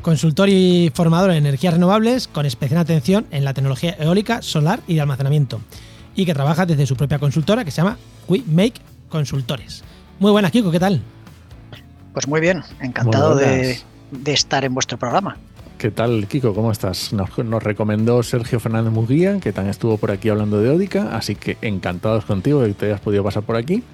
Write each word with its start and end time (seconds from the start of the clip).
consultor 0.03 0.49
y 0.49 0.91
formador 0.93 1.31
en 1.31 1.37
energías 1.37 1.75
renovables, 1.75 2.27
con 2.27 2.47
especial 2.47 2.81
atención 2.81 3.27
en 3.31 3.45
la 3.45 3.55
tecnología 3.55 3.95
eólica, 4.01 4.43
solar 4.43 4.81
y 4.89 4.97
de 4.97 5.03
almacenamiento, 5.03 5.61
y 6.17 6.27
que 6.27 6.35
trabaja 6.35 6.67
desde 6.67 6.87
su 6.87 6.97
propia 6.97 7.21
consultora 7.21 7.65
que 7.65 7.71
se 7.71 7.77
llama 7.77 7.97
We 8.29 8.43
Make 8.47 8.81
Consultores. 9.09 9.85
Muy 10.19 10.33
buenas, 10.33 10.51
Kiko, 10.51 10.73
¿qué 10.73 10.81
tal? 10.81 11.01
Pues 12.13 12.27
muy 12.27 12.41
bien, 12.41 12.65
encantado 12.81 13.37
de, 13.37 13.79
estar 14.27 14.65
en 14.65 14.75
vuestro 14.75 14.99
programa. 14.99 15.37
¿Qué 15.79 15.93
tal, 15.93 16.27
Kiko? 16.27 16.55
¿Cómo 16.55 16.73
estás? 16.73 17.13
Nos, 17.13 17.31
recomendó 17.63 18.23
Sergio 18.25 18.59
Fernández 18.59 18.93
Muguía, 18.93 19.39
que 19.39 19.53
también 19.53 19.71
estuvo 19.71 19.97
por 19.97 20.11
aquí 20.11 20.29
hablando 20.29 20.61
de 20.61 20.71
Eólica, 20.71 21.17
así 21.17 21.37
que 21.37 21.57
encantados 21.63 22.25
contigo 22.25 22.63
de 22.63 22.69
que 22.69 22.75
te 22.75 22.87
hayas 22.87 23.01
podido 23.01 23.23
pasar 23.23 23.45
por 23.45 23.55
aquí 23.55 23.85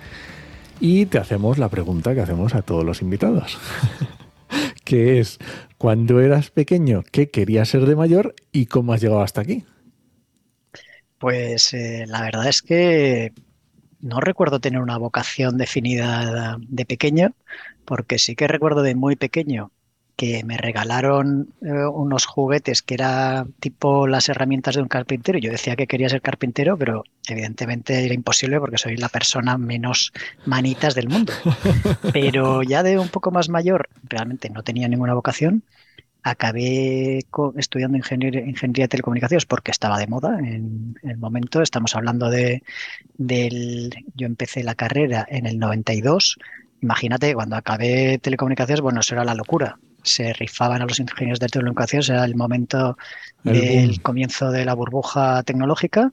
y 0.80 1.06
te 1.06 1.18
hacemos 1.18 1.58
la 1.58 1.68
pregunta 1.68 2.14
que 2.14 2.20
hacemos 2.20 2.54
a 2.54 2.62
todos 2.62 2.84
los 2.84 3.02
invitados, 3.02 3.58
que 4.84 5.20
es, 5.20 5.38
cuando 5.76 6.20
eras 6.20 6.50
pequeño, 6.50 7.04
¿qué 7.10 7.30
querías 7.30 7.68
ser 7.68 7.86
de 7.86 7.96
mayor 7.96 8.34
y 8.52 8.66
cómo 8.66 8.92
has 8.92 9.00
llegado 9.00 9.22
hasta 9.22 9.40
aquí? 9.40 9.64
Pues 11.18 11.74
eh, 11.74 12.04
la 12.06 12.22
verdad 12.22 12.48
es 12.48 12.62
que 12.62 13.32
no 14.00 14.20
recuerdo 14.20 14.60
tener 14.60 14.80
una 14.80 14.98
vocación 14.98 15.58
definida 15.58 16.56
de 16.60 16.84
pequeño, 16.86 17.34
porque 17.84 18.18
sí 18.18 18.36
que 18.36 18.46
recuerdo 18.46 18.82
de 18.82 18.94
muy 18.94 19.16
pequeño 19.16 19.72
que 20.18 20.42
me 20.42 20.56
regalaron 20.56 21.54
eh, 21.62 21.86
unos 21.86 22.26
juguetes 22.26 22.82
que 22.82 22.94
era 22.94 23.46
tipo 23.60 24.08
las 24.08 24.28
herramientas 24.28 24.74
de 24.74 24.82
un 24.82 24.88
carpintero. 24.88 25.38
Yo 25.38 25.52
decía 25.52 25.76
que 25.76 25.86
quería 25.86 26.08
ser 26.08 26.22
carpintero, 26.22 26.76
pero 26.76 27.04
evidentemente 27.28 28.04
era 28.04 28.14
imposible 28.14 28.58
porque 28.58 28.78
soy 28.78 28.96
la 28.96 29.08
persona 29.08 29.56
menos 29.58 30.12
manitas 30.44 30.96
del 30.96 31.08
mundo. 31.08 31.32
Pero 32.12 32.64
ya 32.64 32.82
de 32.82 32.98
un 32.98 33.10
poco 33.10 33.30
más 33.30 33.48
mayor, 33.48 33.88
realmente 34.02 34.50
no 34.50 34.64
tenía 34.64 34.88
ninguna 34.88 35.14
vocación. 35.14 35.62
Acabé 36.24 37.20
estudiando 37.56 37.96
ingeniería, 37.96 38.40
ingeniería 38.40 38.86
de 38.86 38.88
telecomunicaciones 38.88 39.46
porque 39.46 39.70
estaba 39.70 40.00
de 40.00 40.08
moda 40.08 40.36
en, 40.40 40.98
el 41.04 41.16
momento. 41.16 41.62
Estamos 41.62 41.94
hablando 41.94 42.28
de 42.28 42.64
del. 43.16 43.94
Yo 44.16 44.26
empecé 44.26 44.64
la 44.64 44.74
carrera 44.74 45.24
en 45.30 45.46
el 45.46 45.60
92. 45.60 46.38
Imagínate, 46.82 47.34
cuando 47.34 47.54
acabé 47.54 48.18
telecomunicaciones, 48.18 48.80
bueno, 48.80 48.98
eso 48.98 49.14
era 49.14 49.24
la 49.24 49.36
locura 49.36 49.78
se 50.08 50.32
rifaban 50.32 50.82
a 50.82 50.86
los 50.86 50.98
ingenieros 50.98 51.40
de 51.40 51.46
telecomunicaciones, 51.46 52.08
era 52.08 52.24
el 52.24 52.34
momento 52.34 52.96
del 53.44 54.02
comienzo 54.02 54.50
de 54.50 54.64
la 54.64 54.74
burbuja 54.74 55.42
tecnológica. 55.44 56.12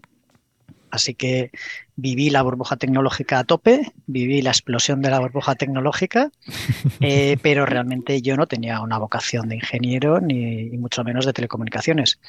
Así 0.91 1.13
que 1.13 1.51
viví 1.97 2.29
la 2.29 2.41
burbuja 2.41 2.77
tecnológica 2.77 3.39
a 3.39 3.43
tope, 3.43 3.91
viví 4.07 4.41
la 4.41 4.51
explosión 4.51 5.01
de 5.01 5.09
la 5.09 5.19
burbuja 5.19 5.55
tecnológica, 5.55 6.31
eh, 7.01 7.37
pero 7.41 7.65
realmente 7.65 8.21
yo 8.21 8.37
no 8.37 8.47
tenía 8.47 8.79
una 8.79 8.97
vocación 8.97 9.49
de 9.49 9.55
ingeniero 9.55 10.21
ni, 10.21 10.69
mucho 10.77 11.03
menos 11.03 11.25
de 11.25 11.33
telecomunicaciones. 11.33 12.19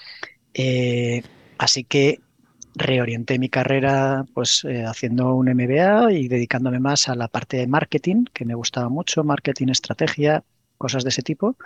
Eh, 0.54 1.22
así 1.58 1.84
que 1.84 2.20
reorienté 2.74 3.38
mi 3.38 3.48
carrera 3.48 4.24
pues 4.34 4.64
eh, 4.64 4.84
haciendo 4.84 5.34
un 5.34 5.48
MBA 5.48 6.12
y 6.12 6.28
dedicándome 6.28 6.78
más 6.78 7.08
a 7.08 7.14
la 7.14 7.28
parte 7.28 7.56
de 7.56 7.66
marketing, 7.66 8.24
que 8.32 8.44
me 8.44 8.54
gustaba 8.54 8.88
mucho, 8.88 9.24
marketing, 9.24 9.68
estrategia, 9.68 10.44
cosas 10.76 11.04
de 11.04 11.10
ese 11.10 11.22
tipo. 11.22 11.56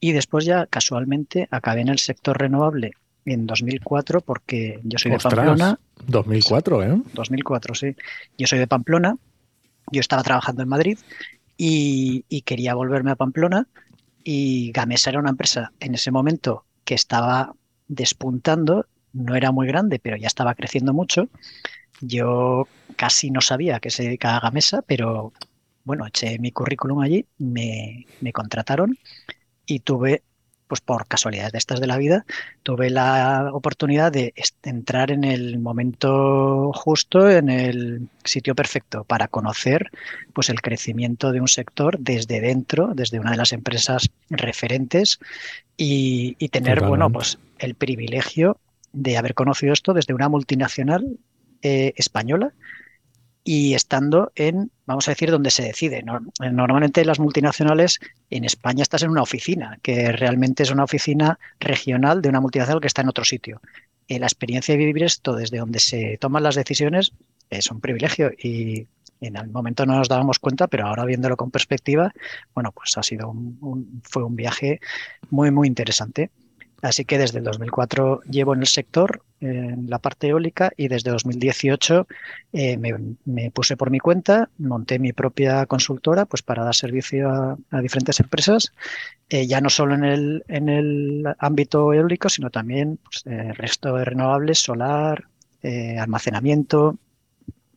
Y 0.00 0.12
después 0.12 0.44
ya 0.44 0.66
casualmente 0.66 1.48
acabé 1.50 1.82
en 1.82 1.88
el 1.88 1.98
sector 1.98 2.38
renovable 2.38 2.92
en 3.24 3.46
2004 3.46 4.20
porque 4.20 4.80
yo 4.84 4.98
soy 4.98 5.12
de 5.12 5.18
Pamplona. 5.18 5.78
2004, 6.06 6.82
¿eh? 6.82 7.02
2004, 7.12 7.74
sí. 7.74 7.96
Yo 8.36 8.46
soy 8.46 8.58
de 8.58 8.66
Pamplona, 8.66 9.16
yo 9.92 10.00
estaba 10.00 10.22
trabajando 10.22 10.62
en 10.62 10.68
Madrid 10.68 10.98
y, 11.56 12.24
y 12.28 12.42
quería 12.42 12.74
volverme 12.74 13.10
a 13.10 13.16
Pamplona 13.16 13.66
y 14.24 14.72
Gamesa 14.72 15.10
era 15.10 15.20
una 15.20 15.30
empresa 15.30 15.72
en 15.80 15.94
ese 15.94 16.10
momento 16.10 16.64
que 16.84 16.94
estaba 16.94 17.54
despuntando, 17.86 18.86
no 19.12 19.34
era 19.34 19.52
muy 19.52 19.66
grande, 19.66 19.98
pero 19.98 20.16
ya 20.16 20.26
estaba 20.26 20.54
creciendo 20.54 20.92
mucho. 20.92 21.28
Yo 22.00 22.68
casi 22.96 23.30
no 23.30 23.40
sabía 23.40 23.80
que 23.80 23.90
se 23.90 24.04
dedicaba 24.04 24.36
a 24.36 24.40
Gamesa, 24.40 24.82
pero 24.82 25.32
bueno, 25.88 26.06
eché 26.06 26.38
mi 26.38 26.52
currículum 26.52 27.00
allí, 27.00 27.24
me, 27.38 28.04
contrataron 28.34 28.98
y 29.64 29.80
tuve, 29.80 30.22
pues 30.66 30.82
por 30.82 31.06
casualidades 31.06 31.52
de 31.52 31.58
estas 31.58 31.80
de 31.80 31.86
la 31.86 31.96
vida, 31.96 32.26
tuve 32.62 32.90
la 32.90 33.48
oportunidad 33.54 34.12
de 34.12 34.34
entrar 34.64 35.10
en 35.10 35.24
el 35.24 35.58
momento 35.58 36.72
justo, 36.74 37.30
en 37.30 37.48
el 37.48 38.10
sitio 38.22 38.54
perfecto 38.54 39.04
para 39.04 39.28
conocer 39.28 39.90
pues 40.34 40.50
el 40.50 40.60
crecimiento 40.60 41.32
de 41.32 41.40
un 41.40 41.48
sector 41.48 41.98
desde 41.98 42.42
dentro, 42.42 42.92
desde 42.94 43.18
una 43.18 43.30
de 43.30 43.38
las 43.38 43.54
empresas 43.54 44.10
referentes 44.28 45.18
y, 45.78 46.34
tener, 46.50 46.84
bueno, 46.84 47.08
pues 47.08 47.38
el 47.58 47.74
privilegio 47.76 48.58
de 48.92 49.16
haber 49.16 49.32
conocido 49.32 49.72
esto 49.72 49.94
desde 49.94 50.12
una 50.12 50.28
multinacional 50.28 51.18
eh, 51.62 51.94
española 51.96 52.52
y 53.50 53.72
estando 53.72 54.30
en, 54.34 54.70
vamos 54.84 55.08
a 55.08 55.12
decir, 55.12 55.30
donde 55.30 55.50
se 55.50 55.62
decide. 55.62 56.02
Normalmente 56.02 57.02
las 57.06 57.18
multinacionales, 57.18 57.98
en 58.28 58.44
España 58.44 58.82
estás 58.82 59.04
en 59.04 59.10
una 59.10 59.22
oficina, 59.22 59.78
que 59.80 60.12
realmente 60.12 60.64
es 60.64 60.70
una 60.70 60.84
oficina 60.84 61.38
regional 61.58 62.20
de 62.20 62.28
una 62.28 62.42
multinacional 62.42 62.82
que 62.82 62.88
está 62.88 63.00
en 63.00 63.08
otro 63.08 63.24
sitio. 63.24 63.62
Eh, 64.06 64.18
la 64.18 64.26
experiencia 64.26 64.74
de 64.74 64.84
vivir 64.84 65.02
esto 65.02 65.34
desde 65.34 65.56
donde 65.56 65.78
se 65.78 66.18
toman 66.20 66.42
las 66.42 66.56
decisiones 66.56 67.12
es 67.48 67.70
un 67.70 67.80
privilegio 67.80 68.32
y 68.38 68.86
en 69.22 69.36
el 69.36 69.48
momento 69.48 69.86
no 69.86 69.96
nos 69.96 70.10
dábamos 70.10 70.38
cuenta, 70.38 70.66
pero 70.66 70.86
ahora 70.86 71.06
viéndolo 71.06 71.38
con 71.38 71.50
perspectiva, 71.50 72.12
bueno, 72.54 72.72
pues 72.72 72.98
ha 72.98 73.02
sido 73.02 73.30
un, 73.30 74.02
fue 74.04 74.24
un 74.24 74.36
viaje 74.36 74.78
muy, 75.30 75.50
muy 75.50 75.68
interesante. 75.68 76.30
Así 76.80 77.04
que 77.04 77.18
desde 77.18 77.38
el 77.38 77.44
2004 77.44 78.22
llevo 78.30 78.54
en 78.54 78.60
el 78.60 78.66
sector, 78.68 79.22
en 79.40 79.90
la 79.90 79.98
parte 79.98 80.28
eólica, 80.28 80.70
y 80.76 80.86
desde 80.86 81.10
2018 81.10 82.06
eh, 82.52 82.76
me, 83.24 83.50
puse 83.50 83.76
por 83.76 83.90
mi 83.90 83.98
cuenta, 83.98 84.48
monté 84.58 85.00
mi 85.00 85.12
propia 85.12 85.66
consultora 85.66 86.26
pues 86.26 86.42
para 86.42 86.62
dar 86.62 86.74
servicio 86.74 87.30
a, 87.30 87.80
diferentes 87.80 88.20
empresas, 88.20 88.72
eh, 89.28 89.46
ya 89.48 89.60
no 89.60 89.70
solo 89.70 89.94
en 89.94 90.04
el, 90.04 90.44
en 90.46 90.68
el 90.68 91.24
ámbito 91.38 91.92
eólico, 91.92 92.28
sino 92.28 92.50
también 92.50 93.00
pues, 93.02 93.26
el 93.26 93.56
resto 93.56 93.96
de 93.96 94.04
renovables, 94.04 94.60
solar, 94.60 95.24
eh, 95.62 95.98
almacenamiento, 95.98 96.96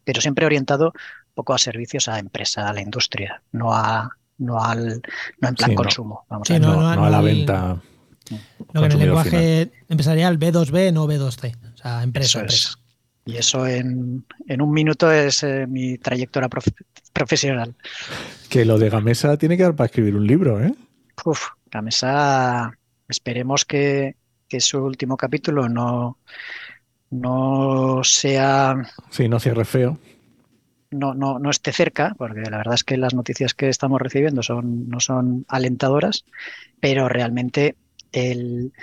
pero 0.03 0.21
siempre 0.21 0.45
orientado 0.45 0.87
un 0.87 1.33
poco 1.33 1.55
a 1.55 1.57
servicios 1.57 2.07
a 2.07 2.19
empresa, 2.19 2.69
a 2.69 2.73
la 2.73 2.81
industria, 2.81 3.41
no 3.51 3.73
a 3.73 4.11
no 4.37 4.63
al 4.63 5.01
no 5.39 5.49
en 5.49 5.55
plan 5.55 5.75
consumo, 5.75 6.25
vamos 6.27 6.49
a 6.49 6.57
no, 6.57 6.87
a 6.87 7.09
la 7.09 7.21
venta 7.21 7.79
lo 8.73 8.81
que 8.81 8.85
en 8.85 8.91
el 8.91 8.99
lenguaje 8.99 9.71
empresarial 9.89 10.39
B2B, 10.39 10.93
no 10.93 11.07
B2C. 11.07 11.55
O 11.73 11.77
sea, 11.77 12.03
empresa, 12.03 12.45
Y 13.25 13.35
eso 13.35 13.67
en, 13.67 14.25
un 14.47 14.71
minuto 14.71 15.11
es 15.11 15.43
eh, 15.43 15.65
mi 15.67 15.97
trayectoria 15.97 16.49
profesional. 17.13 17.75
Que 18.49 18.65
lo 18.65 18.77
de 18.77 18.89
Gamesa 18.89 19.37
tiene 19.37 19.57
que 19.57 19.63
dar 19.63 19.75
para 19.75 19.85
escribir 19.85 20.15
un 20.15 20.25
libro, 20.25 20.63
¿eh? 20.63 20.73
Uf, 21.25 21.49
Gamesa, 21.69 22.71
esperemos 23.07 23.65
que, 23.65 24.15
su 24.59 24.79
último 24.79 25.15
capítulo 25.15 25.69
no, 25.69 26.17
no 27.09 28.01
sea. 28.03 28.75
Sí, 29.09 29.29
no 29.29 29.39
cierre 29.39 29.65
feo. 29.65 29.97
No, 30.89 31.13
no, 31.13 31.39
no 31.39 31.49
esté 31.49 31.71
cerca, 31.71 32.15
porque 32.17 32.41
la 32.41 32.57
verdad 32.57 32.73
es 32.73 32.83
que 32.83 32.97
las 32.97 33.13
noticias 33.13 33.53
que 33.53 33.69
estamos 33.69 34.01
recibiendo 34.01 34.43
son, 34.43 34.89
no 34.89 34.99
son 34.99 35.45
alentadoras, 35.47 36.25
pero 36.81 37.07
realmente 37.07 37.77
el, 38.11 38.73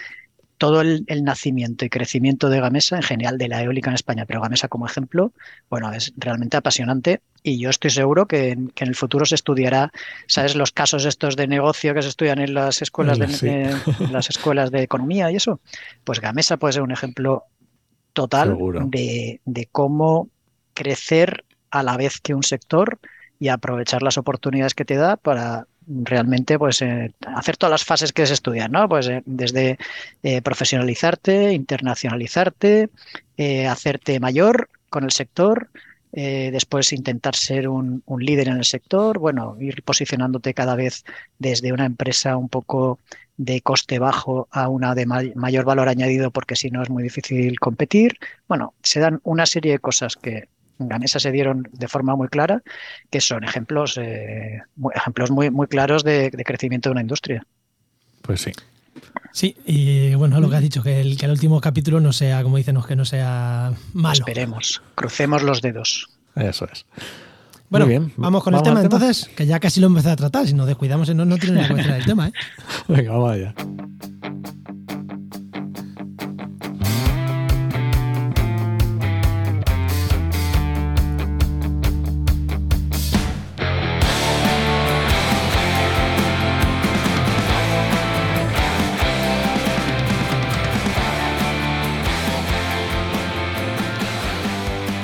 todo 0.59 0.81
el, 0.81 1.05
nacimiento 1.23 1.85
y 1.85 1.89
crecimiento 1.89 2.51
de 2.51 2.61
Gamesa, 2.61 2.97
en 2.97 3.03
general 3.03 3.39
de 3.39 3.49
la 3.49 3.63
eólica 3.63 3.91
en 3.91 3.95
España, 3.95 4.27
pero 4.27 4.41
Gamesa 4.41 4.69
como 4.69 4.87
ejemplo, 4.87 5.33
bueno, 5.71 5.93
es 5.93 6.13
realmente 6.17 6.57
apasionante 6.57 7.21
y 7.45 7.61
yo 7.61 7.71
estoy 7.71 7.91
seguro 7.91 8.27
que 8.27 8.51
en, 8.51 8.73
el 8.77 8.95
futuro 8.97 9.25
se 9.25 9.37
estudiará, 9.37 9.93
¿sabes? 10.27 10.57
Los 10.57 10.73
casos 10.73 11.05
estos 11.05 11.37
de 11.37 11.47
negocio 11.47 11.95
que 11.95 12.03
se 12.03 12.09
estudian 12.09 12.41
en 12.41 12.55
las 12.55 12.83
escuelas, 12.83 13.19
de, 13.19 13.75
las 14.11 14.29
escuelas 14.31 14.73
de 14.73 14.83
economía 14.83 15.31
y 15.31 15.37
eso. 15.37 15.61
Pues 16.03 16.21
Gamesa 16.21 16.57
puede 16.57 16.73
ser 16.73 16.83
un 16.83 16.93
ejemplo 16.93 17.45
total 18.13 18.59
de, 18.87 19.41
de 19.45 19.69
cómo 19.71 20.29
crecer 20.75 21.45
a 21.71 21.85
la 21.85 21.97
vez 21.97 22.21
que 22.21 22.35
un 22.35 22.43
sector 22.43 22.99
y 23.39 23.49
aprovechar 23.49 24.03
las 24.03 24.19
oportunidades 24.19 24.75
que 24.75 24.85
te 24.85 24.97
da 24.97 25.17
para 25.17 25.69
realmente 25.89 26.59
pues 26.59 26.83
eh, 26.83 27.13
hacer 27.35 27.57
todas 27.57 27.71
las 27.71 27.85
fases 27.85 28.13
que 28.13 28.27
se 28.27 28.35
estudian, 28.35 28.71
¿no? 28.71 28.89
Pues 28.89 29.09
eh, 29.09 29.23
desde 29.27 29.79
eh, 30.23 30.43
profesionalizarte, 30.43 31.53
internacionalizarte, 31.53 32.91
hacerte 33.69 34.19
mayor 34.19 34.69
con 34.91 35.05
el 35.05 35.13
sector, 35.13 35.71
después 36.11 36.93
intentar 36.93 37.37
ser 37.37 37.69
un, 37.69 38.03
líder 38.19 38.49
en 38.49 38.57
el 38.57 38.65
sector, 38.65 39.21
bueno, 39.21 39.57
ir 39.61 39.85
posicionándote 39.85 40.55
cada 40.55 40.75
vez 40.75 41.05
desde 41.39 41.73
una 41.73 41.87
empresa 41.87 42.37
un 42.37 42.49
poco 42.49 42.99
de 43.37 43.61
coste 43.61 44.01
bajo 44.01 44.49
a 44.51 44.69
una 44.69 44.97
de 44.97 45.07
mayor 45.07 45.65
valor 45.65 45.89
añadido 45.89 46.33
porque 46.33 46.57
si 46.57 46.71
no 46.71 46.83
es 46.83 46.91
muy 46.91 47.05
difícil 47.05 47.61
competir. 47.61 48.19
Bueno, 48.49 48.75
se 48.83 48.99
dan 48.99 49.21
una 49.23 49.47
serie 49.47 49.73
de 49.73 49.79
cosas 49.79 50.17
que 50.17 50.49
Gamesa 50.79 51.19
se 51.19 51.33
dieron 51.33 51.69
de 51.73 51.89
forma 51.89 52.17
muy 52.17 52.29
clara, 52.29 52.63
que 53.11 53.21
son 53.21 53.45
ejemplos, 53.45 53.99
eh, 53.99 54.63
muy, 54.77 54.93
ejemplos 54.95 55.31
muy, 55.31 55.51
muy 55.51 55.67
claros 55.67 56.05
de, 56.05 56.31
crecimiento 56.45 56.89
de 56.89 56.93
una 56.93 57.01
industria. 57.01 57.45
Pues 58.23 58.41
sí. 58.41 58.53
Sí, 59.33 59.57
y 59.67 60.15
bueno, 60.15 60.41
lo 60.41 60.51
que 60.51 60.57
has 60.57 60.63
dicho, 60.63 60.83
que 60.83 61.01
el, 61.01 61.17
que 61.17 61.27
el 61.27 61.33
último 61.33 61.61
capítulo 61.61 62.01
no 62.01 62.13
sea, 62.13 62.43
como 62.43 62.57
dicen, 62.57 62.77
que 62.87 62.97
no 62.97 63.05
sea 63.05 63.73
malo. 63.93 64.15
Esperemos, 64.15 64.83
crucemos 64.95 65.43
los 65.43 65.63
dedos. 65.63 66.09
Eso 66.35 66.67
es. 66.73 66.87
Bueno, 67.71 67.87
bien. 67.87 68.13
vamos 68.17 68.43
con 68.43 68.55
el 68.55 68.63
tema, 68.63 68.81
entonces, 68.81 69.29
que 69.37 69.47
ya 69.47 69.61
casi 69.61 69.81
lo 69.81 69.89
empecé 69.89 70.11
a 70.11 70.17
tratar, 70.17 70.47
si 70.47 70.55
nos 70.55 70.67
descuidamos 70.67 71.15
no, 71.15 71.25
no 71.25 71.37
tiene 71.37 71.69
ni 71.69 71.81
el 71.81 72.05
tema. 72.05 72.29
¿eh? 72.29 72.33
Venga, 72.89 73.13
vaya. 73.17 73.55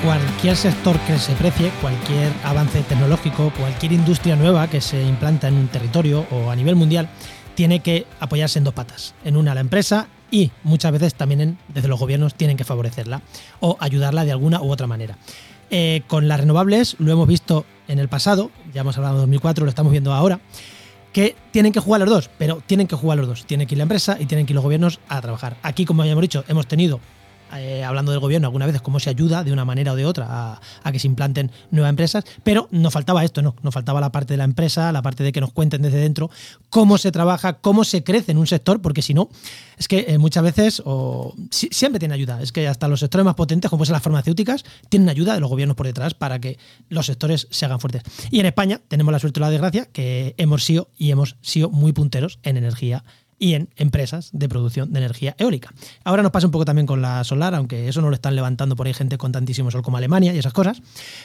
Cualquier 0.05 0.55
sector 0.55 0.99
que 0.99 1.17
se 1.17 1.33
precie, 1.33 1.71
cualquier 1.81 2.31
avance 2.43 2.83
tecnológico, 2.83 3.51
cualquier 3.57 3.93
industria 3.93 4.35
nueva 4.35 4.67
que 4.69 4.79
se 4.79 5.01
implanta 5.01 5.47
en 5.47 5.55
un 5.55 5.67
territorio 5.67 6.27
o 6.29 6.51
a 6.51 6.55
nivel 6.55 6.75
mundial, 6.75 7.09
tiene 7.55 7.79
que 7.79 8.05
apoyarse 8.19 8.59
en 8.59 8.65
dos 8.65 8.75
patas. 8.75 9.15
En 9.23 9.35
una 9.35 9.55
la 9.55 9.61
empresa 9.61 10.07
y 10.29 10.51
muchas 10.63 10.91
veces 10.91 11.15
también 11.15 11.57
desde 11.69 11.87
los 11.87 11.99
gobiernos 11.99 12.35
tienen 12.35 12.55
que 12.55 12.63
favorecerla 12.63 13.23
o 13.61 13.77
ayudarla 13.79 14.25
de 14.25 14.31
alguna 14.31 14.61
u 14.61 14.71
otra 14.71 14.85
manera. 14.85 15.17
Eh, 15.71 16.03
con 16.05 16.27
las 16.27 16.39
renovables 16.39 16.97
lo 16.99 17.11
hemos 17.11 17.27
visto 17.27 17.65
en 17.87 17.97
el 17.97 18.07
pasado, 18.07 18.51
ya 18.75 18.81
hemos 18.81 18.97
hablado 18.97 19.15
de 19.15 19.21
2004, 19.21 19.65
lo 19.65 19.69
estamos 19.69 19.91
viendo 19.91 20.13
ahora, 20.13 20.39
que 21.13 21.35
tienen 21.49 21.71
que 21.71 21.79
jugar 21.79 22.01
los 22.01 22.09
dos, 22.11 22.29
pero 22.37 22.61
tienen 22.63 22.85
que 22.85 22.95
jugar 22.95 23.17
los 23.17 23.27
dos. 23.27 23.45
Tiene 23.47 23.65
que 23.65 23.73
ir 23.73 23.79
la 23.79 23.83
empresa 23.83 24.17
y 24.19 24.27
tienen 24.27 24.45
que 24.45 24.53
ir 24.53 24.55
los 24.55 24.63
gobiernos 24.63 24.99
a 25.07 25.19
trabajar. 25.19 25.57
Aquí, 25.63 25.83
como 25.83 26.03
habíamos 26.03 26.21
dicho, 26.21 26.43
hemos 26.47 26.67
tenido 26.67 26.99
eh, 27.53 27.83
hablando 27.83 28.11
del 28.11 28.19
gobierno 28.19 28.47
algunas 28.47 28.67
veces, 28.67 28.81
cómo 28.81 28.99
se 28.99 29.09
ayuda 29.09 29.43
de 29.43 29.51
una 29.51 29.65
manera 29.65 29.93
o 29.93 29.95
de 29.95 30.05
otra 30.05 30.59
a, 30.83 30.91
que 30.91 30.99
se 30.99 31.07
implanten 31.07 31.51
nuevas 31.71 31.89
empresas, 31.89 32.23
pero 32.43 32.67
no 32.71 32.91
faltaba 32.91 33.23
esto, 33.23 33.41
no, 33.41 33.55
no 33.61 33.71
faltaba 33.71 34.01
la 34.01 34.11
parte 34.11 34.33
de 34.33 34.37
la 34.37 34.43
empresa, 34.43 34.91
la 34.91 35.01
parte 35.01 35.23
de 35.23 35.31
que 35.31 35.41
nos 35.41 35.51
cuenten 35.51 35.81
desde 35.81 35.97
dentro 35.97 36.29
cómo 36.69 36.97
se 36.97 37.11
trabaja, 37.11 37.53
cómo 37.59 37.83
se 37.83 38.03
crece 38.03 38.31
en 38.31 38.37
un 38.37 38.47
sector, 38.47 38.81
porque 38.81 39.01
si 39.01 39.13
no, 39.13 39.29
es 39.77 39.87
que 39.87 40.05
eh, 40.07 40.17
muchas 40.17 40.43
veces 40.43 40.81
o, 40.85 41.33
siempre 41.49 41.99
tiene 41.99 42.13
ayuda, 42.13 42.41
es 42.41 42.51
que 42.51 42.67
hasta 42.67 42.87
los 42.87 42.99
sectores 42.99 43.25
más 43.25 43.35
potentes, 43.35 43.69
como 43.69 43.85
son 43.85 43.93
las 43.93 44.03
farmacéuticas, 44.03 44.63
tienen 44.89 45.09
ayuda 45.09 45.33
de 45.33 45.39
los 45.39 45.49
gobiernos 45.49 45.77
por 45.77 45.85
detrás 45.85 46.13
para 46.13 46.39
que 46.39 46.57
los 46.89 47.05
sectores 47.05 47.47
se 47.51 47.65
hagan 47.65 47.79
fuertes. 47.79 48.03
Y 48.31 48.39
en 48.39 48.45
España 48.45 48.81
tenemos 48.87 49.11
la 49.11 49.19
suerte 49.19 49.39
y 49.39 49.41
la 49.41 49.49
desgracia 49.49 49.85
que 49.85 50.35
hemos 50.37 50.63
sido 50.63 50.89
y 50.97 51.11
hemos 51.11 51.37
sido 51.41 51.69
muy 51.69 51.93
punteros 51.93 52.39
en 52.43 52.57
energía 52.57 53.03
y 53.37 53.53
en 53.53 53.69
empresas 53.75 54.29
de 54.33 54.47
producción 54.47 54.93
de 54.93 54.99
energía 54.99 55.35
eólica. 55.37 55.73
Ahora 56.03 56.23
nos 56.23 56.31
pasa 56.31 56.47
un 56.47 56.51
poco 56.51 56.65
también 56.65 56.87
con 56.87 57.01
la 57.01 57.23
solar, 57.23 57.53
aunque 57.55 57.87
eso 57.87 58.01
no 58.01 58.09
lo 58.09 58.15
están 58.15 58.35
levantando 58.35 58.75
por 58.75 58.87
ahí 58.87 58.93
gente 58.93 59.17
con 59.17 59.31
tantísimo 59.31 59.71
sol 59.71 59.81
como 59.81 59.97
Alemania 59.97 60.33
y 60.33 60.37
esas 60.37 60.53
cosas. 60.53 60.81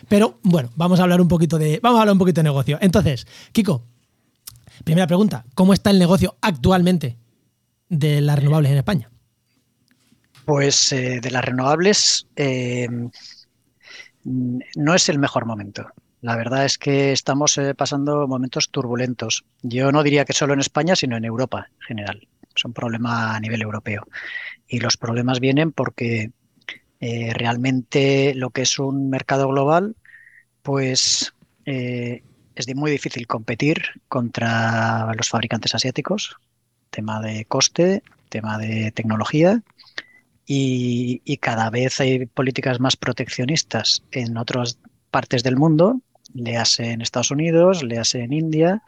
Pero 0.09 0.39
bueno, 0.43 0.71
vamos 0.77 1.01
a 1.01 1.05
hablar 1.05 1.21
un 1.21 1.29
poquito 1.29 1.59
de, 1.59 1.79
vamos 1.83 1.99
a 1.99 2.03
hablar 2.03 2.13
un 2.15 2.19
poquito 2.19 2.41
de 2.41 2.45
negocio. 2.45 2.79
Entonces, 2.81 3.27
Kiko, 3.53 3.85
primera 4.85 5.07
pregunta, 5.07 5.45
¿cómo 5.55 5.73
está 5.73 5.91
el 5.91 5.99
negocio 5.99 6.37
actualmente 6.41 7.17
de 7.89 8.21
las 8.21 8.39
renovables 8.39 8.73
en 8.73 8.79
España? 8.79 9.11
Pues 10.45 10.93
eh, 10.93 11.21
de 11.21 11.31
las 11.31 11.45
renovables 11.45 12.27
eh, 12.37 12.89
no 14.25 14.95
es 14.95 15.09
el 15.09 15.19
mejor 15.19 15.47
momento. 15.47 15.87
La 16.23 16.37
verdad 16.37 16.67
es 16.67 16.77
que 16.77 17.13
estamos 17.13 17.57
eh, 17.57 17.75
pasando 17.75 18.29
momentos 18.29 18.71
turbulentos. 18.71 19.45
Yo 19.63 19.91
no 19.91 20.03
diría 20.03 20.27
que 20.27 20.35
solo 20.35 20.53
en 20.53 20.61
España, 20.61 20.95
sino 20.95 21.17
en 21.17 21.25
Europa 21.25 21.69
en 21.81 21.87
general. 21.87 22.29
Es 22.55 22.65
un 22.65 22.75
problema 22.75 23.35
a 23.35 23.41
nivel 23.41 23.63
europeo. 23.63 24.07
Y 24.69 24.81
los 24.81 24.99
problemas 24.99 25.41
vienen 25.41 25.73
porque 25.73 26.33
eh, 27.01 27.33
realmente 27.33 28.35
lo 28.35 28.51
que 28.51 28.63
es 28.63 28.79
un 28.79 29.09
mercado 29.09 29.49
global, 29.49 29.97
pues 30.63 31.33
eh, 31.65 32.23
es 32.55 32.75
muy 32.77 32.91
difícil 32.91 33.27
competir 33.27 33.83
contra 34.09 35.15
los 35.15 35.31
fabricantes 35.31 35.75
asiáticos. 35.75 36.37
Tema 36.91 37.21
de 37.21 37.47
coste, 37.47 38.03
tema 38.29 38.59
de 38.59 38.93
tecnología. 38.93 39.63
Y, 40.45 41.23
y 41.25 41.39
cada 41.39 41.71
vez 41.71 41.99
hay 42.01 42.27
políticas 42.27 42.79
más 42.79 42.97
proteccionistas 42.97 44.03
en 44.11 44.37
otras 44.37 44.79
partes 45.11 45.43
del 45.43 45.57
mundo 45.57 46.03
le 46.35 46.57
hace 46.57 46.93
en 46.93 47.01
Estados 47.01 47.31
Unidos, 47.31 47.83
le 47.83 47.99
hace 47.99 48.23
en 48.23 48.33
India 48.33 48.83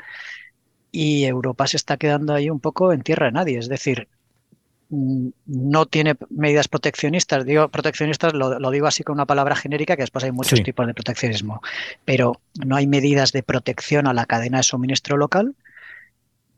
y 0.93 1.25
Europa 1.25 1.67
se 1.67 1.79
está 1.79 1.97
quedando 1.97 2.35
ahí 2.35 2.51
un 2.51 2.61
poco 2.61 2.93
en 2.93 3.03
tierra 3.03 3.27
de 3.27 3.33
nadie. 3.33 3.59
Es 3.59 3.69
decir, 3.69 4.09
mm, 4.91 5.29
no 5.47 5.87
tiene 5.87 6.17
medidas 6.31 6.69
proteccionistas. 6.69 7.47
Digo 7.47 7.69
proteccionistas, 7.71 8.35
lo, 8.35 8.71
digo 8.71 8.87
así 8.87 9.03
con 9.03 9.15
una 9.15 9.27
palabra 9.27 9.57
genérica, 9.57 9.97
que 9.97 10.03
después 10.03 10.25
hay 10.25 10.33
muchos 10.33 10.63
tipos 10.63 10.87
de 10.87 10.95
proteccionismo, 10.95 11.63
pero 12.05 12.41
no 12.65 12.77
hay 12.77 12.87
medidas 12.87 13.33
de 13.33 13.43
protección 13.43 14.07
a 14.07 14.13
la 14.13 14.27
cadena 14.27 14.59
de 14.59 14.65
suministro 14.65 15.17
local. 15.17 15.57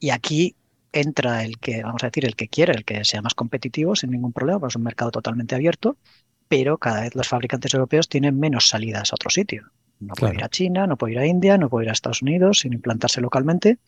Y 0.00 0.11
aquí 0.11 0.57
entra 0.93 1.45
el 1.45 1.59
que, 1.59 1.83
vamos 1.83 2.03
a 2.03 2.09
decir, 2.09 2.25
el 2.25 2.37
que 2.37 2.49
quiere, 2.49 2.73
el 2.73 2.85
que 2.85 3.05
sea 3.05 3.23
más 3.23 3.35
competitivo 3.35 3.97
sin 3.97 4.11
ningún 4.11 4.33
problema, 4.33 4.61
pues 4.61 4.73
es 4.73 4.76
un 4.76 4.83
mercado 4.83 5.11
totalmente 5.12 5.55
abierto, 5.55 5.97
pero 6.49 6.79
cada 6.79 7.03
vez 7.03 7.14
los 7.14 7.29
fabricantes 7.29 7.73
europeos 7.75 8.09
tienen 8.09 8.38
menos 8.38 8.69
salidas 8.69 9.12
a 9.12 9.17
otro 9.17 9.31
sitio. 9.31 9.71
No 10.06 10.14
puede 10.14 10.34
ir 10.34 10.44
a 10.44 10.49
China, 10.49 10.87
no 10.87 10.96
puede 10.96 11.14
ir 11.14 11.18
a 11.18 11.26
India, 11.26 11.56
no 11.58 11.68
puede 11.68 11.87
ir 11.87 11.90
a 11.90 11.92
Estados 11.92 12.23
Unidos 12.23 12.61
sin 12.61 12.73
implantarse 12.73 13.20
localmente 13.20 13.78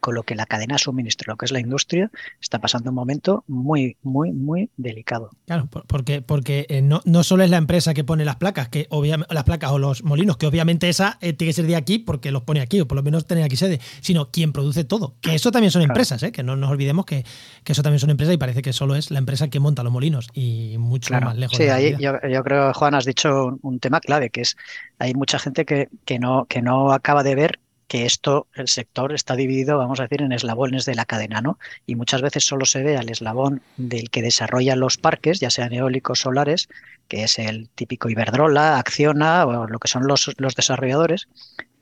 con 0.00 0.14
lo 0.14 0.22
que 0.22 0.34
la 0.34 0.46
cadena 0.46 0.74
de 0.74 0.78
suministro, 0.78 1.32
lo 1.32 1.36
que 1.36 1.46
es 1.46 1.52
la 1.52 1.60
industria, 1.60 2.10
está 2.40 2.58
pasando 2.58 2.90
un 2.90 2.96
momento 2.96 3.44
muy, 3.46 3.96
muy, 4.02 4.32
muy 4.32 4.70
delicado. 4.76 5.30
Claro, 5.46 5.68
porque, 5.86 6.22
porque 6.22 6.66
eh, 6.68 6.82
no, 6.82 7.00
no 7.04 7.22
solo 7.24 7.44
es 7.44 7.50
la 7.50 7.56
empresa 7.56 7.94
que 7.94 8.04
pone 8.04 8.24
las 8.24 8.36
placas, 8.36 8.68
que 8.68 8.86
obviamente 8.90 9.32
las 9.34 9.44
placas 9.44 9.70
o 9.70 9.78
los 9.78 10.02
molinos, 10.04 10.36
que 10.36 10.46
obviamente 10.46 10.88
esa 10.88 11.18
eh, 11.20 11.32
tiene 11.32 11.50
que 11.50 11.54
ser 11.54 11.66
de 11.66 11.76
aquí 11.76 11.98
porque 11.98 12.30
los 12.30 12.42
pone 12.42 12.60
aquí, 12.60 12.80
o 12.80 12.88
por 12.88 12.96
lo 12.96 13.02
menos 13.02 13.26
tener 13.26 13.44
aquí 13.44 13.56
sede, 13.56 13.80
sino 14.00 14.30
quien 14.30 14.52
produce 14.52 14.84
todo. 14.84 15.16
Que 15.20 15.34
eso 15.34 15.50
también 15.50 15.70
son 15.70 15.82
empresas, 15.82 16.22
¿eh? 16.22 16.32
que 16.32 16.42
no 16.42 16.56
nos 16.56 16.70
olvidemos 16.70 17.04
que, 17.04 17.24
eso 17.64 17.82
también 17.82 18.00
son 18.00 18.10
empresas 18.10 18.34
y 18.34 18.38
parece 18.38 18.62
que 18.62 18.72
solo 18.72 18.96
es 18.96 19.10
la 19.10 19.18
empresa 19.18 19.48
que 19.48 19.60
monta 19.60 19.82
los 19.82 19.92
molinos 19.92 20.28
y 20.32 20.76
mucho 20.78 21.12
más 21.20 21.36
lejos. 21.36 21.56
Sí, 21.56 21.64
ahí 21.64 21.94
yo, 21.98 22.14
yo, 22.26 22.42
creo, 22.42 22.72
Juan, 22.72 22.94
has 22.94 23.04
dicho 23.04 23.58
un 23.60 23.78
tema 23.78 24.00
clave, 24.00 24.30
que 24.30 24.40
es 24.40 24.56
hay 24.98 25.14
mucha 25.14 25.38
gente 25.38 25.64
que, 25.64 25.88
que, 26.04 26.18
no, 26.18 26.46
que 26.46 26.62
no 26.62 26.92
acaba 26.92 27.22
de 27.22 27.34
ver 27.34 27.60
que 27.88 28.04
esto, 28.04 28.46
el 28.54 28.68
sector 28.68 29.12
está 29.12 29.34
dividido, 29.34 29.78
vamos 29.78 29.98
a 29.98 30.04
decir, 30.04 30.22
en 30.22 30.32
eslabones 30.32 30.84
de 30.84 30.94
la 30.94 31.06
cadena, 31.06 31.40
¿no? 31.40 31.58
Y 31.86 31.96
muchas 31.96 32.20
veces 32.22 32.44
solo 32.44 32.66
se 32.66 32.82
ve 32.82 32.96
al 32.96 33.08
eslabón 33.08 33.62
del 33.78 34.10
que 34.10 34.22
desarrolla 34.22 34.76
los 34.76 34.98
parques, 34.98 35.40
ya 35.40 35.50
sean 35.50 35.72
eólicos, 35.72 36.20
solares, 36.20 36.68
que 37.08 37.24
es 37.24 37.38
el 37.38 37.68
típico 37.70 38.10
Iberdrola, 38.10 38.78
Acciona 38.78 39.46
o 39.46 39.66
lo 39.66 39.78
que 39.78 39.88
son 39.88 40.06
los, 40.06 40.30
los 40.36 40.54
desarrolladores, 40.54 41.28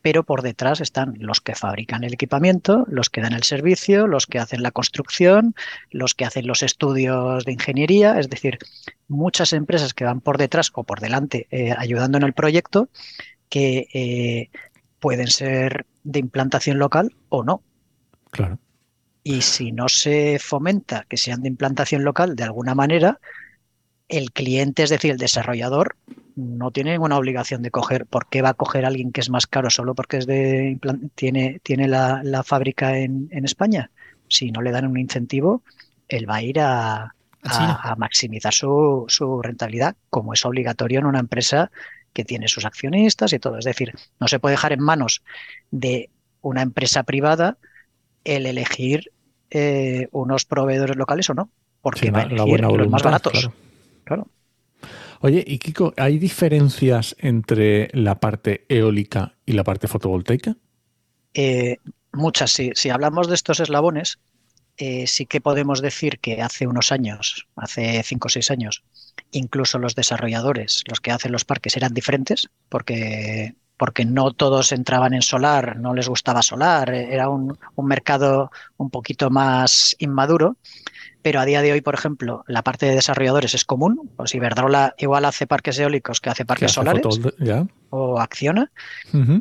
pero 0.01 0.23
por 0.23 0.43
detrás 0.43 0.81
están 0.81 1.17
los 1.19 1.41
que 1.41 1.57
fabrican 1.57 2.05
el 2.05 2.15
equipamiento, 2.15 2.85
los 2.89 3.11
que 3.11 3.21
dan 3.21 3.33
el 3.33 3.43
servicio, 3.43 4.07
los 4.07 4.29
que 4.29 4.39
hacen 4.39 4.63
la 4.63 4.71
construcción, 4.71 5.57
los 5.91 6.15
que 6.15 6.25
hacen 6.25 6.47
los 6.47 6.63
estudios 6.63 7.45
de 7.45 7.51
ingeniería, 7.51 8.21
es 8.21 8.31
decir, 8.31 8.59
muchas 9.09 9.53
empresas 9.53 9.95
que 9.95 10.05
van 10.05 10.21
por 10.21 10.39
detrás 10.39 10.71
o 10.75 10.85
por 10.85 11.01
delante 11.01 11.49
eh, 11.51 11.75
ayudando 11.77 12.19
en 12.19 12.23
el 12.23 12.35
proyecto 12.35 12.89
que 13.49 13.89
eh, 13.95 14.51
pueden 15.01 15.29
ser 15.29 15.87
de 16.05 16.19
implantación 16.19 16.79
local 16.79 17.15
o 17.29 17.45
no. 17.45 17.63
Claro. 18.31 18.59
Y 19.23 19.43
si 19.43 19.73
no 19.73 19.89
se 19.89 20.39
fomenta 20.39 21.05
que 21.09 21.17
sean 21.17 21.43
de 21.43 21.49
implantación 21.49 22.05
local 22.05 22.37
de 22.37 22.45
alguna 22.45 22.75
manera, 22.75 23.19
el 24.09 24.33
cliente, 24.33 24.85
es 24.85 24.91
decir, 24.91 25.11
el 25.11 25.19
desarrollador, 25.19 25.97
no 26.37 26.71
tiene 26.71 26.93
ninguna 26.93 27.17
obligación 27.17 27.63
de 27.63 27.71
coger. 27.71 28.07
¿Por 28.07 28.29
qué 28.29 28.43
va 28.43 28.51
a 28.51 28.55
coger 28.55 28.85
a 28.85 28.89
alguien 28.89 29.11
que 29.11 29.21
es 29.21 29.31
más 29.31 29.47
caro 29.47 29.71
solo 29.71 29.95
porque 29.95 30.19
es 30.19 30.27
de 30.27 30.79
tiene, 31.15 31.61
tiene 31.63 31.89
la, 31.89 32.43
fábrica 32.45 32.99
en, 32.99 33.29
España? 33.33 33.91
Si 34.29 34.53
no 34.53 34.63
le 34.63 34.71
dan 34.71 34.87
un 34.87 34.99
incentivo, 34.99 35.63
él 36.09 36.29
va 36.29 36.37
a 36.37 36.43
ir 36.43 36.61
a, 36.61 37.15
a, 37.43 37.95
maximizar 37.97 38.53
su, 38.53 39.07
su, 39.09 39.43
rentabilidad, 39.43 39.97
como 40.11 40.35
es 40.35 40.45
obligatorio 40.45 41.01
en 41.01 41.07
una 41.07 41.21
empresa 41.21 41.71
que 42.17 42.25
tiene 42.25 42.49
sus 42.49 42.65
accionistas 42.65 43.35
y 43.35 43.39
todo. 43.39 43.59
Es 43.59 43.67
decir, 43.67 43.93
no 44.19 44.27
se 44.27 44.39
puede 44.39 44.55
dejar 44.55 44.73
en 44.73 44.81
manos 44.81 45.23
de 45.71 46.09
una 46.41 46.63
empresa 46.63 47.03
privada 47.03 47.59
el 48.25 48.47
elegir 48.47 49.13
eh, 49.51 50.09
unos 50.13 50.47
proveedores 50.47 50.97
locales 50.97 51.29
o 51.29 51.35
no, 51.35 51.51
porque 51.83 52.11
va 52.11 52.21
a 52.21 52.23
elegir 52.23 52.61
los 52.63 52.89
más 52.89 53.03
baratos. 53.03 53.51
Claro. 54.05 54.29
Oye, 55.21 55.45
y 55.47 55.59
Kiko, 55.59 55.93
¿hay 55.99 56.19
diferencias 56.19 57.15
entre 57.19 57.91
la 57.93 58.19
parte 58.19 58.65
eólica 58.71 59.35
y 59.45 59.53
la 59.53 59.63
parte 59.63 59.87
fotovoltaica? 59.87 60.57
Eh, 61.35 61.77
muchas, 62.15 62.51
sí. 62.51 62.71
Si 62.75 62.89
hablamos 62.89 63.29
de 63.29 63.35
estos 63.35 63.61
eslabones, 63.61 64.21
eh, 64.77 65.07
sí 65.07 65.27
que 65.27 65.41
podemos 65.41 65.81
decir 65.81 66.19
que 66.21 66.43
hace 66.43 66.67
unos 66.67 66.93
años, 66.93 67.47
hace 67.57 68.03
cinco 68.03 68.27
o 68.27 68.31
seis 68.31 68.51
años, 68.51 68.83
incluso 69.31 69.79
los 69.79 69.95
desarrolladores, 69.95 70.83
los 70.89 71.01
que 71.01 71.11
hacen 71.13 71.33
los 71.33 71.45
parques, 71.45 71.77
eran 71.77 71.95
diferentes, 71.95 72.49
porque, 72.69 73.55
porque 73.77 74.05
no 74.05 74.33
todos 74.33 74.73
entraban 74.73 75.15
en 75.15 75.23
solar, 75.23 75.77
no 75.79 75.95
les 75.95 76.09
gustaba 76.09 76.43
solar, 76.43 76.93
era 76.93 77.29
un, 77.29 77.59
un 77.75 77.87
mercado 77.87 78.51
un 78.77 78.91
poquito 78.91 79.31
más 79.31 79.97
inmaduro 79.99 80.57
pero 81.27 81.41
a 81.41 81.45
día 81.45 81.61
de 81.61 81.73
hoy, 81.73 81.81
por 81.81 81.95
ejemplo, 81.95 82.45
la 82.47 82.63
parte 82.63 82.87
de 82.87 82.95
desarrolladores 82.95 83.53
es 83.53 83.65
común. 83.65 84.13
Pues 84.17 84.33
Iberdrola 84.37 84.95
igual 84.97 85.25
hace 85.25 85.49
parques 85.49 85.77
eólicos 85.77 86.21
que 86.21 86.31
hace 86.31 86.45
parques 86.45 86.71
solares 86.71 87.03
o 87.91 88.21
acciona, 88.21 88.71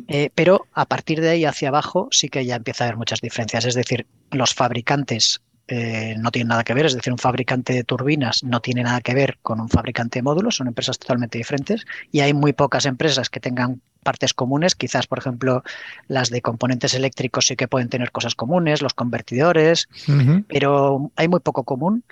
eh, 0.08 0.30
pero 0.34 0.66
a 0.72 0.86
partir 0.86 1.20
de 1.20 1.28
ahí 1.28 1.44
hacia 1.44 1.68
abajo 1.68 2.08
sí 2.10 2.28
que 2.28 2.44
ya 2.44 2.56
empieza 2.56 2.82
a 2.82 2.88
haber 2.88 2.96
muchas 2.96 3.20
diferencias. 3.20 3.66
Es 3.66 3.76
decir, 3.76 4.08
los 4.32 4.52
fabricantes 4.52 5.42
eh, 5.68 6.14
no 6.18 6.30
tienen 6.30 6.48
nada 6.48 6.62
que 6.62 6.74
ver, 6.74 6.86
es 6.86 6.94
decir, 6.94 7.12
un 7.12 7.18
fabricante 7.18 7.72
de 7.72 7.82
turbinas 7.82 8.44
no 8.44 8.60
tiene 8.60 8.84
nada 8.84 9.00
que 9.00 9.14
ver 9.14 9.38
con 9.42 9.60
un 9.60 9.68
fabricante 9.68 10.20
de 10.20 10.22
módulos, 10.22 10.56
son 10.56 10.68
empresas 10.68 10.98
totalmente 10.98 11.38
diferentes 11.38 11.84
y 12.12 12.20
hay 12.20 12.34
muy 12.34 12.52
pocas 12.52 12.86
empresas 12.86 13.30
que 13.30 13.40
tengan 13.40 13.80
partes 14.04 14.32
comunes, 14.32 14.76
quizás, 14.76 15.08
por 15.08 15.18
ejemplo, 15.18 15.64
las 16.06 16.30
de 16.30 16.40
componentes 16.40 16.94
eléctricos 16.94 17.46
sí 17.46 17.56
que 17.56 17.66
pueden 17.66 17.88
tener 17.88 18.12
cosas 18.12 18.36
comunes, 18.36 18.80
los 18.80 18.94
convertidores, 18.94 19.88
pero 20.46 21.10
hay 21.16 21.26
muy 21.26 21.40
poco 21.40 21.64
común 21.64 22.04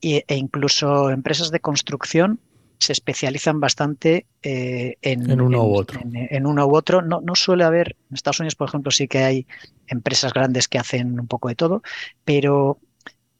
e 0.00 0.24
incluso 0.28 1.10
empresas 1.10 1.50
de 1.50 1.58
construcción 1.58 2.38
se 2.78 2.92
especializan 2.92 3.60
bastante 3.60 4.26
eh, 4.42 4.96
en, 5.02 5.38
uno 5.40 5.64
u 5.64 5.74
otro. 5.76 6.00
En, 6.02 6.46
uno 6.46 6.66
u 6.66 6.74
otro. 6.74 7.02
No, 7.02 7.20
no 7.20 7.34
suele 7.34 7.64
haber, 7.64 7.96
en 8.08 8.14
Estados 8.14 8.40
Unidos, 8.40 8.54
por 8.54 8.68
ejemplo, 8.68 8.90
sí 8.90 9.06
que 9.06 9.18
hay 9.18 9.46
empresas 9.86 10.32
grandes 10.32 10.66
que 10.66 10.78
hacen 10.78 11.20
un 11.20 11.26
poco 11.26 11.48
de 11.48 11.56
todo, 11.56 11.82
pero 12.24 12.78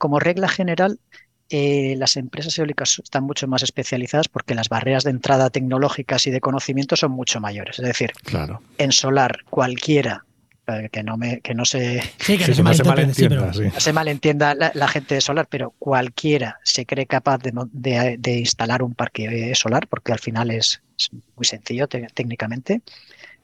como 0.01 0.19
regla 0.19 0.49
general, 0.49 0.97
eh, 1.51 1.93
las 1.95 2.17
empresas 2.17 2.57
eólicas 2.57 2.97
están 3.03 3.23
mucho 3.23 3.47
más 3.47 3.61
especializadas 3.61 4.27
porque 4.29 4.55
las 4.55 4.67
barreras 4.67 5.03
de 5.03 5.11
entrada 5.11 5.51
tecnológicas 5.51 6.25
y 6.25 6.31
de 6.31 6.41
conocimiento 6.41 6.95
son 6.95 7.11
mucho 7.11 7.39
mayores. 7.39 7.77
Es 7.77 7.85
decir, 7.85 8.11
claro. 8.23 8.63
en 8.79 8.91
solar 8.93 9.43
cualquiera 9.51 10.25
eh, 10.65 10.89
que 10.91 11.03
no 11.03 11.17
me 11.17 11.39
que 11.41 11.53
no 11.53 11.65
se 11.65 12.01
se, 12.17 13.93
malentienda, 13.93 14.55
la, 14.55 14.87
gente 14.87 15.13
de 15.13 15.21
solar, 15.21 15.45
pero 15.47 15.75
cualquiera 15.77 16.59
se 16.63 16.87
cree 16.87 17.05
capaz 17.05 17.39
de, 17.43 18.39
instalar 18.39 18.81
un 18.81 18.95
parque 18.95 19.53
solar 19.53 19.85
porque 19.87 20.13
al 20.13 20.19
final 20.19 20.49
es, 20.49 20.81
muy 21.35 21.45
sencillo 21.45 21.87
técnicamente 21.87 22.81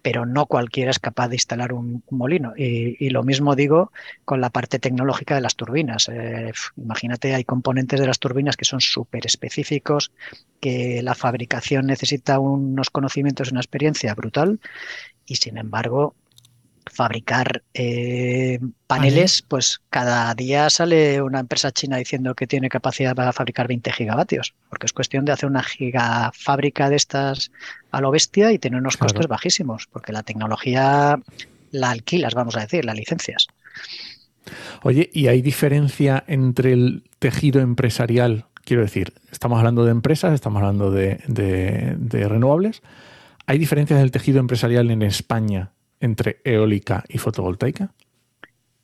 pero 0.08 0.26
no 0.26 0.46
cualquiera 0.46 0.90
es 0.90 1.00
capaz 1.00 1.28
de 1.28 1.36
instalar 1.36 1.74
un, 1.74 2.02
molino. 2.12 2.54
Y, 2.56 3.10
lo 3.10 3.24
mismo 3.24 3.58
digo 3.58 3.92
con 4.24 4.40
la 4.40 4.50
parte 4.50 4.80
tecnológica 4.80 5.36
de 5.36 5.42
las 5.42 5.58
turbinas. 5.58 6.08
Eh, 6.08 6.54
imagínate, 6.78 7.36
hay 7.36 7.44
componentes 7.44 8.00
de 8.00 8.08
las 8.08 8.18
turbinas 8.18 8.56
que 8.56 8.64
son 8.64 8.80
súper 8.80 9.26
específicos, 9.26 10.14
que 10.62 11.02
la 11.04 11.14
fabricación 11.14 11.88
necesita 11.88 12.40
unos 12.40 12.90
conocimientos 12.90 13.52
una 13.52 13.60
experiencia 13.60 14.16
brutal, 14.16 14.62
y 15.26 15.36
sin 15.36 15.58
embargo, 15.58 16.16
fabricar 16.90 17.64
eh, 17.74 18.60
paneles, 18.88 19.44
pues 19.48 19.82
cada 19.90 20.34
día 20.34 20.70
sale 20.70 21.22
una 21.22 21.40
empresa 21.40 21.72
china 21.72 21.98
diciendo 21.98 22.36
que 22.36 22.48
tiene 22.48 22.70
capacidad 22.70 23.16
para 23.16 23.34
fabricar 23.34 23.68
20 23.68 23.92
gigavatios, 23.92 24.54
porque 24.70 24.86
es 24.86 24.94
cuestión 24.94 25.26
de 25.26 25.32
hacer 25.32 25.50
una 25.50 25.64
gigafábrica 25.64 26.90
de 26.90 26.96
estas 26.96 27.52
a 27.92 28.02
lo 28.02 28.12
bestia 28.12 28.52
y 28.52 28.60
tener 28.60 28.80
unos 28.80 28.98
costes 28.98 29.28
bajísimos, 29.28 29.88
porque 29.92 30.12
la 30.12 30.24
tecnología 30.24 31.20
la 31.72 31.92
alquilas, 31.92 32.34
vamos 32.34 32.56
a 32.56 32.62
decir, 32.62 32.86
las 32.86 32.96
licencias. 32.96 33.48
Oye, 34.84 35.10
¿y 35.14 35.28
hay 35.28 35.42
diferencia 35.42 36.24
entre 36.28 36.74
el 36.74 37.04
tejido 37.20 37.60
empresarial? 37.60 38.46
Quiero 38.64 38.84
decir, 38.84 39.14
estamos 39.32 39.60
hablando 39.60 39.86
de 39.86 39.92
empresas, 39.92 40.34
estamos 40.34 40.62
hablando 40.62 40.92
de, 40.92 41.20
de 41.28 42.28
renovables. 42.28 42.82
¿Hay 43.46 43.58
diferencias 43.58 44.00
del 44.00 44.12
tejido 44.12 44.40
empresarial 44.40 44.92
en 44.92 45.02
España 45.02 45.72
entre 46.00 46.42
eólica 46.44 47.04
y 47.08 47.18
fotovoltaica? 47.18 47.94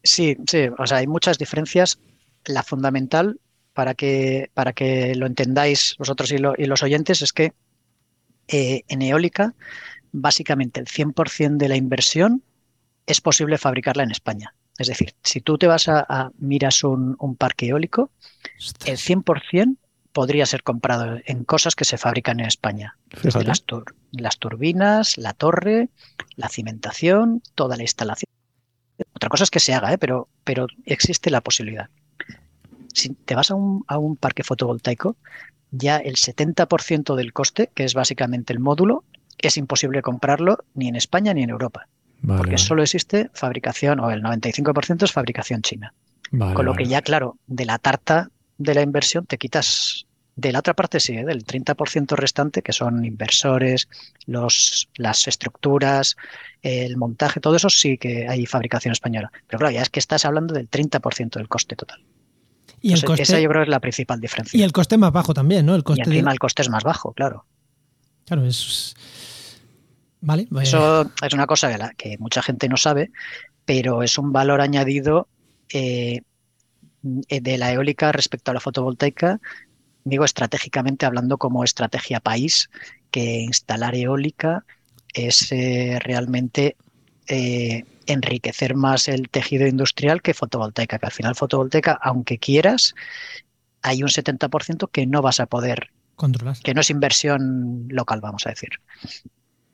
Sí, 0.04 0.38
sí, 0.48 0.68
o 0.78 0.86
sea, 0.86 0.98
hay 0.98 1.08
muchas 1.08 1.38
diferencias. 1.38 2.00
La 2.46 2.64
fundamental 2.64 3.40
para 3.74 3.94
que, 3.94 4.50
para 4.54 4.74
que 4.74 5.16
lo 5.16 5.26
entendáis 5.26 5.96
vosotros 5.98 6.32
y, 6.32 6.38
los 6.38 6.84
oyentes 6.84 7.22
es 7.22 7.34
que 7.34 7.54
eh, 8.48 8.84
en 8.88 9.02
eólica 9.02 9.54
básicamente 10.12 10.80
el 10.80 10.88
100% 10.88 11.58
de 11.58 11.70
la 11.70 11.76
inversión 11.76 12.44
es 13.06 13.22
posible 13.22 13.58
fabricarla 13.58 14.04
en 14.04 14.12
España. 14.12 14.56
Es 14.78 14.88
decir, 14.88 15.14
si 15.24 15.42
tú 15.42 15.58
te 15.58 15.68
vas 15.68 15.88
a, 15.88 16.32
miras 16.40 16.84
un, 16.84 17.16
parque 17.38 17.68
eólico, 17.68 18.12
el 18.86 18.98
100% 18.98 19.78
podría 20.14 20.46
ser 20.46 20.64
comprado 20.64 21.18
en 21.26 21.44
cosas 21.44 21.76
que 21.76 21.86
se 21.86 21.98
fabrican 21.98 22.40
en 22.40 22.46
España. 22.46 22.98
las, 23.24 23.64
las, 24.12 24.38
turbinas, 24.38 25.18
la 25.18 25.34
torre, 25.34 25.90
la 26.36 26.50
cimentación, 26.50 27.42
toda 27.56 27.76
la 27.76 27.84
instalación. 27.84 28.30
Otra 29.16 29.30
cosa 29.30 29.44
es 29.44 29.52
que 29.52 29.60
se 29.60 29.74
haga, 29.74 29.92
¿eh? 29.92 29.98
pero, 29.98 30.30
pero 30.44 30.68
existe 30.86 31.30
la 31.30 31.42
posibilidad. 31.42 31.90
si 32.94 33.10
te 33.10 33.36
vas 33.36 33.52
a 33.52 33.56
un, 33.56 33.84
a 33.88 33.98
un 33.98 34.16
parque 34.16 34.44
fotovoltaico, 34.44 35.18
ya 35.72 35.98
el 35.98 36.16
70% 36.16 37.16
del 37.16 37.34
coste, 37.34 37.72
que 37.74 37.84
es 37.84 37.96
básicamente 37.96 38.54
el 38.54 38.60
módulo, 38.60 39.04
es 39.40 39.58
imposible 39.58 40.04
comprarlo 40.04 40.60
ni 40.76 40.88
en 40.88 40.96
España 40.96 41.34
ni 41.34 41.42
en 41.42 41.50
Europa. 41.50 41.88
Vale, 42.22 42.38
porque 42.38 42.56
vale. 42.56 42.64
solo 42.64 42.84
existe 42.84 43.32
fabricación, 43.34 44.00
o 44.00 44.12
el 44.12 44.22
95% 44.22 45.04
es 45.04 45.12
fabricación 45.12 45.64
china. 45.64 45.94
Vale, 46.32 46.54
Con 46.54 46.66
lo 46.66 46.76
que 46.76 46.86
ya, 46.86 47.02
claro, 47.02 47.38
de 47.48 47.66
la 47.66 47.80
tarta 47.80 48.30
de 48.58 48.74
la 48.76 48.82
inversión 48.82 49.26
te 49.26 49.38
quitas. 49.38 50.06
De 50.36 50.52
la 50.52 50.60
otra 50.60 50.74
parte 50.74 51.00
sí, 51.00 51.14
¿eh? 51.14 51.24
del 51.26 51.46
30% 51.46 52.16
restante, 52.16 52.64
que 52.64 52.74
son 52.74 53.06
inversores, 53.06 53.88
los, 54.26 54.90
las 54.96 55.28
estructuras, 55.28 56.16
el 56.64 56.98
montaje, 56.98 57.40
todo 57.40 57.56
eso 57.56 57.70
sí 57.70 58.00
que 58.00 58.28
hay 58.28 58.48
fabricación 58.48 58.94
española. 58.94 59.32
Pero 59.46 59.60
claro, 59.60 59.76
ya 59.76 59.84
es 59.84 59.92
que 59.92 60.00
estás 60.00 60.26
hablando 60.26 60.56
del 60.56 60.68
30% 60.72 61.34
del 61.38 61.48
coste 61.48 61.76
total. 61.76 62.02
Y 62.82 62.88
el, 62.94 62.96
Entonces, 62.96 63.06
coste, 63.06 63.22
Esa 63.24 63.40
yo 63.40 63.48
creo 63.50 63.62
que 63.62 63.66
es 63.66 63.70
la 63.70 63.80
principal 63.80 64.20
diferencia. 64.20 64.60
y 64.60 64.64
el 64.64 64.72
coste 64.72 64.98
más 64.98 65.12
bajo 65.14 65.36
también, 65.36 65.68
¿no? 65.68 65.76
El 65.76 65.82
Y 65.82 65.84
coste 65.84 66.10
de- 66.10 66.20
el 66.20 66.40
coste 66.40 66.64
es 66.64 66.70
más 66.70 66.84
bajo, 66.84 67.14
claro. 67.14 67.46
Claro, 68.26 68.44
es. 68.46 68.96
Vale. 70.22 70.48
pues- 70.50 70.70
Eso 70.70 71.12
es 71.22 71.34
una 71.34 71.46
cosa 71.46 71.72
que, 71.72 71.78
la- 71.78 71.94
que 71.94 72.18
mucha 72.18 72.42
gente 72.42 72.68
no 72.70 72.78
sabe, 72.78 73.12
pero 73.66 74.02
es 74.02 74.18
un 74.18 74.32
valor 74.32 74.62
añadido 74.62 75.28
eh, 75.72 76.22
de 77.04 77.58
la 77.58 77.72
eólica 77.72 78.12
respecto 78.12 78.52
a 78.52 78.54
la 78.54 78.60
fotovoltaica, 78.60 79.40
digo 80.04 80.26
estratégicamente 80.26 81.06
hablando 81.06 81.38
como 81.38 81.64
estrategia 81.64 82.20
país, 82.20 82.70
que 83.12 83.42
instalar 83.42 83.96
eólica 83.96 84.66
es 85.14 85.52
eh, 85.52 86.00
realmente 86.02 86.76
eh, 87.28 87.86
enriquecer 88.08 88.76
más 88.76 89.08
el 89.08 89.30
tejido 89.30 89.68
industrial 89.68 90.22
que 90.22 90.34
fotovoltaica, 90.34 91.00
que 91.00 91.06
al 91.06 91.12
final 91.12 91.36
fotovoltaica, 91.36 91.94
aunque 91.94 92.38
quieras, 92.38 92.96
hay 93.82 94.04
un 94.04 94.10
70% 94.10 94.90
que 94.92 95.06
no 95.06 95.22
vas 95.22 95.40
a 95.40 95.46
poder, 95.46 95.92
controlar. 96.16 96.58
que 96.64 96.74
no 96.74 96.82
es 96.82 96.90
inversión 96.90 97.86
local, 97.90 98.22
vamos 98.22 98.48
a 98.48 98.50
decir. 98.50 98.70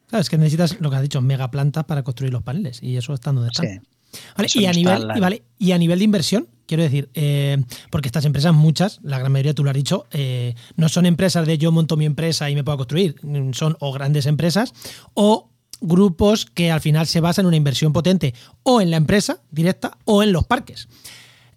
Claro, 0.07 0.21
es 0.21 0.29
que 0.29 0.37
necesitas 0.37 0.79
lo 0.81 0.89
que 0.89 0.95
has 0.95 1.01
dicho, 1.03 1.21
mega 1.21 1.51
planta 1.51 1.83
para 1.83 2.03
construir 2.03 2.33
los 2.33 2.43
paneles. 2.43 2.81
Y 2.81 2.97
eso 2.97 3.13
está 3.13 3.31
donde 3.31 3.49
están. 3.49 3.67
Sí. 3.67 3.79
Vale, 4.37 4.49
y, 4.53 4.65
a 4.65 4.71
nivel, 4.73 5.07
la- 5.07 5.17
y, 5.17 5.19
vale, 5.21 5.43
y 5.57 5.71
a 5.71 5.77
nivel 5.77 5.99
de 5.99 6.05
inversión, 6.05 6.47
quiero 6.65 6.83
decir, 6.83 7.09
eh, 7.13 7.57
porque 7.89 8.07
estas 8.07 8.25
empresas, 8.25 8.53
muchas, 8.53 8.99
la 9.03 9.19
gran 9.19 9.31
mayoría, 9.31 9.53
tú 9.53 9.63
lo 9.63 9.69
has 9.69 9.75
dicho, 9.75 10.05
eh, 10.11 10.55
no 10.75 10.89
son 10.89 11.05
empresas 11.05 11.45
de 11.47 11.57
yo 11.57 11.71
monto 11.71 11.97
mi 11.97 12.05
empresa 12.05 12.49
y 12.49 12.55
me 12.55 12.63
puedo 12.63 12.77
construir. 12.77 13.15
Mm, 13.23 13.53
Son 13.53 13.75
o 13.79 13.91
grandes 13.91 14.25
empresas 14.25 14.73
o 15.13 15.49
grupos 15.81 16.45
que 16.45 16.71
al 16.71 16.81
final 16.81 17.07
se 17.07 17.21
basan 17.21 17.43
en 17.43 17.47
una 17.47 17.57
inversión 17.57 17.93
potente 17.93 18.33
o 18.63 18.81
en 18.81 18.91
la 18.91 18.97
empresa 18.97 19.41
directa 19.51 19.97
o 20.05 20.21
en 20.23 20.31
los 20.33 20.45
parques. 20.45 20.87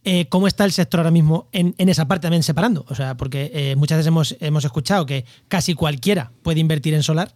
Eh, 0.05 0.27
¿Cómo 0.29 0.49
está 0.49 0.65
el 0.65 0.73
sector 0.73 1.01
ahora 1.01 1.11
mismo 1.13 1.49
en, 1.53 1.75
en 1.79 1.89
esa 1.89 2.09
parte 2.09 2.23
también 2.23 2.43
separando? 2.43 2.85
O 2.89 2.95
sea, 2.95 3.17
porque 3.17 3.51
eh, 3.55 3.77
muchas 3.77 3.99
veces 3.99 4.09
hemos, 4.09 4.37
hemos 4.41 4.65
escuchado 4.65 5.07
que 5.07 5.25
casi 5.49 5.75
cualquiera 5.75 6.33
puede 6.43 6.59
invertir 6.61 6.95
en 6.95 7.03
solar, 7.05 7.35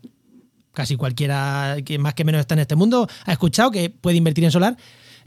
casi 0.72 0.96
cualquiera 0.96 1.76
que 1.84 1.98
más 1.98 2.14
que 2.14 2.24
menos 2.24 2.40
está 2.40 2.54
en 2.54 2.60
este 2.60 2.74
mundo 2.76 3.08
ha 3.24 3.32
escuchado 3.32 3.70
que 3.70 3.90
puede 3.90 4.16
invertir 4.16 4.44
en 4.44 4.50
solar. 4.50 4.76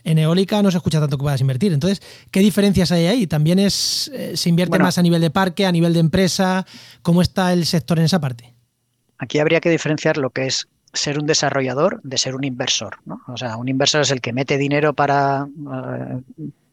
En 0.04 0.18
eólica 0.18 0.62
no 0.62 0.72
se 0.72 0.78
escucha 0.78 1.00
tanto 1.00 1.18
que 1.18 1.24
puedas 1.24 1.42
invertir. 1.42 1.74
Entonces, 1.74 2.02
¿qué 2.32 2.40
diferencias 2.40 2.92
hay 2.92 3.08
ahí? 3.08 3.28
¿También 3.28 3.60
es 3.60 4.10
eh, 4.14 4.36
se 4.36 4.50
invierte 4.50 4.72
Bueno. 4.72 4.86
más 4.86 4.98
a 4.98 5.02
nivel 5.02 5.22
de 5.22 5.30
parque, 5.30 5.66
a 5.66 5.72
nivel 5.72 5.94
de 5.94 6.00
empresa? 6.00 6.66
¿Cómo 7.02 7.22
está 7.22 7.54
el 7.54 7.66
sector 7.66 8.00
en 8.00 8.06
esa 8.06 8.20
parte? 8.20 8.54
Aquí 9.18 9.40
habría 9.40 9.60
que 9.60 9.70
diferenciar 9.70 10.18
lo 10.18 10.30
que 10.30 10.46
es 10.48 10.68
ser 10.94 11.20
un 11.20 11.26
desarrollador 11.28 12.02
de 12.04 12.18
ser 12.18 12.36
un 12.36 12.44
inversor. 12.44 12.98
¿no? 13.06 13.22
O 13.28 13.38
sea, 13.38 13.58
un 13.58 13.68
inversor 13.68 14.02
es 14.02 14.12
el 14.12 14.22
que 14.22 14.34
mete 14.34 14.58
dinero 14.58 14.94
para. 14.94 15.48
eh, 15.48 16.22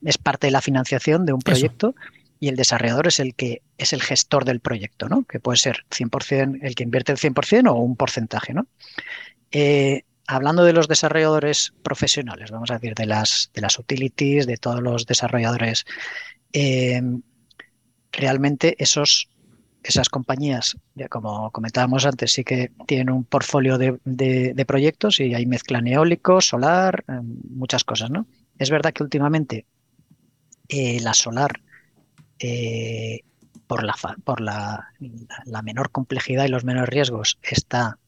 es 0.04 0.18
parte 0.18 0.46
de 0.46 0.50
la 0.52 0.60
financiación 0.60 1.26
de 1.26 1.32
un 1.32 1.40
proyecto 1.40 1.94
y 2.38 2.48
el 2.48 2.56
desarrollador 2.56 3.08
es 3.08 3.18
el 3.18 3.34
que 3.34 3.62
es 3.78 3.92
el 3.92 4.02
gestor 4.02 4.44
del 4.44 4.60
proyecto, 4.60 5.08
¿no? 5.08 5.24
que 5.24 5.40
puede 5.40 5.56
ser 5.56 5.84
100% 5.90 6.58
el 6.62 6.74
que 6.74 6.84
invierte 6.84 7.12
el 7.12 7.18
100% 7.18 7.70
o 7.70 7.74
un 7.74 7.96
porcentaje. 7.96 8.54
¿no? 8.54 8.66
Eh, 9.50 10.04
hablando 10.26 10.64
de 10.64 10.72
los 10.72 10.88
desarrolladores 10.88 11.74
profesionales, 11.82 12.50
vamos 12.50 12.70
a 12.70 12.74
decir, 12.74 12.94
de 12.94 13.06
las, 13.06 13.50
de 13.54 13.60
las 13.62 13.78
utilities, 13.78 14.46
de 14.46 14.56
todos 14.56 14.82
los 14.82 15.06
desarrolladores, 15.06 15.84
eh, 16.52 17.02
realmente 18.12 18.74
esos 18.82 19.28
esas 19.82 20.08
compañías, 20.08 20.76
ya 20.96 21.08
como 21.08 21.52
comentábamos 21.52 22.06
antes, 22.06 22.32
sí 22.32 22.42
que 22.42 22.72
tienen 22.88 23.10
un 23.10 23.24
portfolio 23.24 23.78
de, 23.78 24.00
de- 24.04 24.52
proyectos 24.66 25.20
y 25.20 25.32
ahí 25.32 25.46
mezclan 25.46 25.86
eólico, 25.86 26.40
solar, 26.40 27.04
eh, 27.06 27.20
muchas 27.22 27.84
cosas, 27.84 28.10
¿no? 28.10 28.26
Es 28.58 28.70
verdad 28.70 28.92
que 28.92 29.04
últimamente 29.04 29.66
eh, 30.68 31.00
la 31.00 31.14
solar, 31.14 31.60
por, 33.66 33.82
la, 33.82 33.94
por 34.24 34.40
la 34.40 35.62
menor 35.62 35.90
complejidad 35.90 36.44
y 36.44 36.48
los 36.48 36.64
menores 36.64 36.88
riesgos, 36.90 37.38
está 37.42 37.98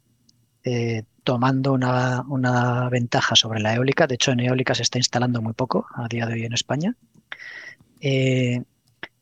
eh, 0.65 1.05
tomando 1.25 1.73
una, 1.73 2.25
una 2.29 2.89
ventaja 2.89 3.37
sobre 3.37 3.61
la 3.61 3.75
eólica. 3.75 4.07
De 4.07 4.15
hecho, 4.15 4.33
en 4.33 4.41
eólica 4.41 4.75
se 4.75 4.83
está 4.83 4.99
instalando 4.99 5.43
muy 5.43 5.53
poco 5.53 5.87
a 5.95 6.09
día 6.09 6.27
de 6.27 6.35
hoy 6.35 6.45
en 6.45 6.53
España. 6.53 6.97
Eh, 8.01 8.63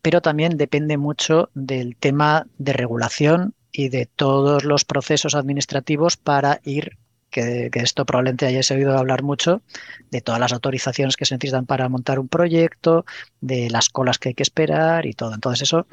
pero 0.03 0.21
también 0.21 0.57
depende 0.57 0.99
mucho 0.99 1.51
del 1.55 1.97
tema 1.97 2.47
de 2.59 2.73
regulación 2.73 3.55
y 3.73 3.89
de 3.89 4.07
todos 4.07 4.65
los 4.65 4.85
procesos 4.85 5.35
administrativos 5.35 6.17
para 6.17 6.61
ir, 6.63 6.97
que, 7.31 7.71
esto 7.75 8.07
probablemente 8.07 8.47
hayáis 8.47 8.71
oído 8.71 8.97
hablar 8.97 9.23
mucho, 9.23 9.63
de 10.11 10.21
todas 10.21 10.41
las 10.41 10.53
autorizaciones 10.53 11.17
que 11.17 11.25
se 11.25 11.35
necesitan 11.35 11.67
para 11.67 11.89
montar 11.89 12.19
un 12.19 12.29
proyecto, 12.29 13.05
de 13.41 13.71
las 13.71 13.89
colas 13.89 14.19
que 14.19 14.31
hay 14.31 14.35
que 14.35 14.43
esperar 14.43 15.07
y 15.07 15.13
todo. 15.13 15.35
Entonces 15.35 15.63
eso 15.63 15.87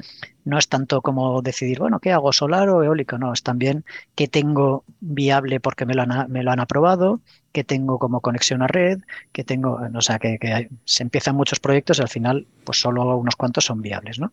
no 0.44 0.58
es 0.58 0.68
tanto 0.68 1.02
como 1.02 1.42
decidir, 1.42 1.80
bueno, 1.80 2.00
¿qué 2.00 2.12
hago, 2.12 2.32
solar 2.32 2.68
o 2.68 2.82
eólico? 2.82 3.18
No, 3.18 3.32
es 3.32 3.42
también 3.42 3.84
qué 4.14 4.28
tengo 4.28 4.84
viable 5.00 5.60
porque 5.60 5.86
me 5.86 5.94
lo 5.94 6.02
han, 6.02 6.30
me 6.30 6.42
lo 6.42 6.50
han 6.50 6.60
aprobado, 6.60 7.20
qué 7.52 7.64
tengo 7.64 7.98
como 7.98 8.20
conexión 8.20 8.62
a 8.62 8.66
red, 8.66 9.00
que 9.32 9.44
tengo, 9.44 9.80
o 9.94 10.00
sea, 10.00 10.18
que, 10.18 10.68
se 10.84 11.02
empiezan 11.02 11.36
muchos 11.36 11.60
proyectos 11.60 11.98
y 11.98 12.02
al 12.02 12.08
final, 12.08 12.46
pues 12.64 12.80
solo 12.80 13.16
unos 13.16 13.36
cuantos 13.36 13.64
son 13.64 13.82
viables, 13.82 14.18
¿no? 14.18 14.32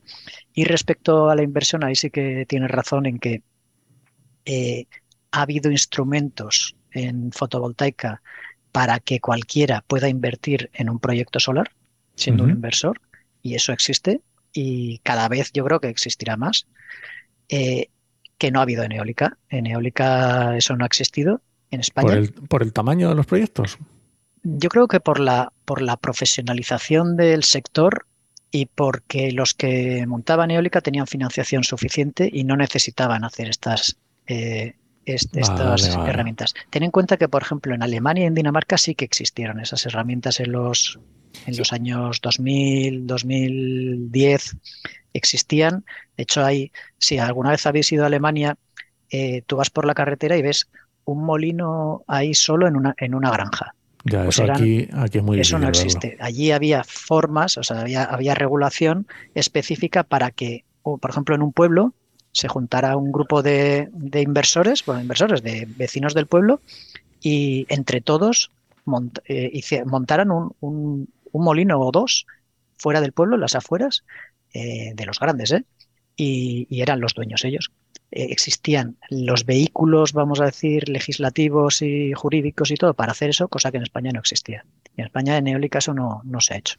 Y 0.53 0.65
respecto 0.65 1.29
a 1.29 1.35
la 1.35 1.43
inversión, 1.43 1.83
ahí 1.83 1.95
sí 1.95 2.09
que 2.09 2.45
tienes 2.47 2.71
razón 2.71 3.05
en 3.05 3.19
que 3.19 3.43
eh, 4.45 4.87
ha 5.31 5.43
habido 5.43 5.71
instrumentos 5.71 6.75
en 6.91 7.31
fotovoltaica 7.31 8.21
para 8.71 8.99
que 8.99 9.19
cualquiera 9.19 9.83
pueda 9.85 10.07
invertir 10.09 10.69
en 10.73 10.89
un 10.89 10.99
proyecto 10.99 11.39
solar, 11.39 11.71
siendo 12.15 12.43
un 12.43 12.51
inversor, 12.51 13.01
y 13.41 13.55
eso 13.55 13.73
existe, 13.73 14.21
y 14.53 14.99
cada 14.99 15.27
vez 15.27 15.51
yo 15.53 15.65
creo 15.65 15.79
que 15.79 15.89
existirá 15.89 16.37
más, 16.37 16.67
eh, 17.49 17.89
que 18.37 18.51
no 18.51 18.59
ha 18.59 18.63
habido 18.63 18.83
en 18.83 18.91
eólica. 18.91 19.37
En 19.49 19.67
eólica 19.67 20.57
eso 20.57 20.75
no 20.75 20.83
ha 20.83 20.87
existido. 20.87 21.41
En 21.69 21.79
España 21.79 22.07
Por 22.07 22.17
el, 22.17 22.33
por 22.33 22.63
el 22.63 22.73
tamaño 22.73 23.09
de 23.09 23.15
los 23.15 23.25
proyectos. 23.25 23.77
yo 24.43 24.69
creo 24.69 24.87
que 24.87 24.99
por 24.99 25.19
la, 25.19 25.53
por 25.65 25.81
la 25.81 25.95
profesionalización 25.95 27.15
del 27.15 27.43
sector 27.43 28.07
y 28.51 28.65
porque 28.65 29.31
los 29.31 29.53
que 29.53 30.05
montaban 30.07 30.51
eólica 30.51 30.81
tenían 30.81 31.07
financiación 31.07 31.63
suficiente 31.63 32.29
y 32.31 32.43
no 32.43 32.57
necesitaban 32.57 33.23
hacer 33.23 33.47
estas, 33.47 33.97
eh, 34.27 34.73
estas 35.05 35.49
vale. 35.89 36.09
herramientas. 36.09 36.53
Ten 36.69 36.83
en 36.83 36.91
cuenta 36.91 37.17
que, 37.17 37.27
por 37.29 37.41
ejemplo, 37.41 37.73
en 37.73 37.83
Alemania 37.83 38.23
y 38.25 38.27
en 38.27 38.35
Dinamarca 38.35 38.77
sí 38.77 38.95
que 38.95 39.05
existieron 39.05 39.59
esas 39.59 39.85
herramientas 39.85 40.39
en 40.39 40.51
los, 40.51 40.99
en 41.45 41.57
los 41.57 41.73
años 41.73 42.19
2000, 42.21 43.07
2010, 43.07 44.57
existían. 45.13 45.85
De 46.17 46.23
hecho, 46.23 46.43
hay, 46.45 46.71
si 46.97 47.17
alguna 47.17 47.51
vez 47.51 47.65
habéis 47.65 47.91
ido 47.91 48.03
a 48.03 48.07
Alemania, 48.07 48.55
eh, 49.09 49.41
tú 49.45 49.57
vas 49.57 49.69
por 49.69 49.85
la 49.85 49.93
carretera 49.93 50.37
y 50.37 50.41
ves 50.41 50.69
un 51.03 51.23
molino 51.25 52.03
ahí 52.07 52.33
solo 52.33 52.67
en 52.67 52.75
una, 52.75 52.93
en 52.97 53.15
una 53.15 53.31
granja. 53.31 53.75
Ya, 54.03 54.23
Pues 54.23 54.35
eso 54.35 54.43
eran- 54.43 54.55
aquí, 54.55 54.87
aquí 54.93 55.17
es 55.17 55.23
muy 55.23 55.39
Eso 55.39 55.57
no 55.59 55.65
verlo. 55.67 55.79
existe. 55.79 56.17
Allí 56.19 56.51
había 56.51 56.83
formas, 56.83 57.57
o 57.57 57.63
sea, 57.63 57.81
había, 57.81 58.03
había 58.03 58.35
regulación 58.35 59.07
específica 59.33 60.03
para 60.03 60.31
que, 60.31 60.65
o, 60.83 60.97
por 60.97 61.11
ejemplo, 61.11 61.35
en 61.35 61.41
un 61.41 61.53
pueblo 61.53 61.93
se 62.31 62.47
juntara 62.47 62.97
un 62.97 63.11
grupo 63.11 63.41
de, 63.43 63.89
de 63.91 64.21
inversores, 64.21 64.85
bueno, 64.85 65.01
inversores, 65.01 65.41
de 65.43 65.65
vecinos 65.67 66.13
del 66.13 66.27
pueblo, 66.27 66.61
y 67.21 67.65
entre 67.69 68.01
todos 68.01 68.51
mont- 68.85 69.21
eh, 69.27 69.83
montaran 69.85 70.31
un, 70.31 70.55
un- 70.59 71.09
un 71.31 71.43
molino 71.43 71.79
o 71.79 71.91
dos 71.91 72.25
fuera 72.77 73.01
del 73.01 73.13
pueblo, 73.13 73.35
en 73.35 73.41
las 73.41 73.55
afueras, 73.55 74.03
eh, 74.53 74.91
de 74.95 75.05
los 75.05 75.19
grandes, 75.19 75.51
¿eh? 75.51 75.63
Y, 76.15 76.67
y 76.69 76.81
eran 76.81 76.99
los 76.99 77.13
dueños 77.13 77.45
ellos. 77.45 77.71
Eh, 78.11 78.27
existían 78.31 78.97
los 79.09 79.45
vehículos, 79.45 80.13
vamos 80.13 80.41
a 80.41 80.45
decir, 80.45 80.89
legislativos 80.89 81.81
y 81.81 82.13
jurídicos 82.13 82.71
y 82.71 82.75
todo 82.75 82.93
para 82.93 83.13
hacer 83.13 83.29
eso, 83.29 83.47
cosa 83.47 83.71
que 83.71 83.77
en 83.77 83.83
España 83.83 84.11
no 84.11 84.19
existía. 84.19 84.65
En 84.97 85.05
España 85.05 85.37
en 85.37 85.47
eólica 85.47 85.79
eso 85.79 85.93
no, 85.93 86.21
no 86.25 86.41
se 86.41 86.53
ha 86.53 86.57
hecho. 86.57 86.75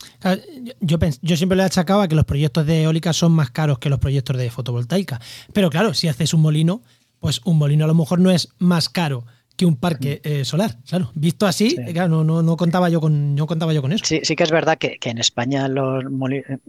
Yo, 0.81 0.99
yo 1.23 1.37
siempre 1.37 1.57
le 1.57 1.65
achacaba 1.65 2.09
que 2.09 2.15
los 2.15 2.25
proyectos 2.25 2.67
de 2.67 2.83
eólica 2.83 3.13
son 3.13 3.33
más 3.33 3.51
caros 3.51 3.79
que 3.79 3.89
los 3.89 3.99
proyectos 3.99 4.37
de 4.37 4.51
fotovoltaica. 4.51 5.21
Pero 5.53 5.71
claro, 5.71 5.95
si 5.95 6.09
haces 6.09 6.35
un 6.35 6.43
molino, 6.43 6.83
pues 7.21 7.41
un 7.45 7.59
molino 7.59 7.85
a 7.85 7.89
lo 7.89 7.95
mejor 7.95 8.19
no 8.19 8.31
es 8.31 8.49
más 8.59 8.89
caro 8.89 9.25
que 9.57 9.67
un 9.67 9.77
parque 9.77 10.21
eh, 10.25 10.45
solar. 10.45 10.79
Claro, 10.89 11.11
visto 11.15 11.47
así, 11.47 11.77
claro, 11.93 12.25
no, 12.25 12.43
no, 12.43 12.57
contaba 12.57 12.89
yo 12.89 13.01
con, 13.01 13.35
no 13.35 13.47
contaba 13.47 13.73
yo 13.73 13.83
con 13.83 13.93
eso. 13.93 14.05
Sí, 14.05 14.21
sí 14.25 14.35
que 14.35 14.43
es 14.45 14.51
verdad 14.51 14.79
que, 14.79 14.99
en 15.03 15.19
España 15.19 15.69
los 15.69 16.05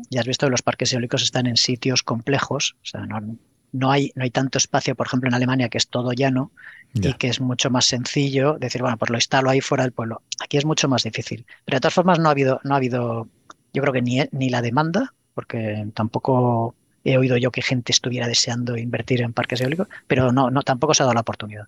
ya 0.09 0.21
has 0.21 0.27
visto 0.27 0.45
que 0.45 0.51
los 0.51 0.61
parques 0.61 0.91
eólicos 0.93 1.23
están 1.23 1.47
en 1.47 1.57
sitios 1.57 2.03
complejos, 2.03 2.75
o 2.81 2.85
sea, 2.85 3.05
no, 3.05 3.37
no 3.71 3.91
hay, 3.91 4.11
no 4.15 4.23
hay 4.23 4.29
tanto 4.29 4.57
espacio, 4.57 4.95
por 4.95 5.07
ejemplo, 5.07 5.27
en 5.29 5.33
Alemania, 5.33 5.69
que 5.69 5.77
es 5.77 5.87
todo 5.87 6.11
llano 6.13 6.51
y 6.93 7.13
que 7.13 7.27
es 7.27 7.41
mucho 7.41 7.69
más 7.69 7.85
sencillo 7.85 8.57
decir, 8.59 8.81
bueno, 8.81 8.97
pues 8.97 9.09
lo 9.09 9.17
instalo 9.17 9.49
ahí 9.49 9.61
fuera 9.61 9.83
del 9.83 9.93
pueblo. 9.93 10.21
Aquí 10.43 10.57
es 10.57 10.65
mucho 10.65 10.87
más 10.87 11.03
difícil. 11.03 11.45
Pero 11.65 11.77
de 11.77 11.81
todas 11.81 11.93
formas 11.93 12.19
no 12.19 12.27
ha 12.27 12.31
habido, 12.31 12.59
no 12.63 12.73
ha 12.73 12.77
habido, 12.77 13.27
yo 13.73 13.81
creo 13.81 13.93
que 13.93 14.01
ni, 14.01 14.19
ni 14.31 14.49
la 14.49 14.61
demanda, 14.61 15.13
porque 15.33 15.87
tampoco 15.93 16.75
he 17.03 17.17
oído 17.17 17.37
yo 17.37 17.51
que 17.51 17.61
gente 17.61 17.91
estuviera 17.91 18.27
deseando 18.27 18.77
invertir 18.77 19.21
en 19.21 19.33
parques 19.33 19.61
eólicos, 19.61 19.87
pero 20.07 20.31
no, 20.31 20.51
no 20.51 20.61
tampoco 20.61 20.93
se 20.93 21.03
ha 21.03 21.05
dado 21.05 21.15
la 21.15 21.21
oportunidad. 21.21 21.65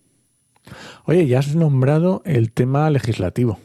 Oye, 1.05 1.27
ya 1.27 1.39
has 1.39 1.55
nombrado 1.55 2.21
el 2.25 2.51
tema 2.51 2.89
legislativo. 2.89 3.59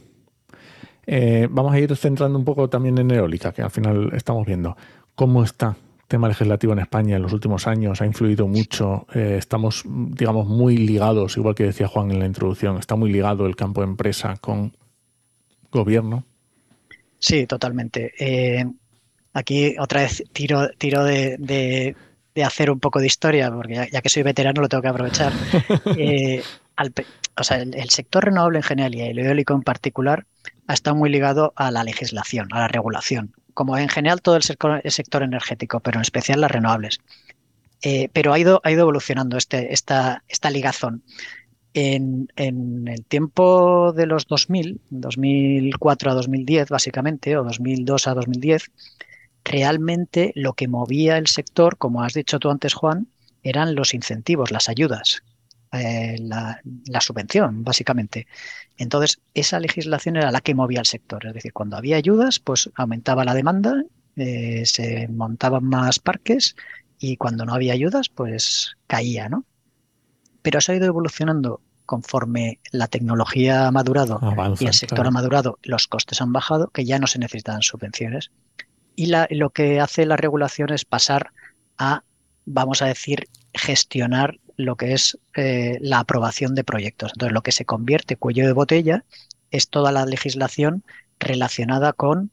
Eh, 1.06 1.48
vamos 1.50 1.72
a 1.72 1.78
ir 1.78 1.94
centrando 1.96 2.38
un 2.38 2.44
poco 2.44 2.68
también 2.68 2.98
en 2.98 3.10
eólica, 3.10 3.52
que 3.52 3.62
al 3.62 3.70
final 3.70 4.10
estamos 4.14 4.46
viendo. 4.46 4.76
¿Cómo 5.14 5.42
está 5.42 5.76
tema 6.10 6.26
legislativo 6.26 6.72
en 6.72 6.80
España 6.80 7.16
en 7.16 7.22
los 7.22 7.32
últimos 7.32 7.68
años? 7.68 8.02
¿Ha 8.02 8.06
influido 8.06 8.48
mucho? 8.48 9.06
Eh, 9.14 9.36
estamos, 9.38 9.84
digamos, 9.86 10.48
muy 10.48 10.76
ligados, 10.76 11.36
igual 11.36 11.54
que 11.54 11.62
decía 11.62 11.86
Juan 11.86 12.10
en 12.10 12.18
la 12.18 12.26
introducción, 12.26 12.78
está 12.78 12.96
muy 12.96 13.12
ligado 13.12 13.46
el 13.46 13.54
campo 13.54 13.80
de 13.80 13.86
empresa 13.86 14.36
con 14.40 14.76
gobierno. 15.70 16.24
Sí, 17.20 17.46
totalmente. 17.46 18.12
Eh, 18.18 18.64
aquí 19.34 19.76
otra 19.78 20.02
vez 20.02 20.24
tiro, 20.32 20.68
tiro 20.76 21.04
de, 21.04 21.94
hacer 22.44 22.72
un 22.72 22.80
poco 22.80 22.98
de 22.98 23.06
historia, 23.06 23.48
porque 23.52 23.88
ya, 23.92 24.02
que 24.02 24.08
soy 24.08 24.24
veterano 24.24 24.62
lo 24.62 24.68
tengo 24.68 24.82
que 24.82 24.88
aprovechar. 24.88 25.32
o 27.36 27.44
sea, 27.44 27.58
el, 27.58 27.90
sector 27.90 28.24
renovable 28.24 28.58
en 28.58 28.64
general 28.64 28.96
y 28.96 29.02
el 29.02 29.18
eólico 29.20 29.54
en 29.54 29.62
particular 29.62 30.26
ha 30.66 30.74
estado 30.74 30.96
muy 30.96 31.08
ligado 31.08 31.52
a 31.54 31.70
la 31.70 31.84
legislación, 31.84 32.48
a 32.50 32.58
la 32.58 32.68
regulación, 32.68 33.32
como 33.60 33.76
en 33.76 33.90
general 33.90 34.22
todo 34.22 34.36
el 34.36 34.42
sector, 34.42 35.22
energético, 35.22 35.80
pero 35.80 35.98
en 35.98 36.00
especial 36.00 36.40
las 36.40 36.50
renovables. 36.50 36.98
Eh, 37.82 38.08
pero 38.14 38.32
ha 38.32 38.38
ido, 38.38 38.62
ha 38.64 38.70
ido 38.70 38.80
evolucionando 38.80 39.36
este, 39.36 39.74
esta, 39.74 40.24
esta 40.28 40.48
ligazón. 40.48 41.02
En, 41.74 42.32
en, 42.36 42.88
el 42.88 43.04
tiempo 43.04 43.92
de 43.92 44.06
los 44.06 44.26
2000, 44.26 44.80
2004 44.88 46.10
a 46.10 46.14
2010 46.14 46.70
básicamente, 46.70 47.36
o 47.36 47.44
2002 47.44 48.06
a 48.08 48.14
2010, 48.14 48.70
realmente 49.44 50.32
lo 50.36 50.54
que 50.54 50.66
movía 50.66 51.18
el 51.18 51.26
sector, 51.26 51.76
como 51.76 52.02
has 52.02 52.14
dicho 52.14 52.38
tú 52.38 52.50
antes, 52.50 52.72
Juan, 52.72 53.08
eran 53.42 53.74
los 53.74 53.92
incentivos, 53.92 54.52
las 54.52 54.70
ayudas, 54.70 55.22
eh, 55.72 56.16
la, 56.18 56.60
subvención, 57.00 57.62
básicamente. 57.62 58.26
Entonces, 58.76 59.20
esa 59.34 59.60
legislación 59.60 60.16
era 60.16 60.32
la 60.32 60.40
que 60.40 60.54
movía 60.54 60.80
el 60.80 60.86
sector. 60.86 61.26
Es 61.26 61.34
decir, 61.34 61.52
cuando 61.52 61.76
había 61.76 61.96
ayudas, 61.96 62.40
pues 62.40 62.70
aumentaba 62.74 63.24
la 63.24 63.34
demanda, 63.34 63.84
eh, 64.16 64.62
se 64.66 65.06
montaban 65.08 65.64
más 65.64 65.98
parques 65.98 66.56
y 66.98 67.16
cuando 67.16 67.44
no 67.44 67.54
había 67.54 67.72
ayudas, 67.72 68.08
pues 68.08 68.76
caía, 68.86 69.28
¿no? 69.28 69.44
Pero 70.42 70.58
eso 70.58 70.72
ha 70.72 70.76
ido 70.76 70.86
evolucionando 70.86 71.60
conforme 71.86 72.60
la 72.70 72.86
tecnología 72.86 73.66
ha 73.66 73.72
madurado 73.72 74.20
y 74.60 74.66
el 74.66 74.74
sector 74.74 75.06
ha 75.06 75.10
madurado, 75.10 75.58
los 75.62 75.88
costes 75.88 76.20
han 76.20 76.32
bajado, 76.32 76.68
que 76.68 76.84
ya 76.84 77.00
no 77.00 77.08
se 77.08 77.18
necesitan 77.18 77.62
subvenciones. 77.62 78.30
Y 78.94 79.10
lo 79.30 79.50
que 79.50 79.80
hace 79.80 80.06
la 80.06 80.16
regulación 80.16 80.72
es 80.72 80.84
pasar 80.84 81.32
a, 81.78 82.04
vamos 82.44 82.82
a 82.82 82.86
decir, 82.86 83.28
gestionar 83.54 84.38
lo 84.64 84.76
que 84.76 84.92
es 84.92 85.18
eh, 85.34 85.78
la 85.80 86.00
aprobación 86.00 86.54
de 86.54 86.64
proyectos. 86.64 87.12
Entonces, 87.14 87.34
lo 87.34 87.42
que 87.42 87.52
se 87.52 87.64
convierte 87.64 88.16
cuello 88.16 88.46
de 88.46 88.52
botella 88.52 89.04
es 89.50 89.68
toda 89.68 89.92
la 89.92 90.06
legislación 90.06 90.84
relacionada 91.18 91.92
con 91.92 92.32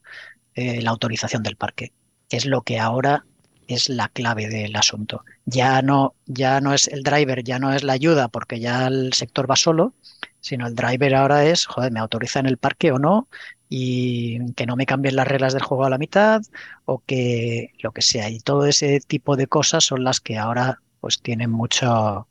eh, 0.55 0.81
la 0.81 0.91
autorización 0.91 1.43
del 1.43 1.55
parque, 1.55 1.93
que 2.29 2.37
es 2.37 2.45
lo 2.45 2.61
que 2.61 2.79
ahora 2.79 3.25
es 3.67 3.89
la 3.89 4.09
clave 4.09 4.47
del 4.47 4.75
asunto. 4.75 5.23
Ya 5.45 5.81
no, 5.81 6.15
ya 6.25 6.61
no 6.61 6.73
es 6.73 6.87
el 6.87 7.03
driver, 7.03 7.43
ya 7.43 7.59
no 7.59 7.73
es 7.73 7.83
la 7.83 7.93
ayuda 7.93 8.29
porque 8.29 8.59
ya 8.59 8.87
el 8.87 9.13
sector 9.13 9.49
va 9.49 9.55
solo, 9.55 9.93
sino 10.39 10.67
el 10.67 10.75
driver 10.75 11.15
ahora 11.15 11.45
es, 11.45 11.65
joder, 11.65 11.91
me 11.91 11.99
autorizan 11.99 12.45
el 12.45 12.57
parque 12.57 12.91
o 12.91 12.99
no 12.99 13.27
y 13.69 14.53
que 14.53 14.65
no 14.65 14.75
me 14.75 14.85
cambien 14.85 15.15
las 15.15 15.27
reglas 15.27 15.53
del 15.53 15.63
juego 15.63 15.85
a 15.85 15.89
la 15.89 15.97
mitad 15.97 16.41
o 16.85 16.99
que 17.05 17.73
lo 17.79 17.91
que 17.91 18.01
sea. 18.01 18.29
Y 18.29 18.39
todo 18.39 18.65
ese 18.65 18.99
tipo 19.01 19.35
de 19.35 19.47
cosas 19.47 19.83
son 19.83 20.03
las 20.03 20.21
que 20.21 20.37
ahora 20.37 20.81
pues 21.07 21.21
tienen 21.21 21.49
mucho, 21.49 22.27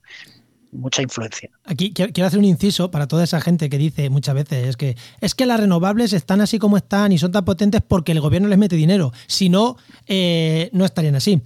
mucha 0.71 1.01
influencia. 1.01 1.49
Aquí 1.65 1.95
quiero 1.95 2.27
hacer 2.27 2.39
un 2.39 2.45
inciso 2.45 2.91
para 2.91 3.09
toda 3.09 3.25
esa 3.25 3.41
gente 3.41 3.71
que 3.71 3.79
dice 3.79 4.11
muchas 4.11 4.35
veces 4.35 4.69
es 4.69 4.77
que 4.77 4.99
es 5.23 5.35
que 5.35 5.47
las 5.47 5.59
renovables 5.59 6.13
están 6.13 6.43
así 6.43 6.59
como 6.59 6.77
están 6.77 7.11
y 7.11 7.17
son 7.17 7.33
tan 7.33 7.47
potentes 7.47 7.81
porque 7.81 8.13
el 8.13 8.21
gobierno 8.21 8.49
les 8.49 8.59
mete 8.59 8.77
dinero. 8.77 9.15
Si 9.29 9.49
no, 9.49 9.79
eh, 10.07 10.69
no 10.75 10.85
estarían 10.85 11.15
así. 11.15 11.41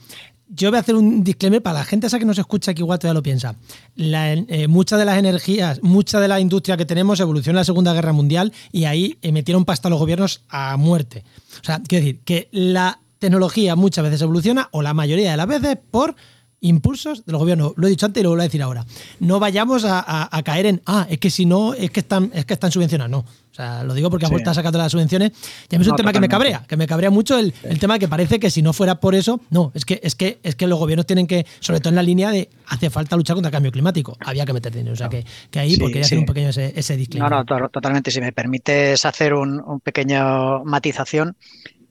Yo 0.48 0.70
voy 0.70 0.78
a 0.78 0.80
hacer 0.80 0.96
un 0.96 1.22
disclaimer 1.22 1.62
para 1.62 1.78
la 1.78 1.84
gente 1.84 2.08
esa 2.08 2.18
que 2.18 2.24
nos 2.24 2.36
escucha 2.36 2.74
que 2.74 2.82
igual 2.82 2.98
todavía 2.98 3.20
lo 3.20 3.22
piensa. 3.22 3.54
Eh, 3.96 4.66
muchas 4.66 4.98
de 4.98 5.04
las 5.04 5.16
energías, 5.16 5.80
mucha 5.84 6.18
de 6.18 6.26
la 6.26 6.40
industria 6.40 6.76
que 6.76 6.84
tenemos 6.84 7.20
evolucionó 7.20 7.58
en 7.58 7.60
la 7.60 7.64
Segunda 7.64 7.94
Guerra 7.94 8.12
Mundial 8.12 8.52
y 8.72 8.86
ahí 8.86 9.18
metieron 9.22 9.64
pasta 9.64 9.88
los 9.88 10.00
gobiernos 10.00 10.42
a 10.48 10.76
muerte. 10.76 11.22
O 11.62 11.64
sea, 11.64 11.80
quiero 11.86 12.04
decir 12.04 12.22
que 12.24 12.48
la 12.50 12.98
tecnología 13.20 13.76
muchas 13.76 14.02
veces 14.02 14.22
evoluciona 14.22 14.68
o 14.72 14.82
la 14.82 14.94
mayoría 14.94 15.30
de 15.30 15.36
las 15.36 15.46
veces 15.46 15.78
por 15.92 16.16
impulsos 16.60 17.24
del 17.24 17.36
gobierno. 17.36 17.74
Lo 17.76 17.86
he 17.86 17.90
dicho 17.90 18.06
antes 18.06 18.20
y 18.20 18.24
lo 18.24 18.30
voy 18.30 18.40
a 18.40 18.44
decir 18.44 18.62
ahora. 18.62 18.84
No 19.18 19.40
vayamos 19.40 19.84
a, 19.86 20.28
caer 20.44 20.66
en, 20.66 20.82
ah, 20.86 21.06
es 21.08 21.18
que 21.18 21.30
si 21.30 21.46
no, 21.46 21.74
es 21.74 21.90
que 21.90 22.00
están, 22.00 22.30
es 22.34 22.44
que 22.44 22.54
están 22.54 22.70
subvencionados. 22.70 23.10
No. 23.10 23.18
O 23.18 23.54
sea, 23.54 23.82
lo 23.82 23.94
digo 23.94 24.10
porque 24.10 24.26
sí. 24.26 24.34
a 24.46 24.54
sacando 24.54 24.78
las 24.78 24.92
subvenciones. 24.92 25.32
Ya 25.68 25.78
es 25.78 25.86
un 25.86 25.96
tema 25.96 26.12
que 26.12 26.20
me 26.20 26.28
cabrea, 26.28 26.64
que 26.68 26.76
me 26.76 26.86
cabrea 26.86 27.10
mucho 27.10 27.38
el, 27.38 27.52
tema 27.80 27.98
que 27.98 28.08
parece 28.08 28.38
que 28.38 28.50
si 28.50 28.62
no 28.62 28.72
fuera 28.72 29.00
por 29.00 29.14
eso, 29.14 29.40
no, 29.50 29.72
es 29.74 29.84
que, 29.84 30.00
es 30.02 30.14
que, 30.14 30.38
es 30.42 30.54
que 30.54 30.66
los 30.66 30.78
gobiernos 30.78 31.06
tienen 31.06 31.26
que, 31.26 31.44
sobre 31.58 31.80
todo 31.80 31.90
en 31.90 31.96
la 31.96 32.02
línea 32.02 32.30
de 32.30 32.48
hace 32.68 32.90
falta 32.90 33.16
luchar 33.16 33.34
contra 33.34 33.48
el 33.48 33.52
cambio 33.52 33.72
climático. 33.72 34.16
Había 34.20 34.46
que 34.46 34.52
meter 34.52 34.72
dinero. 34.72 34.92
O 34.92 34.96
sea 34.96 35.08
que, 35.08 35.24
que 35.50 35.58
ahí, 35.58 35.76
porque 35.76 35.94
quería 35.94 36.06
hacer 36.06 36.18
un 36.18 36.26
pequeño 36.26 36.50
ese, 36.50 36.72
ese 36.76 36.96
disclaimer. 36.96 37.30
No, 37.30 37.58
no, 37.58 37.68
totalmente. 37.68 38.10
Si 38.10 38.20
me 38.20 38.32
permites 38.32 39.04
hacer 39.04 39.34
un, 39.34 39.60
un 39.60 39.80
pequeño 39.80 40.64
matización, 40.64 41.36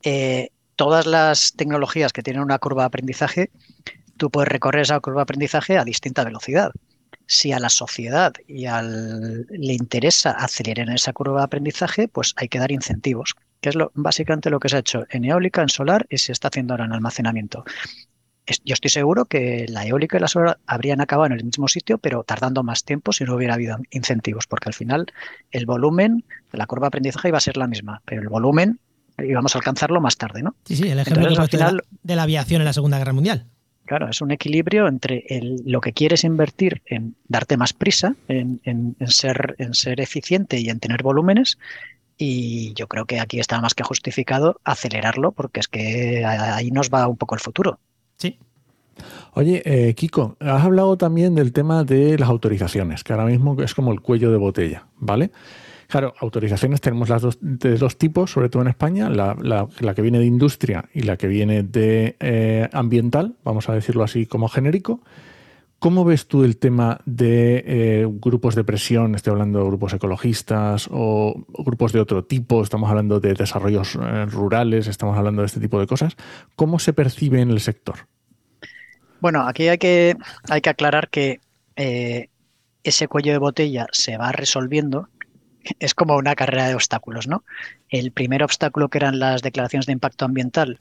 eh, 0.04 0.52
todas 0.80 1.06
las 1.06 1.54
tecnologías 1.58 2.14
que 2.14 2.24
tienen 2.24 2.42
una 2.42 2.58
curva 2.58 2.84
de 2.84 2.88
aprendizaje 2.88 3.52
tú 4.20 4.30
puedes 4.30 4.50
recorrer 4.50 4.84
esa 4.84 5.00
curva 5.00 5.22
de 5.22 5.24
aprendizaje 5.24 5.80
a 5.80 5.84
distinta 5.84 6.24
velocidad. 6.24 6.72
Si 7.26 7.52
a 7.52 7.60
la 7.60 7.70
sociedad 7.70 8.34
y 8.48 8.66
al 8.66 9.48
le 9.48 9.74
interesa 9.74 10.32
acelerar 10.32 10.90
esa 10.92 11.14
curva 11.14 11.40
de 11.40 11.46
aprendizaje, 11.46 12.08
pues 12.08 12.34
hay 12.36 12.50
que 12.50 12.60
dar 12.60 12.72
incentivos, 12.72 13.36
que 13.62 13.70
es 13.70 13.76
lo, 13.76 13.92
básicamente 13.96 14.50
lo 14.50 14.60
que 14.60 14.70
se 14.70 14.76
ha 14.76 14.80
hecho 14.80 15.06
en 15.10 15.26
eólica, 15.26 15.62
en 15.62 15.70
solar 15.70 16.06
y 16.10 16.18
se 16.18 16.32
está 16.32 16.50
haciendo 16.50 16.74
ahora 16.74 16.86
en 16.86 16.94
almacenamiento. 16.94 17.64
Yo 18.66 18.74
estoy 18.74 18.90
seguro 18.90 19.26
que 19.26 19.68
la 19.70 19.86
eólica 19.86 20.18
y 20.18 20.20
la 20.20 20.28
solar 20.28 20.60
habrían 20.66 21.02
acabado 21.02 21.28
en 21.28 21.34
el 21.34 21.46
mismo 21.46 21.68
sitio, 21.68 22.00
pero 22.00 22.24
tardando 22.24 22.64
más 22.64 22.84
tiempo 22.84 23.14
si 23.14 23.24
no 23.24 23.36
hubiera 23.36 23.54
habido 23.54 23.78
incentivos, 23.92 24.48
porque 24.48 24.70
al 24.70 24.74
final 24.74 25.06
el 25.52 25.68
volumen 25.68 26.26
de 26.52 26.58
la 26.58 26.66
curva 26.66 26.86
de 26.86 26.88
aprendizaje 26.88 27.28
iba 27.28 27.38
a 27.38 27.42
ser 27.42 27.58
la 27.58 27.68
misma, 27.68 28.02
pero 28.06 28.22
el 28.22 28.28
volumen 28.28 28.80
íbamos 29.20 29.56
a 29.56 29.60
alcanzarlo 29.60 30.02
más 30.02 30.18
tarde, 30.18 30.42
¿no? 30.42 30.56
Sí, 30.66 30.76
sí, 30.76 30.90
el 30.90 30.98
ejemplo 30.98 31.28
al 31.28 31.50
final, 31.50 31.84
de 32.02 32.16
la 32.16 32.24
aviación 32.24 32.62
en 32.62 32.66
la 32.66 32.74
Segunda 32.74 32.98
Guerra 32.98 33.14
Mundial. 33.14 33.46
Claro, 33.90 34.08
es 34.08 34.22
un 34.22 34.30
equilibrio 34.30 34.88
entre 34.88 35.26
lo 35.66 35.82
que 35.82 35.94
quieres 35.94 36.24
invertir 36.24 36.84
en 36.86 37.16
darte 37.28 37.58
más 37.58 37.74
prisa, 37.74 38.16
en, 38.28 38.96
ser, 39.08 39.56
en 39.58 39.74
ser 39.74 40.00
eficiente 40.00 40.60
y 40.60 40.70
en 40.70 40.80
tener 40.80 41.02
volúmenes. 41.02 41.58
Y 42.16 42.72
yo 42.76 42.86
creo 42.86 43.06
que 43.06 43.20
aquí 43.20 43.40
está 43.40 43.60
más 43.60 43.74
que 43.74 43.84
justificado 43.84 44.62
acelerarlo, 44.64 45.32
porque 45.32 45.60
es 45.62 45.68
que 45.68 46.24
ahí 46.24 46.70
nos 46.70 46.92
va 46.92 47.08
un 47.08 47.18
poco 47.18 47.34
el 47.34 47.42
futuro. 47.42 47.80
Sí. 48.18 48.38
Oye, 49.34 49.64
eh, 49.66 49.96
Kiko, 49.96 50.38
has 50.40 50.66
hablado 50.66 50.96
también 50.96 51.34
del 51.34 51.52
tema 51.52 51.84
de 51.84 52.16
las 52.20 52.30
autorizaciones, 52.30 53.04
que 53.04 53.14
ahora 53.14 53.26
mismo 53.26 53.60
es 53.60 53.74
como 53.74 53.92
el 53.92 54.02
cuello 54.02 54.30
de 54.30 54.38
botella, 54.38 54.86
¿vale? 54.98 55.32
Claro, 55.90 56.14
autorizaciones 56.20 56.82
tenemos 56.82 57.10
las 57.10 57.24
dos, 57.24 57.40
de 57.42 57.76
dos 57.76 57.98
tipos, 57.98 58.30
sobre 58.30 58.48
todo 58.50 58.62
en 58.62 58.68
España, 58.68 59.10
la, 59.10 59.68
que 59.96 60.02
viene 60.04 60.20
de 60.20 60.26
industria 60.28 60.86
y 60.94 61.02
la 61.02 61.18
que 61.18 61.26
viene 61.28 61.64
de 61.64 62.16
eh, 62.20 62.70
ambiental, 62.74 63.38
vamos 63.44 63.70
a 63.70 63.74
decirlo 63.74 64.04
así 64.04 64.28
como 64.28 64.50
genérico. 64.50 65.02
¿Cómo 65.80 66.06
ves 66.06 66.28
tú 66.28 66.44
el 66.44 66.58
tema 66.58 67.02
de 67.06 67.64
eh, 67.66 68.08
grupos 68.08 68.54
de 68.54 68.64
presión? 68.64 69.16
Estoy 69.16 69.32
hablando 69.32 69.58
de 69.58 69.66
grupos 69.66 69.92
ecologistas 69.94 70.88
o 70.92 71.44
grupos 71.58 71.92
de 71.92 72.02
otro 72.02 72.24
tipo, 72.24 72.62
estamos 72.62 72.88
hablando 72.92 73.20
de 73.20 73.34
desarrollos 73.34 73.96
eh, 73.96 74.26
rurales, 74.28 74.86
estamos 74.86 75.18
hablando 75.18 75.42
de 75.42 75.48
este 75.48 75.60
tipo 75.60 75.80
de 75.80 75.88
cosas. 75.88 76.16
¿Cómo 76.56 76.78
se 76.78 76.94
percibe 76.94 77.42
en 77.42 77.50
el 77.50 77.62
sector? 77.62 77.96
Bueno, 79.22 79.48
aquí 79.48 79.68
hay 79.68 79.80
que, 79.80 80.16
hay 80.50 80.62
que 80.62 80.70
aclarar 80.70 81.10
que 81.10 81.40
ese 81.76 83.08
cuello 83.08 83.32
de 83.32 83.40
botella 83.40 83.88
se 83.92 84.18
va 84.18 84.32
resolviendo 84.32 85.10
es 85.80 85.94
como 85.94 86.16
una 86.16 86.36
carrera 86.36 86.68
de 86.68 86.76
obstáculos, 86.76 87.28
¿no? 87.28 87.44
El 87.90 88.12
primer 88.12 88.44
obstáculo 88.44 88.90
que 88.90 88.98
eran 88.98 89.20
las 89.20 89.42
declaraciones 89.42 89.86
de 89.86 89.94
impacto 89.94 90.26
ambiental 90.26 90.80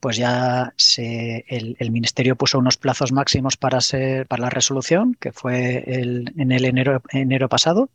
pues 0.00 0.18
ya 0.18 0.72
se, 0.76 1.44
el, 1.48 1.90
Ministerio 1.90 2.36
puso 2.36 2.58
unos 2.58 2.76
plazos 2.76 3.12
máximos 3.12 3.56
para, 3.56 3.80
ser, 3.80 4.26
para 4.26 4.42
la 4.42 4.50
resolución, 4.50 5.16
que 5.18 5.32
fue 5.32 5.82
el, 5.86 6.32
en 6.36 6.52
el 6.52 6.64
enero, 6.64 7.02
enero 7.10 7.48
pasado, 7.48 7.90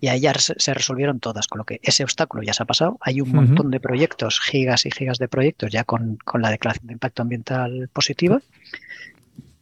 y 0.00 0.08
ahí 0.08 0.20
ya 0.20 0.32
se 0.34 0.74
resolvieron 0.74 1.20
todas, 1.20 1.46
con 1.46 1.58
lo 1.58 1.64
que 1.64 1.80
ese 1.82 2.04
obstáculo 2.04 2.42
ya 2.42 2.54
se 2.54 2.62
ha 2.62 2.66
pasado. 2.66 2.98
Hay 3.02 3.20
un 3.20 3.32
montón 3.32 3.70
de 3.70 3.80
proyectos, 3.80 4.40
gigas 4.40 4.86
y 4.86 4.90
gigas 4.90 5.18
de 5.18 5.28
proyectos 5.28 5.70
ya 5.70 5.84
con, 5.84 6.16
con 6.24 6.40
la 6.40 6.50
declaración 6.50 6.86
de 6.86 6.94
impacto 6.94 7.22
ambiental 7.22 7.90
positiva. 7.92 8.40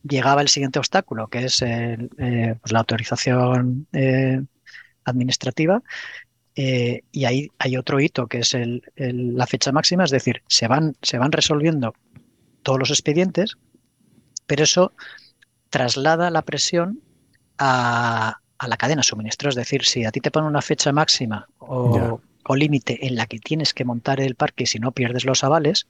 Llegaba 0.04 0.42
el 0.42 0.48
siguiente 0.48 0.78
obstáculo, 0.78 1.26
que 1.26 1.46
es 1.46 1.60
el, 1.62 2.10
eh, 2.18 2.54
pues 2.60 2.72
la 2.72 2.78
autorización 2.78 3.88
eh, 3.92 4.42
administrativa, 5.08 5.82
eh, 6.60 7.02
y 7.12 7.24
ahí 7.24 7.52
hay 7.60 7.76
otro 7.76 8.00
hito 8.00 8.26
que 8.26 8.40
es 8.40 8.56
la 8.96 9.46
fecha 9.46 9.70
máxima, 9.70 10.02
es 10.02 10.10
decir, 10.10 10.42
se 10.48 10.66
van, 10.66 10.96
se 11.02 11.16
van 11.16 11.30
resolviendo 11.30 11.94
todos 12.64 12.80
los 12.80 12.90
expedientes, 12.90 13.56
pero 14.46 14.64
eso 14.64 14.92
traslada 15.70 16.30
la 16.30 16.42
presión 16.42 17.00
a, 17.58 18.40
la 18.66 18.76
cadena 18.76 19.00
de 19.00 19.04
suministro. 19.04 19.50
Es 19.50 19.54
decir, 19.54 19.84
si 19.84 20.04
a 20.04 20.10
ti 20.10 20.20
te 20.20 20.32
ponen 20.32 20.48
una 20.48 20.60
fecha 20.60 20.90
máxima 20.90 21.46
o, 21.58 22.20
límite 22.56 23.06
en 23.06 23.14
la 23.14 23.26
que 23.26 23.38
tienes 23.38 23.72
que 23.72 23.84
montar 23.84 24.20
el 24.20 24.34
parque 24.34 24.66
si 24.66 24.80
no 24.80 24.90
pierdes 24.90 25.26
los 25.26 25.44
avales, 25.44 25.86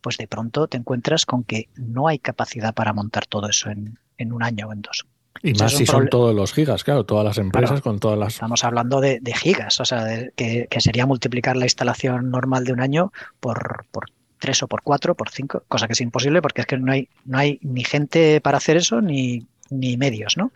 pues 0.00 0.18
de 0.18 0.28
pronto 0.28 0.68
te 0.68 0.76
encuentras 0.76 1.26
con 1.26 1.42
que 1.42 1.68
no 1.74 2.06
hay 2.06 2.20
capacidad 2.20 2.74
para 2.74 2.92
montar 2.92 3.26
todo 3.26 3.48
eso 3.48 3.70
en 3.70 4.32
un 4.32 4.42
año 4.44 4.68
o 4.68 4.72
en 4.72 4.82
dos. 4.82 5.06
Y 5.42 5.54
más 5.54 5.72
si 5.72 5.86
son 5.86 6.08
todos 6.08 6.34
los 6.34 6.52
gigas, 6.52 6.84
claro, 6.84 7.04
todas 7.04 7.24
las 7.24 7.38
empresas 7.38 7.80
con 7.80 7.98
todas 7.98 8.18
las... 8.18 8.34
Estamos 8.34 8.62
hablando 8.62 9.00
de, 9.00 9.20
gigas, 9.34 9.80
o 9.80 9.84
sea, 9.84 10.06
que, 10.36 10.68
sería 10.78 11.04
multiplicar 11.04 11.56
la 11.56 11.64
instalación 11.64 12.30
normal 12.30 12.64
de 12.64 12.72
un 12.72 12.80
año 12.80 13.12
por, 13.40 13.86
por 13.90 14.06
tres 14.38 14.62
o 14.62 14.68
por 14.68 14.82
cuatro, 14.82 15.16
por 15.16 15.30
cinco, 15.30 15.64
cosa 15.68 15.86
que 15.88 15.94
es 15.94 16.00
imposible 16.00 16.42
porque 16.42 16.60
es 16.60 16.66
que 16.66 16.78
no 16.78 16.92
hay, 16.92 17.08
no 17.24 17.38
hay 17.38 17.58
ni 17.62 17.84
gente 17.84 18.40
para 18.40 18.58
hacer 18.58 18.76
eso 18.76 19.00
ni, 19.00 19.46
ni 19.70 19.96
medios, 19.96 20.36
¿no? 20.36 20.52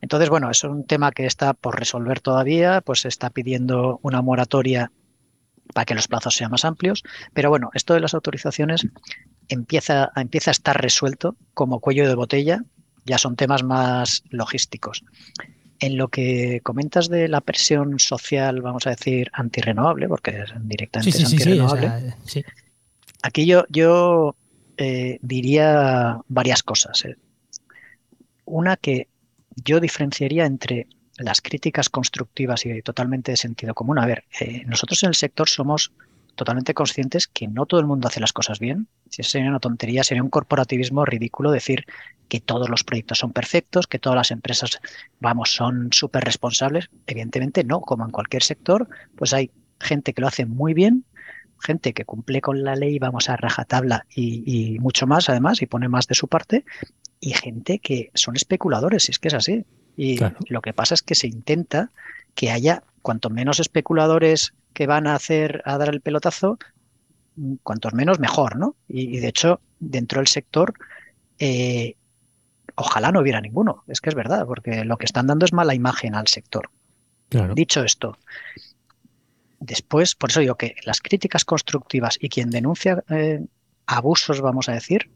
Entonces, 0.00 0.28
bueno, 0.28 0.50
es 0.50 0.62
un 0.64 0.84
tema 0.84 1.12
que 1.12 1.26
está 1.26 1.54
por 1.54 1.78
resolver 1.78 2.20
todavía, 2.20 2.80
pues 2.80 3.00
se 3.00 3.08
está 3.08 3.30
pidiendo 3.30 4.00
una 4.02 4.20
moratoria 4.20 4.90
para 5.74 5.84
que 5.84 5.94
los 5.94 6.08
plazos 6.08 6.34
sean 6.34 6.50
más 6.50 6.64
amplios, 6.64 7.02
pero 7.32 7.48
bueno, 7.50 7.70
esto 7.74 7.94
de 7.94 8.00
las 8.00 8.14
autorizaciones 8.14 8.86
empieza, 9.48 10.10
empieza 10.16 10.50
a 10.50 10.52
estar 10.52 10.80
resuelto 10.80 11.36
como 11.54 11.80
cuello 11.80 12.08
de 12.08 12.14
botella 12.14 12.64
ya 13.04 13.18
son 13.18 13.36
temas 13.36 13.62
más 13.62 14.22
logísticos. 14.30 15.04
En 15.80 15.96
lo 15.96 16.08
que 16.08 16.60
comentas 16.62 17.08
de 17.08 17.28
la 17.28 17.40
presión 17.40 17.98
social, 17.98 18.60
vamos 18.60 18.86
a 18.86 18.90
decir, 18.90 19.30
antirrenovable, 19.32 20.08
porque 20.08 20.44
directamente 20.60 21.18
es 21.18 21.24
antirrenovable, 21.24 22.14
aquí 23.22 23.46
yo, 23.46 23.64
yo 23.68 24.36
eh, 24.76 25.18
diría 25.22 26.18
varias 26.28 26.62
cosas. 26.62 27.04
Eh. 27.04 27.16
Una 28.44 28.76
que 28.76 29.08
yo 29.56 29.80
diferenciaría 29.80 30.46
entre 30.46 30.86
las 31.18 31.40
críticas 31.40 31.88
constructivas 31.88 32.64
y 32.66 32.82
totalmente 32.82 33.32
de 33.32 33.36
sentido 33.36 33.74
común. 33.74 33.98
A 33.98 34.06
ver, 34.06 34.24
eh, 34.40 34.62
nosotros 34.66 35.02
en 35.02 35.08
el 35.08 35.14
sector 35.14 35.48
somos 35.48 35.92
totalmente 36.34 36.74
conscientes 36.74 37.28
que 37.28 37.48
no 37.48 37.66
todo 37.66 37.80
el 37.80 37.86
mundo 37.86 38.08
hace 38.08 38.20
las 38.20 38.32
cosas 38.32 38.58
bien. 38.58 38.88
Si 39.10 39.22
sería 39.22 39.48
una 39.48 39.60
tontería, 39.60 40.04
sería 40.04 40.22
un 40.22 40.30
corporativismo 40.30 41.04
ridículo 41.04 41.50
decir 41.50 41.84
que 42.28 42.40
todos 42.40 42.68
los 42.68 42.84
proyectos 42.84 43.18
son 43.18 43.32
perfectos, 43.32 43.86
que 43.86 43.98
todas 43.98 44.16
las 44.16 44.30
empresas, 44.30 44.80
vamos, 45.20 45.54
son 45.54 45.92
súper 45.92 46.24
responsables. 46.24 46.88
Evidentemente 47.06 47.64
no, 47.64 47.80
como 47.80 48.04
en 48.04 48.10
cualquier 48.10 48.42
sector, 48.42 48.88
pues 49.16 49.32
hay 49.34 49.50
gente 49.80 50.14
que 50.14 50.20
lo 50.20 50.28
hace 50.28 50.46
muy 50.46 50.74
bien, 50.74 51.04
gente 51.60 51.92
que 51.92 52.04
cumple 52.04 52.40
con 52.40 52.64
la 52.64 52.74
ley, 52.74 52.98
vamos 52.98 53.28
a 53.28 53.36
rajatabla 53.36 54.06
y, 54.14 54.42
y 54.46 54.78
mucho 54.78 55.06
más 55.06 55.28
además, 55.28 55.62
y 55.62 55.66
pone 55.66 55.88
más 55.88 56.06
de 56.06 56.14
su 56.14 56.28
parte, 56.28 56.64
y 57.20 57.34
gente 57.34 57.78
que 57.78 58.10
son 58.14 58.34
especuladores, 58.34 59.04
si 59.04 59.12
es 59.12 59.18
que 59.18 59.28
es 59.28 59.34
así. 59.34 59.64
Y 59.96 60.18
lo 60.48 60.62
que 60.62 60.72
pasa 60.72 60.94
es 60.94 61.02
que 61.02 61.14
se 61.14 61.28
intenta 61.28 61.90
que 62.34 62.50
haya 62.50 62.82
cuanto 63.02 63.30
menos 63.30 63.60
especuladores 63.60 64.54
que 64.72 64.86
van 64.86 65.06
a 65.06 65.14
hacer 65.14 65.62
a 65.64 65.78
dar 65.78 65.88
el 65.88 66.00
pelotazo, 66.00 66.58
cuantos 67.62 67.94
menos 67.94 68.18
mejor, 68.18 68.56
¿no? 68.56 68.76
Y, 68.88 69.18
de 69.18 69.28
hecho, 69.28 69.60
dentro 69.80 70.20
del 70.20 70.26
sector, 70.26 70.74
eh, 71.38 71.96
ojalá 72.74 73.12
no 73.12 73.20
hubiera 73.20 73.40
ninguno. 73.40 73.84
Es 73.86 74.00
que 74.00 74.10
es 74.10 74.14
verdad, 74.14 74.46
porque 74.46 74.84
lo 74.84 74.96
que 74.96 75.06
están 75.06 75.26
dando 75.26 75.44
es 75.44 75.52
mala 75.52 75.74
imagen 75.74 76.14
al 76.14 76.28
sector. 76.28 76.70
Dicho 77.54 77.82
esto, 77.82 78.18
después, 79.58 80.14
por 80.14 80.28
eso 80.28 80.40
digo 80.40 80.56
que 80.56 80.74
las 80.84 81.00
críticas 81.00 81.46
constructivas 81.46 82.18
y 82.20 82.28
quien 82.28 82.50
denuncia 82.50 83.02
eh, 83.08 83.40
abusos, 83.86 84.42
vamos 84.42 84.68
a 84.68 84.72
decir, 84.72 85.10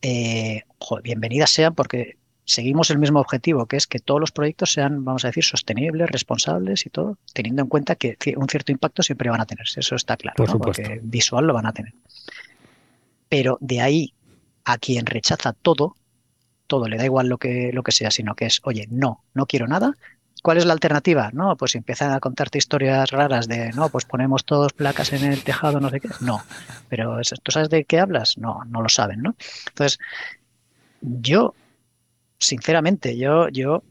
eh, 0.00 0.62
bienvenidas 1.04 1.50
sean 1.50 1.76
porque 1.76 2.16
seguimos 2.44 2.90
el 2.90 2.98
mismo 2.98 3.20
objetivo, 3.20 3.66
que 3.66 3.76
es 3.76 3.86
que 3.86 3.98
todos 3.98 4.20
los 4.20 4.32
proyectos 4.32 4.72
sean, 4.72 5.04
vamos 5.04 5.24
a 5.24 5.28
decir, 5.28 5.44
sostenibles, 5.44 6.10
responsables 6.10 6.86
y 6.86 6.90
todo, 6.90 7.18
teniendo 7.32 7.62
en 7.62 7.68
cuenta 7.68 7.94
que 7.96 8.16
un 8.36 8.48
cierto 8.48 8.72
impacto 8.72 9.02
siempre 9.02 9.30
van 9.30 9.40
a 9.40 9.46
tener. 9.46 9.66
Eso 9.74 9.94
está 9.94 10.16
claro, 10.16 10.44
porque 10.58 11.00
visual 11.02 11.46
lo 11.46 11.54
van 11.54 11.66
a 11.66 11.72
tener. 11.72 11.94
Pero 13.28 13.58
de 13.60 13.80
ahí 13.80 14.14
a 14.64 14.78
quien 14.78 15.06
rechaza 15.06 15.52
todo, 15.52 15.96
todo, 16.66 16.88
le 16.88 16.96
da 16.96 17.04
igual 17.04 17.28
lo 17.28 17.38
que, 17.38 17.70
lo 17.72 17.82
que 17.82 17.92
sea, 17.92 18.10
sino 18.10 18.34
que 18.34 18.46
es, 18.46 18.60
oye, 18.64 18.86
no, 18.90 19.24
no 19.34 19.46
quiero 19.46 19.66
nada. 19.66 19.96
¿Cuál 20.42 20.58
es 20.58 20.66
la 20.66 20.72
alternativa? 20.72 21.30
No, 21.32 21.56
pues 21.56 21.76
empiezan 21.76 22.12
a 22.12 22.18
contarte 22.18 22.58
historias 22.58 23.10
raras 23.10 23.46
de, 23.46 23.70
no, 23.72 23.90
pues 23.90 24.04
ponemos 24.04 24.44
todos 24.44 24.72
placas 24.72 25.12
en 25.12 25.24
el 25.24 25.44
tejado, 25.44 25.78
no 25.78 25.88
sé 25.88 26.00
qué. 26.00 26.08
No, 26.20 26.42
pero 26.88 27.20
¿tú 27.42 27.52
sabes 27.52 27.68
de 27.68 27.84
qué 27.84 28.00
hablas? 28.00 28.38
No, 28.38 28.64
no 28.66 28.82
lo 28.82 28.88
saben, 28.88 29.22
¿no? 29.22 29.36
Entonces, 29.68 30.00
yo 31.00 31.54
sinceramente, 32.42 33.16
yo, 33.16 33.48
yo 33.48 33.82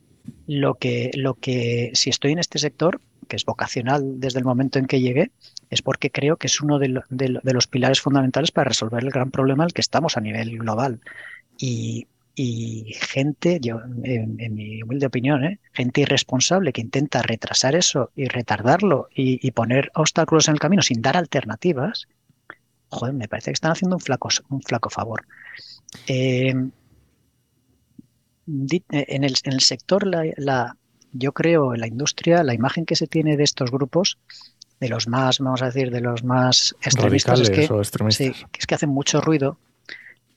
lo 0.48 0.76
que, 0.76 1.12
lo 1.14 1.36
que, 1.36 1.92
si 1.94 2.10
estoy 2.10 2.34
en 2.34 2.40
este 2.40 2.60
sector, 2.60 3.02
que 3.28 3.36
es 3.36 3.46
vocacional 3.46 4.20
desde 4.20 4.40
el 4.40 4.46
momento 4.46 4.80
en 4.80 4.86
que 4.86 5.00
llegué, 5.00 5.32
es 5.70 5.82
porque 5.82 6.12
creo 6.12 6.38
que 6.38 6.48
es 6.48 6.62
uno 6.62 6.80
de, 6.80 6.90
los 6.90 7.68
pilares 7.68 8.02
fundamentales 8.02 8.52
para 8.52 8.70
resolver 8.70 9.04
el 9.04 9.10
gran 9.10 9.32
problema 9.32 9.64
al 9.64 9.74
que 9.74 9.82
estamos 9.82 10.18
a 10.18 10.22
nivel 10.22 10.58
global. 10.58 11.00
Y, 11.58 12.08
gente, 13.00 13.60
yo, 13.62 13.80
en, 14.04 14.56
mi 14.56 14.82
humilde 14.82 15.06
opinión, 15.06 15.44
¿eh? 15.46 15.60
gente 15.74 16.02
irresponsable 16.02 16.74
que 16.74 16.82
intenta 16.82 17.22
retrasar 17.22 17.76
eso 17.76 18.12
y 18.16 18.26
retardarlo 18.26 19.08
y, 19.16 19.50
poner 19.52 19.92
obstáculos 19.96 20.48
en 20.48 20.56
el 20.56 20.60
camino 20.60 20.82
sin 20.82 21.02
dar 21.02 21.16
alternativas, 21.16 22.08
joder, 22.90 23.14
me 23.14 23.28
parece 23.28 23.52
que 23.52 23.56
están 23.56 23.72
haciendo 23.72 23.96
un 23.96 24.02
flaco, 24.02 24.30
un 24.50 24.62
flaco 24.62 24.90
favor. 24.90 25.26
Eh, 26.08 26.54
en 28.47 29.23
el, 29.23 29.36
en 29.43 29.54
el 29.54 29.62
sector, 29.62 30.06
la, 30.06 30.75
yo 31.12 31.32
creo, 31.32 31.73
en 31.73 31.82
la 31.82 31.88
industria, 31.88 32.43
la 32.43 32.54
imagen 32.54 32.86
que 32.86 32.95
se 32.95 33.08
tiene 33.08 33.38
de 33.38 33.43
estos 33.43 33.71
grupos, 33.71 34.17
de 34.80 34.89
los 34.89 35.08
más, 35.08 35.39
vamos 35.39 35.62
a 35.62 35.65
decir, 35.65 35.91
de 35.91 36.01
los 36.01 36.23
más 36.23 36.75
extremistas, 36.82 37.39
es 37.39 37.49
que, 37.49 37.69
es 38.58 38.65
que 38.65 38.75
hacen 38.75 38.89
mucho 38.89 39.21
ruido, 39.21 39.60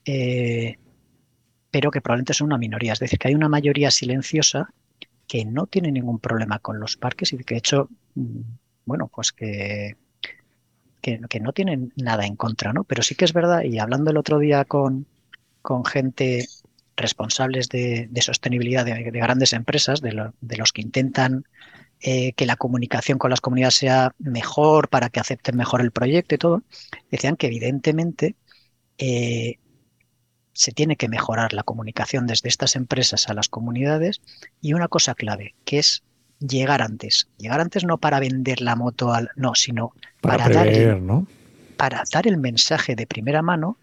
eh, 0.05 0.75
pero 1.71 1.89
que 1.89 1.99
probablemente 1.99 2.33
son 2.33 2.47
una 2.47 2.57
minoría. 2.57 2.93
Es 2.93 2.99
decir, 2.99 3.17
que 3.17 3.29
hay 3.29 3.35
una 3.35 3.49
mayoría 3.49 3.89
silenciosa 3.89 4.69
que 5.27 5.45
no 5.45 5.65
tiene 5.65 5.91
ningún 5.91 6.19
problema 6.19 6.59
con 6.59 6.79
los 6.79 6.95
parques 6.95 7.33
y 7.33 7.37
que 7.37 7.55
de 7.55 7.59
hecho, 7.59 7.89
mm, 8.13 8.41
bueno, 8.85 9.09
pues 9.13 9.31
que, 9.31 9.97
que, 11.01 11.19
que, 11.27 11.39
no 11.39 11.51
tienen 11.51 11.91
nada 11.95 12.27
en 12.27 12.35
contra, 12.35 12.71
¿no? 12.71 12.83
Pero 12.83 13.01
sí 13.01 13.15
que 13.15 13.25
es 13.25 13.33
verdad, 13.33 13.63
y 13.63 13.79
hablando 13.79 14.11
el 14.11 14.17
otro 14.17 14.37
día 14.37 14.63
con, 14.65 15.07
con 15.63 15.83
gente 15.83 16.47
responsables 16.95 17.69
de, 17.69 18.09
sostenibilidad 18.21 18.85
de, 18.85 19.03
grandes 19.03 19.53
empresas, 19.53 20.01
de, 20.01 20.11
los 20.13 20.71
que 20.71 20.81
intentan 20.81 21.45
eh, 22.01 22.33
que 22.33 22.45
la 22.45 22.55
comunicación 22.55 23.17
con 23.17 23.29
las 23.29 23.41
comunidades 23.41 23.75
sea 23.75 24.13
mejor 24.19 24.89
para 24.89 25.09
que 25.09 25.19
acepten 25.19 25.57
mejor 25.57 25.81
el 25.81 25.91
proyecto 25.91 26.35
y 26.35 26.37
todo, 26.37 26.63
decían 27.11 27.35
que 27.35 27.47
evidentemente 27.47 28.35
eh, 28.97 29.59
se 30.53 30.71
tiene 30.71 30.95
que 30.95 31.09
mejorar 31.09 31.53
la 31.53 31.63
comunicación 31.63 32.27
desde 32.27 32.49
estas 32.49 32.75
empresas 32.75 33.27
a 33.27 33.33
las 33.33 33.49
comunidades 33.49 34.21
y 34.61 34.73
una 34.73 34.87
cosa 34.87 35.13
clave, 35.13 35.53
que 35.65 35.79
es 35.79 36.03
llegar 36.39 36.81
antes. 36.81 37.27
Llegar 37.37 37.59
antes 37.59 37.83
no 37.83 37.97
para 37.97 38.19
vender 38.19 38.61
la 38.61 38.75
moto 38.75 39.13
al 39.13 39.31
no, 39.35 39.53
sino 39.55 39.93
para, 40.21 40.47
dar 40.47 40.67
para 41.75 42.03
dar 42.11 42.27
el 42.27 42.37
mensaje 42.37 42.95
de 42.95 43.05
primera 43.05 43.41
mano 43.41 43.77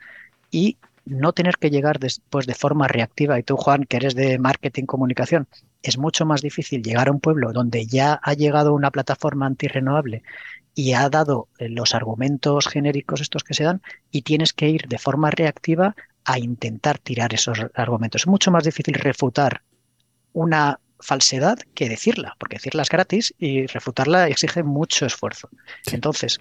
y 0.51 0.79
no 1.05 1.33
tener 1.33 1.57
que 1.57 1.71
llegar 1.71 1.99
después 1.99 2.47
de 2.47 2.55
forma 2.55 2.89
reactiva. 2.89 3.39
Y 3.39 3.43
tú, 3.43 3.57
Juan, 3.57 3.85
que 3.85 3.97
eres 3.97 4.15
de 4.15 4.39
marketing 4.39 4.85
comunicación, 4.85 5.49
es 5.83 5.99
mucho 5.99 6.25
más 6.25 6.43
difícil 6.43 6.83
llegar 6.83 7.09
a 7.09 7.13
un 7.13 7.21
pueblo 7.21 7.53
donde 7.53 7.87
ya 7.87 8.21
ha 8.23 8.35
llegado 8.35 8.75
una 8.75 8.91
plataforma 8.91 9.47
antirrenovable 9.47 10.23
y 10.75 10.93
ha 10.93 11.09
dado 11.09 11.49
eh, 11.59 11.69
los 11.69 11.95
argumentos 11.95 12.67
genéricos 12.67 13.21
estos 13.21 13.45
que 13.45 13.55
se 13.55 13.65
dan 13.65 13.83
y 14.11 14.23
tienes 14.23 14.53
que 14.53 14.69
ir 14.69 14.89
de 14.89 14.99
forma 14.99 15.31
reactiva 15.31 15.95
a 16.25 16.39
intentar 16.39 16.99
tirar 16.99 17.35
esos 17.35 17.59
argumentos. 17.75 18.23
Es 18.23 18.27
mucho 18.27 18.51
más 18.51 18.65
difícil 18.65 18.95
refutar 18.95 19.63
una 20.33 20.79
falsedad 21.01 21.59
que 21.75 21.89
decirla, 21.89 22.37
porque 22.39 22.57
decirla 22.57 22.83
es 22.83 22.89
gratis 22.89 23.35
y 23.39 23.67
refutarla 23.67 24.29
exige 24.29 24.63
mucho 24.63 25.05
esfuerzo. 25.05 25.49
Entonces, 25.91 26.39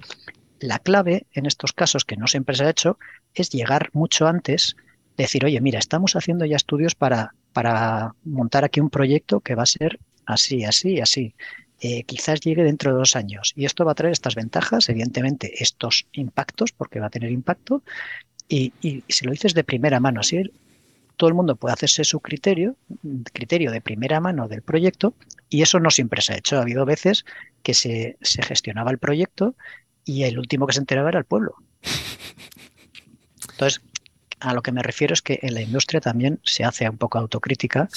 la 0.61 0.79
clave 0.79 1.25
en 1.33 1.45
estos 1.45 1.73
casos, 1.73 2.05
que 2.05 2.15
no 2.15 2.27
siempre 2.27 2.55
se 2.55 2.63
ha 2.63 2.69
hecho, 2.69 2.97
es 3.33 3.49
llegar 3.49 3.89
mucho 3.93 4.27
antes, 4.27 4.75
decir, 5.17 5.43
oye, 5.43 5.59
mira, 5.59 5.79
estamos 5.79 6.15
haciendo 6.15 6.45
ya 6.45 6.55
estudios 6.55 6.95
para, 6.95 7.33
para 7.51 8.15
montar 8.23 8.63
aquí 8.63 8.79
un 8.79 8.89
proyecto 8.89 9.39
que 9.41 9.55
va 9.55 9.63
a 9.63 9.67
ser 9.67 9.99
así, 10.25 10.63
así, 10.63 11.01
así. 11.01 11.35
Eh, 11.79 12.03
quizás 12.03 12.41
llegue 12.41 12.63
dentro 12.63 12.91
de 12.91 12.99
dos 12.99 13.15
años. 13.15 13.53
Y 13.55 13.65
esto 13.65 13.85
va 13.85 13.93
a 13.93 13.95
traer 13.95 14.13
estas 14.13 14.35
ventajas, 14.35 14.87
evidentemente, 14.87 15.63
estos 15.63 16.05
impactos, 16.13 16.71
porque 16.71 16.99
va 16.99 17.07
a 17.07 17.09
tener 17.09 17.31
impacto. 17.31 17.83
Y, 18.47 18.71
si 19.07 19.25
lo 19.25 19.31
dices 19.31 19.53
de 19.55 19.63
primera 19.63 19.99
mano, 19.99 20.21
todo 21.17 21.27
el 21.27 21.33
mundo 21.33 21.55
puede 21.55 21.73
hacerse 21.73 22.03
su 22.03 22.19
criterio, 22.19 22.75
criterio 23.33 23.71
de 23.71 23.81
primera 23.81 24.19
mano 24.19 24.47
del 24.47 24.61
proyecto, 24.61 25.15
y 25.49 25.63
eso 25.63 25.79
no 25.79 25.89
siempre 25.89 26.21
se 26.21 26.33
ha 26.33 26.37
hecho. 26.37 26.57
Ha 26.57 26.61
habido 26.61 26.85
veces 26.85 27.25
que 27.63 27.73
se 27.73 28.17
gestionaba 28.43 28.91
el 28.91 28.97
proyecto 28.99 29.55
y 30.05 30.23
el 30.23 30.39
último 30.39 30.67
que 30.67 30.73
se 30.73 30.79
enteraba 30.79 31.09
era 31.09 31.19
el 31.19 31.25
pueblo. 31.25 31.55
Entonces, 33.51 33.81
a 34.39 34.53
lo 34.53 34.61
que 34.61 34.71
me 34.71 34.81
refiero 34.81 35.13
es 35.13 35.21
que 35.21 35.39
en 35.41 35.53
la 35.53 35.61
industria 35.61 36.01
también 36.01 36.39
se 36.43 36.63
hace 36.63 36.89
un 36.89 36.97
poco 36.97 37.19
autocrítica. 37.19 37.89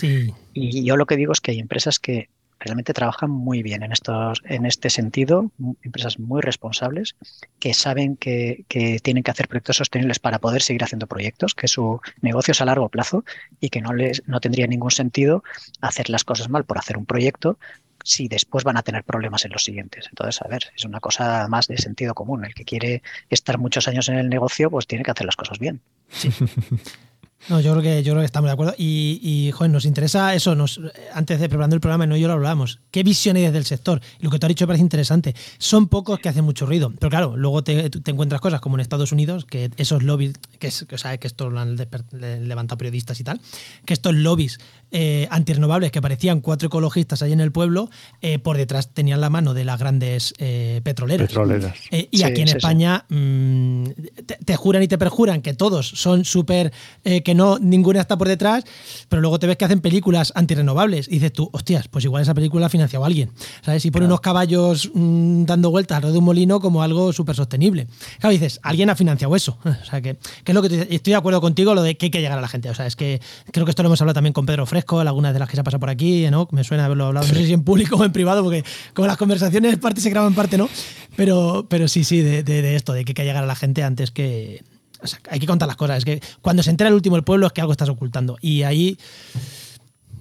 Y 0.53 0.85
yo 0.85 0.97
lo 0.97 1.07
que 1.07 1.17
digo 1.17 1.33
es 1.33 1.41
que 1.41 1.53
hay 1.53 1.59
empresas 1.59 1.99
que 1.99 2.29
realmente 2.61 2.93
trabajan 2.95 3.31
muy 3.31 3.63
bien 3.63 3.83
en, 3.83 3.93
estos, 3.93 4.41
en 4.45 4.65
este 4.65 4.89
sentido, 4.89 5.51
empresas 5.83 6.19
muy 6.19 6.41
responsables 6.41 7.17
que 7.59 7.75
saben 7.75 8.17
que, 8.17 8.65
que, 8.69 9.01
tienen 9.01 9.23
que 9.23 9.31
hacer 9.31 9.49
proyectos 9.49 9.77
sostenibles 9.77 10.19
para 10.19 10.39
poder 10.39 10.63
seguir 10.63 10.83
haciendo 10.85 11.07
proyectos, 11.07 11.55
que 11.55 11.69
su 11.69 12.01
negocio 12.23 12.53
es 12.53 12.61
a 12.61 12.65
largo 12.65 12.89
plazo 12.89 13.25
y 13.61 13.71
que 13.71 13.81
no, 13.81 13.93
les, 13.93 14.23
no 14.27 14.41
tendría 14.41 14.67
ningún 14.67 14.91
sentido 14.91 15.43
hacer 15.81 16.09
las 16.09 16.25
cosas 16.25 16.49
mal 16.49 16.65
por 16.65 16.79
hacer 16.79 16.97
un 16.97 17.07
proyecto 17.07 17.59
si 18.05 18.29
después 18.29 18.63
van 18.63 18.77
a 18.77 18.83
tener 18.83 19.03
problemas 19.03 19.45
en 19.45 19.51
los 19.51 19.65
siguientes. 19.65 20.07
Entonces, 20.09 20.41
a 20.43 20.47
ver, 20.47 20.71
es 20.77 20.85
una 20.85 21.01
cosa 21.01 21.49
más 21.49 21.67
de 21.67 21.79
sentido 21.79 22.15
común. 22.15 22.45
El 22.45 22.55
que 22.55 22.65
quiere 22.65 23.03
estar 23.31 23.59
muchos 23.59 23.89
años 23.89 24.09
en 24.09 24.17
el 24.17 24.29
negocio, 24.29 24.71
pues 24.71 24.87
tiene 24.87 25.03
que 25.03 25.11
hacer 25.11 25.27
las 25.27 25.37
cosas 25.37 25.59
bien. 25.59 25.81
Sí. 26.09 26.31
No, 27.49 27.61
yo 27.61 27.73
creo 27.73 27.83
que 27.83 28.03
yo 28.03 28.13
creo 28.13 28.23
que 28.23 28.27
estamos 28.27 28.49
de 28.49 28.53
acuerdo. 28.53 28.75
Y, 28.79 29.21
y 29.23 29.53
joder, 29.53 29.71
nos 29.71 29.85
interesa 29.85 30.35
eso, 30.35 30.55
nos, 30.55 30.81
antes 31.13 31.41
de 31.41 31.49
preparando 31.49 31.75
el 31.75 31.81
programa, 31.81 32.07
no 32.07 32.17
yo 32.17 32.29
lo 32.29 32.35
hablábamos. 32.35 32.81
¿Qué 32.91 33.03
visión 33.03 33.37
hay 33.37 33.43
desde 33.43 33.59
el 33.59 33.65
sector? 33.65 34.01
Lo 34.21 34.31
que 34.31 34.39
te 34.39 34.47
has 34.47 34.49
dicho 34.49 34.65
me 34.65 34.69
parece 34.69 34.83
interesante. 34.83 35.35
Son 35.59 35.89
pocos 35.89 36.19
que 36.21 36.29
hacen 36.29 36.45
mucho 36.45 36.67
ruido. 36.67 36.93
Pero 36.99 37.11
claro, 37.11 37.37
luego 37.37 37.63
te, 37.63 37.91
te 37.91 38.11
encuentras 38.11 38.41
cosas 38.41 38.61
como 38.61 38.77
en 38.77 38.81
Estados 38.81 39.13
Unidos, 39.13 39.45
que 39.45 39.71
esos 39.77 40.03
lobbies, 40.03 40.35
que, 40.59 40.69
es, 40.69 40.85
que, 40.89 40.95
o 40.95 40.99
sea, 40.99 41.17
que 41.19 41.27
esto 41.27 41.51
lo 41.51 41.61
han 41.61 41.77
levantado 42.13 42.79
periodistas 42.79 43.21
y 43.21 43.25
tal, 43.25 43.41
que 43.85 43.95
estos 43.95 44.15
lobbies 44.15 44.59
eh, 44.91 45.27
antirrenovables 45.31 45.91
que 45.91 46.01
parecían 46.01 46.41
cuatro 46.41 46.69
ecologistas 46.69 47.23
ahí 47.23 47.33
en 47.33 47.41
el 47.41 47.53
pueblo, 47.53 47.91
eh, 48.23 48.39
por 48.39 48.57
detrás 48.57 48.91
tenían 48.95 49.21
la 49.21 49.31
mano 49.31 49.55
de 49.55 49.65
las 49.65 49.79
grandes 49.79 50.35
eh, 50.39 50.81
petroleras. 50.85 51.29
petroleras. 51.29 51.75
Eh, 51.91 52.09
y 52.11 52.19
sí, 52.19 52.25
aquí 52.25 52.43
en 52.43 52.49
sí, 52.49 52.57
España 52.57 53.05
sí. 53.09 53.15
mmm, 53.15 53.85
te, 54.27 54.37
te, 54.45 54.57
juran 54.57 54.83
y 54.83 54.89
te 54.89 54.97
perjuran 54.99 55.43
que 55.43 55.55
todos 55.55 55.89
son 55.89 56.25
súper, 56.25 56.73
eh, 57.05 57.23
que 57.35 57.39
no, 57.39 57.59
ninguna 57.59 58.01
está 58.01 58.17
por 58.17 58.29
detrás, 58.29 58.65
pero 59.09 59.21
luego 59.23 59.39
te 59.39 59.47
ves 59.47 59.57
que 59.57 59.65
hacen 59.65 59.81
películas 59.81 60.33
antirrenovables 60.35 61.09
y 61.09 61.13
dices 61.13 61.33
tú, 61.33 61.49
hostias, 61.53 61.89
pues 61.89 62.05
igual 62.05 62.23
esa 62.23 62.35
película 62.35 62.61
la 62.61 62.67
ha 62.67 62.71
financiado 62.71 63.05
alguien, 63.05 63.31
¿sabes? 63.63 63.85
Y 63.85 63.91
pone 63.91 64.03
claro. 64.03 64.15
unos 64.15 64.21
caballos 64.21 64.91
mmm, 64.95 65.45
dando 65.45 65.71
vueltas 65.71 65.97
alrededor 65.97 66.15
de 66.15 66.19
un 66.19 66.25
molino 66.25 66.61
como 66.61 66.83
algo 66.83 67.13
súper 67.13 67.37
sostenible. 67.37 67.87
Claro, 68.21 68.33
dices, 68.33 68.61
alguien 68.63 68.91
ha 68.91 68.97
financiado 68.97 69.35
eso. 69.37 69.59
O 69.85 69.87
sea, 69.87 70.01
que, 70.01 70.17
que 70.45 70.53
es 70.53 70.55
lo 70.55 70.63
que 70.63 70.69
te, 70.71 70.95
estoy 70.95 71.13
de 71.13 71.17
acuerdo 71.17 71.41
contigo, 71.41 71.75
lo 71.75 71.83
de 71.83 71.97
que 71.97 72.07
hay 72.07 72.11
que 72.11 72.21
llegar 72.21 72.39
a 72.39 72.41
la 72.41 72.49
gente. 72.49 72.71
O 72.71 72.75
sea, 72.75 72.87
es 72.87 72.97
que 72.97 73.21
creo 73.53 73.67
que 73.67 73.71
esto 73.71 73.83
lo 73.83 73.89
hemos 73.89 74.01
hablado 74.01 74.15
también 74.15 74.33
con 74.33 74.47
Pedro 74.47 74.65
Fresco, 74.65 75.01
algunas 75.01 75.35
de 75.35 75.41
las 75.41 75.49
que 75.49 75.57
se 75.57 75.61
ha 75.61 75.65
pasado 75.65 75.81
por 75.81 75.91
aquí, 75.91 76.27
¿no? 76.31 76.49
Me 76.53 76.65
suena 76.65 76.87
haberlo 76.87 77.07
hablado, 77.07 77.27
no 77.27 77.35
sé 77.35 77.45
si 77.45 77.53
en 77.53 77.65
público 77.65 77.97
o 77.99 78.05
en 78.05 78.13
privado, 78.13 78.43
porque 78.43 78.65
como 78.95 79.07
las 79.07 79.17
conversaciones 79.17 79.77
parte 79.79 80.01
se 80.01 80.11
graban, 80.11 80.35
parte 80.35 80.57
no. 80.57 80.69
Pero, 81.17 81.67
pero 81.69 81.87
sí, 81.89 82.05
sí, 82.05 82.21
de, 82.21 82.43
de, 82.43 82.63
de 82.63 82.77
esto, 82.77 82.93
de 82.93 83.05
que 83.05 83.11
hay 83.11 83.15
que 83.15 83.25
llegar 83.25 83.45
a 83.45 83.47
la 83.47 83.57
gente 83.57 83.83
antes 83.83 84.11
que, 84.11 84.63
o 85.05 85.07
sea, 85.07 85.21
hay 85.29 85.39
que 85.39 85.47
contar 85.47 85.69
las 85.69 85.77
cosas. 85.77 85.99
Es 85.99 86.05
que 86.05 86.21
cuando 86.41 86.63
se 86.63 86.71
entera 86.71 86.89
el 86.89 86.95
último 86.95 87.17
del 87.17 87.25
pueblo 87.25 87.47
es 87.47 87.53
que 87.53 87.61
algo 87.61 87.73
estás 87.73 87.89
ocultando. 87.89 88.37
Y 88.41 88.63
ahí, 88.63 88.99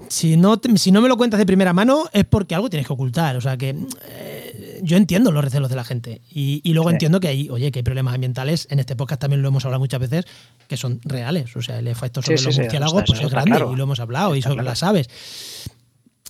si 0.10 0.38
no, 0.38 0.60
si 0.76 0.92
no 0.92 1.02
me 1.02 1.08
lo 1.08 1.18
cuentas 1.18 1.40
de 1.40 1.46
primera 1.46 1.74
mano, 1.74 2.06
es 2.12 2.26
porque 2.26 2.54
algo 2.54 2.70
tienes 2.70 2.86
que 2.86 2.94
ocultar. 2.94 3.38
O 3.38 3.42
sea, 3.42 3.58
que 3.58 3.76
eh, 4.10 4.80
yo 4.84 4.98
entiendo 4.98 5.32
los 5.32 5.44
recelos 5.44 5.70
de 5.70 5.76
la 5.76 5.86
gente. 5.86 6.22
Y, 6.30 6.62
y 6.64 6.74
luego 6.74 6.90
sí. 6.90 6.96
entiendo 6.96 7.20
que 7.20 7.30
hay, 7.30 7.50
oye, 7.50 7.72
que 7.72 7.80
hay 7.80 7.84
problemas 7.84 8.14
ambientales. 8.14 8.68
En 8.70 8.80
este 8.80 8.96
podcast 8.96 9.22
también 9.22 9.42
lo 9.42 9.48
hemos 9.48 9.64
hablado 9.66 9.80
muchas 9.80 10.02
veces, 10.02 10.26
que 10.68 10.76
son 10.76 11.00
reales. 11.06 11.56
O 11.56 11.62
sea, 11.62 11.80
el 11.80 11.88
efecto 11.88 12.22
sobre 12.22 12.38
sí, 12.38 12.46
los 12.46 12.60
murciélagos 12.60 13.04
pues 13.08 13.22
es 13.22 13.30
grande 13.30 13.52
claro. 13.52 13.74
y 13.74 13.76
lo 13.78 13.84
hemos 13.84 14.00
hablado 14.00 14.36
y 14.36 14.42
sobre 14.42 14.56
claro. 14.56 14.70
las 14.70 14.84
aves. 14.84 15.10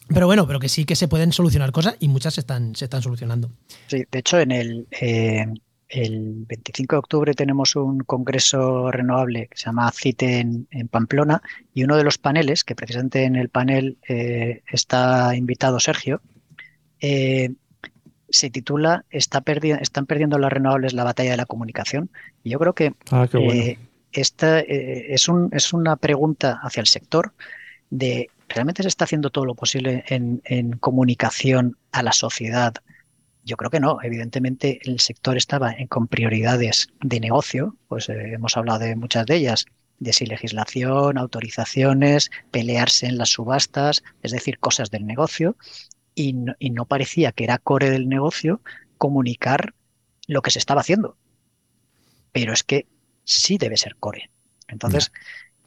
Pero 0.09 0.27
bueno, 0.27 0.45
pero 0.45 0.59
que 0.59 0.69
sí 0.69 0.85
que 0.85 0.95
se 0.95 1.07
pueden 1.07 1.31
solucionar 1.31 1.71
cosas 1.71 1.95
y 1.99 2.07
muchas 2.07 2.35
se 2.35 2.41
están, 2.41 2.75
se 2.75 2.85
están 2.85 3.01
solucionando. 3.01 3.49
Sí, 3.87 4.03
de 4.11 4.19
hecho, 4.19 4.39
en 4.39 4.51
el, 4.51 4.87
eh, 4.91 5.45
el 5.93 6.45
25 6.47 6.95
de 6.95 6.99
octubre 6.99 7.34
tenemos 7.36 7.75
un 7.75 7.99
congreso 7.99 8.91
renovable 8.91 9.47
que 9.47 9.58
se 9.58 9.65
llama 9.65 9.91
CITE 9.91 10.39
en, 10.39 10.67
en 10.71 10.88
Pamplona 10.88 11.41
y 11.71 11.84
uno 11.84 11.97
de 11.97 12.03
los 12.03 12.17
paneles, 12.17 12.63
que 12.63 12.75
precisamente 12.75 13.25
en 13.25 13.36
el 13.36 13.49
panel 13.49 13.99
eh, 14.08 14.63
está 14.71 15.36
invitado 15.36 15.79
Sergio, 15.79 16.21
eh, 16.99 17.51
se 18.27 18.49
titula 18.49 19.06
Está 19.12 19.41
perdi 19.41 19.71
Están 19.71 20.08
perdiendo 20.08 20.39
las 20.39 20.51
renovables 20.51 20.93
la 20.93 21.03
batalla 21.03 21.32
de 21.32 21.38
la 21.38 21.45
comunicación. 21.45 22.10
Y 22.43 22.49
yo 22.49 22.60
creo 22.60 22.73
que 22.73 22.93
ah, 23.12 23.27
bueno. 23.32 23.51
Eh, 23.53 23.77
esta 24.12 24.60
es, 24.60 25.27
un, 25.27 25.49
es 25.51 25.73
una 25.73 25.95
pregunta 25.95 26.60
hacia 26.63 26.82
el 26.82 26.88
sector 26.88 27.34
de 27.89 28.29
¿realmente 28.49 28.82
se 28.82 28.88
está 28.88 29.06
haciendo 29.06 29.29
todo 29.29 29.45
lo 29.45 29.56
posible 29.56 30.03
en, 30.08 30.41
en 30.45 30.77
comunicación 30.77 31.77
a 31.91 32.01
la 32.01 32.13
sociedad? 32.13 32.73
Yo 33.43 33.58
creo 33.58 33.69
que 33.69 33.79
no. 33.79 33.97
Evidentemente, 34.01 34.79
el 34.84 34.99
sector 34.99 35.38
estaba 35.38 35.71
en, 35.71 35.88
con 35.88 36.08
prioridades 36.08 36.88
de 37.01 37.19
negocio, 37.19 37.75
pues 37.88 38.10
eh, 38.10 38.34
hemos 38.34 38.56
hablado 38.58 38.79
de 38.79 38.95
muchas 38.95 39.25
de 39.25 39.36
ellas, 39.36 39.65
de 39.99 40.13
si 40.13 40.25
legislación, 40.25 41.17
autorizaciones, 41.17 42.32
pelearse 42.51 43.08
en 43.08 43.17
las 43.17 43.29
subastas, 43.29 44.03
es 44.21 44.32
decir, 44.32 44.60
cosas 44.60 44.91
del 44.91 45.06
negocio, 45.06 45.56
y 46.15 46.34
no, 46.34 46.53
y 46.60 46.69
no 46.69 46.86
parecía 46.86 47.32
que 47.32 47.43
era 47.43 47.58
core 47.58 47.89
del 47.89 48.08
negocio 48.08 48.62
comunicar 48.97 49.73
lo 50.27 50.41
que 50.41 50.51
se 50.51 50.60
estaba 50.60 50.82
haciendo. 50.82 51.17
Pero 52.32 52.53
es 52.53 52.63
que 52.63 52.88
sí 53.23 53.58
debe 53.58 53.77
ser 53.77 53.95
core. 53.95 54.29
Entonces, 54.67 55.12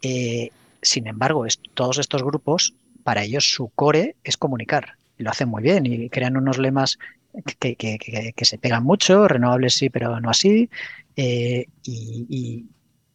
eh, 0.02 0.50
sin 0.82 1.06
embargo, 1.06 1.46
es, 1.46 1.60
todos 1.74 1.98
estos 1.98 2.22
grupos, 2.22 2.74
para 3.04 3.22
ellos 3.22 3.50
su 3.50 3.68
core 3.68 4.16
es 4.24 4.36
comunicar. 4.36 4.96
Y 5.18 5.22
lo 5.22 5.30
hacen 5.30 5.48
muy 5.48 5.62
bien 5.62 5.86
y 5.86 6.10
crean 6.10 6.36
unos 6.36 6.58
lemas 6.58 6.98
que, 7.44 7.76
que, 7.76 7.98
que, 7.98 8.32
que, 8.34 8.44
se 8.44 8.58
pegan 8.58 8.84
mucho, 8.84 9.28
renovables 9.28 9.74
sí, 9.74 9.90
pero 9.90 10.20
no 10.20 10.30
así. 10.30 10.70
Eh, 11.16 11.66
y, 11.82 12.26
y, 12.28 12.66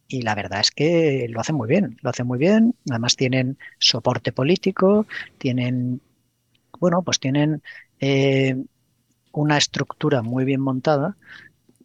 y, 0.08 0.22
la 0.22 0.36
verdad 0.36 0.60
es 0.60 0.72
que 0.72 1.28
lo 1.30 1.40
hacen 1.40 1.56
muy 1.56 1.68
bien, 1.68 1.98
lo 2.02 2.10
hacen 2.10 2.28
muy 2.28 2.38
bien. 2.38 2.76
Además 2.90 3.16
tienen 3.16 3.58
soporte 3.80 4.32
político, 4.32 5.06
tienen, 5.38 6.02
bueno, 6.80 7.02
pues 7.04 7.20
tienen 7.20 7.62
eh, 8.00 8.56
una 9.32 9.58
estructura 9.58 10.22
muy 10.22 10.46
bien 10.46 10.62
montada. 10.62 11.18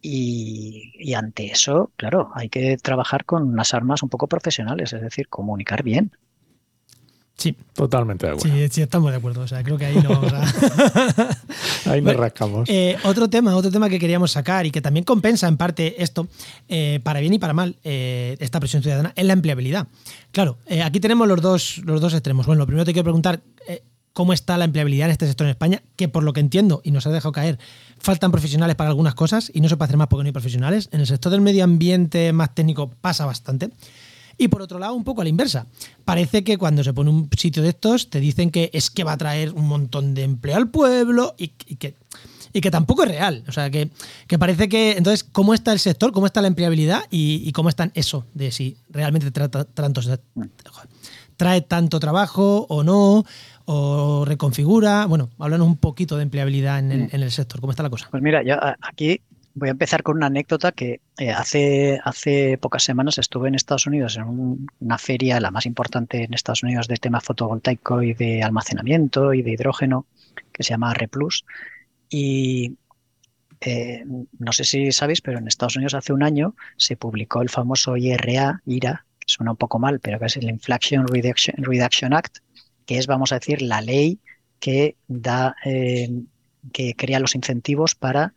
Y, 0.01 0.93
y, 0.99 1.15
ante 1.15 1.47
eso, 1.47 1.91
claro, 1.97 2.31
hay 2.35 2.49
que 2.49 2.77
trabajar 2.77 3.25
con 3.25 3.43
unas 3.43 3.73
armas 3.73 4.03
un 4.03 4.09
poco 4.09 4.27
profesionales, 4.27 4.93
es 4.93 5.01
decir, 5.01 5.27
comunicar 5.27 5.83
bien. 5.83 6.11
Sí. 7.37 7.55
Totalmente 7.73 8.25
de 8.25 8.33
acuerdo. 8.33 8.55
Sí, 8.55 8.67
sí, 8.69 8.81
estamos 8.81 9.11
de 9.11 9.17
acuerdo. 9.17 9.41
O 9.41 9.47
sea, 9.47 9.63
creo 9.63 9.77
que 9.77 9.85
ahí 9.85 9.95
no 10.01 10.09
vamos 10.09 10.33
a... 10.33 10.41
ahí 11.85 12.01
nos 12.01 12.15
rascamos. 12.15 12.69
Eh, 12.69 12.97
otro 13.03 13.29
tema, 13.29 13.55
otro 13.55 13.71
tema 13.71 13.89
que 13.89 13.99
queríamos 13.99 14.31
sacar 14.31 14.65
y 14.65 14.71
que 14.71 14.81
también 14.81 15.03
compensa 15.03 15.47
en 15.47 15.57
parte 15.57 16.01
esto, 16.01 16.27
eh, 16.67 16.99
para 17.03 17.19
bien 17.19 17.33
y 17.33 17.39
para 17.39 17.53
mal, 17.53 17.75
eh, 17.83 18.35
esta 18.39 18.59
presión 18.59 18.81
ciudadana, 18.81 19.13
es 19.15 19.25
la 19.25 19.33
empleabilidad. 19.33 19.87
Claro, 20.31 20.57
aquí 20.83 20.99
tenemos 20.99 21.27
los 21.27 21.41
dos, 21.41 21.81
los 21.85 22.01
dos 22.01 22.13
extremos. 22.13 22.45
Bueno, 22.45 22.59
lo 22.59 22.65
primero 22.65 22.85
te 22.85 22.93
quiero 22.93 23.05
preguntar 23.05 23.41
cómo 24.13 24.33
está 24.33 24.57
la 24.57 24.65
empleabilidad 24.65 25.07
en 25.07 25.11
este 25.11 25.27
sector 25.27 25.45
en 25.45 25.51
España, 25.51 25.83
que 25.95 26.07
por 26.07 26.23
lo 26.23 26.33
que 26.33 26.39
entiendo 26.39 26.81
y 26.83 26.89
nos 26.89 27.05
ha 27.05 27.11
dejado 27.11 27.31
caer, 27.31 27.59
faltan 27.99 28.31
profesionales 28.31 28.75
para 28.75 28.89
algunas 28.89 29.13
cosas 29.13 29.51
y 29.53 29.61
no 29.61 29.69
se 29.69 29.77
puede 29.77 29.89
hacer 29.89 29.97
más 29.97 30.07
porque 30.07 30.23
no 30.23 30.27
hay 30.27 30.33
profesionales. 30.33 30.89
En 30.91 31.01
el 31.01 31.07
sector 31.07 31.31
del 31.31 31.41
medio 31.41 31.63
ambiente 31.63 32.33
más 32.33 32.55
técnico 32.55 32.89
pasa 32.89 33.27
bastante. 33.27 33.69
Y 34.37 34.49
por 34.49 34.61
otro 34.61 34.79
lado, 34.79 34.93
un 34.93 35.03
poco 35.03 35.21
a 35.21 35.23
la 35.23 35.29
inversa. 35.29 35.65
Parece 36.05 36.43
que 36.43 36.57
cuando 36.57 36.83
se 36.83 36.93
pone 36.93 37.09
un 37.09 37.29
sitio 37.35 37.63
de 37.63 37.69
estos, 37.69 38.09
te 38.09 38.19
dicen 38.19 38.51
que 38.51 38.69
es 38.73 38.91
que 38.91 39.03
va 39.03 39.13
a 39.13 39.17
traer 39.17 39.53
un 39.53 39.67
montón 39.67 40.13
de 40.13 40.23
empleo 40.23 40.57
al 40.57 40.69
pueblo 40.69 41.33
y, 41.37 41.51
y 41.65 41.75
que 41.75 41.95
y 42.53 42.61
que 42.61 42.71
tampoco 42.71 43.03
es 43.03 43.09
real. 43.09 43.43
O 43.47 43.51
sea, 43.51 43.69
que, 43.69 43.89
que, 44.27 44.39
parece 44.39 44.69
que. 44.69 44.93
Entonces, 44.97 45.23
¿cómo 45.23 45.53
está 45.53 45.73
el 45.73 45.79
sector? 45.79 46.11
¿Cómo 46.11 46.25
está 46.25 46.41
la 46.41 46.47
empleabilidad? 46.47 47.01
Y, 47.11 47.43
y 47.45 47.51
cómo 47.51 47.69
están 47.69 47.91
eso 47.93 48.25
de 48.33 48.51
si 48.51 48.77
realmente 48.89 49.31
trae 49.31 49.49
tanto, 49.49 50.01
trae 51.35 51.61
tanto 51.61 51.99
trabajo 51.99 52.65
o 52.69 52.83
no, 52.83 53.25
o 53.65 54.25
reconfigura. 54.25 55.05
Bueno, 55.05 55.29
háblanos 55.39 55.67
un 55.67 55.77
poquito 55.77 56.17
de 56.17 56.23
empleabilidad 56.23 56.79
en 56.79 56.91
el, 56.91 57.09
en 57.11 57.21
el 57.21 57.31
sector. 57.31 57.59
¿Cómo 57.61 57.71
está 57.71 57.83
la 57.83 57.89
cosa? 57.89 58.07
Pues 58.09 58.23
mira, 58.23 58.41
yo 58.43 58.55
aquí 58.81 59.21
Voy 59.59 59.69
a 59.69 59.71
empezar 59.71 60.03
con 60.03 60.17
una 60.17 60.27
anécdota 60.27 60.71
que 60.71 61.01
eh, 61.17 61.31
hace, 61.31 61.99
hace 62.03 62.59
pocas 62.59 62.83
semanas 62.83 63.17
estuve 63.17 63.47
en 63.47 63.55
Estados 63.55 63.87
Unidos 63.87 64.15
en 64.15 64.25
un, 64.25 64.67
una 64.79 64.99
feria, 64.99 65.39
la 65.39 65.49
más 65.49 65.65
importante 65.65 66.23
en 66.23 66.35
Estados 66.35 66.61
Unidos 66.61 66.87
de 66.87 66.97
tema 66.97 67.21
fotovoltaico 67.21 68.03
y 68.03 68.13
de 68.13 68.43
almacenamiento 68.43 69.33
y 69.33 69.41
de 69.41 69.53
hidrógeno, 69.53 70.05
que 70.53 70.61
se 70.61 70.69
llama 70.69 70.93
Replus. 70.93 71.43
Y, 72.07 72.77
eh, 73.61 74.05
no 74.37 74.53
sé 74.53 74.63
si 74.63 74.91
sabéis, 74.91 75.21
pero 75.21 75.39
en 75.39 75.47
Estados 75.47 75.75
Unidos 75.75 75.95
hace 75.95 76.13
un 76.13 76.21
año 76.21 76.53
se 76.75 76.95
publicó 76.95 77.41
el 77.41 77.49
famoso 77.49 77.97
IRA, 77.97 78.61
IRA, 78.67 79.05
que 79.17 79.25
suena 79.25 79.53
un 79.53 79.57
poco 79.57 79.79
mal, 79.79 79.99
pero 79.99 80.19
que 80.19 80.27
es 80.27 80.37
el 80.37 80.51
Inflation 80.51 81.07
Reduction, 81.07 82.13
Act, 82.13 82.37
que 82.85 82.99
es, 82.99 83.07
vamos 83.07 83.31
a 83.31 83.39
decir, 83.39 83.63
la 83.63 83.81
ley 83.81 84.19
que 84.59 84.97
da, 85.07 85.55
eh, 85.65 86.11
que 86.71 86.93
crea 86.93 87.19
los 87.19 87.33
incentivos 87.33 87.95
para 87.95 88.35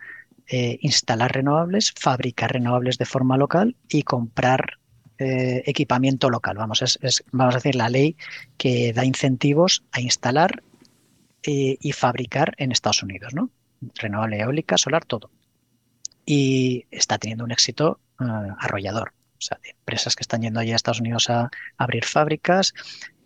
eh, 0.51 0.79
instalar 0.81 1.33
renovables, 1.33 1.93
fabricar 1.99 2.53
renovables 2.53 2.99
de 2.99 3.07
forma 3.07 3.37
local 3.37 3.77
y 3.89 4.03
comprar 4.03 4.79
equipamiento 5.23 6.31
local. 6.31 6.57
Vamos, 6.57 6.81
es, 6.81 7.25
vamos 7.31 7.55
a 7.55 7.59
decir, 7.59 7.75
la 7.75 7.91
ley 7.91 8.17
que 8.57 8.95
da 8.95 9.05
incentivos 9.05 9.85
a 9.93 10.01
instalar 10.01 10.63
y 11.43 11.93
fabricar 11.93 12.55
en 12.57 12.73
Estados 12.73 13.03
Unidos, 13.03 13.35
¿no? 13.35 13.51
renovable 13.95 14.41
eólica, 14.41 14.77
solar, 14.77 15.05
todo. 15.05 15.31
Y 16.25 16.87
está 16.91 17.19
teniendo 17.19 17.45
un 17.45 17.51
éxito 17.51 18.01
eh, 18.21 18.25
arrollador. 18.59 19.13
O 19.39 19.43
sea, 19.43 19.59
de 19.63 19.71
empresas 19.71 20.17
que 20.17 20.23
están 20.23 20.43
yendo 20.43 20.61
allí 20.61 20.73
a 20.73 20.77
Estados 20.77 21.01
Unidos 21.01 21.31
a, 21.31 21.51
abrir 21.79 22.05
fábricas, 22.05 22.75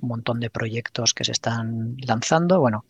un 0.00 0.08
montón 0.08 0.38
de 0.40 0.50
proyectos 0.50 1.12
que 1.12 1.24
se 1.24 1.32
están 1.32 1.96
lanzando. 1.98 2.60
Bueno, 2.60 2.84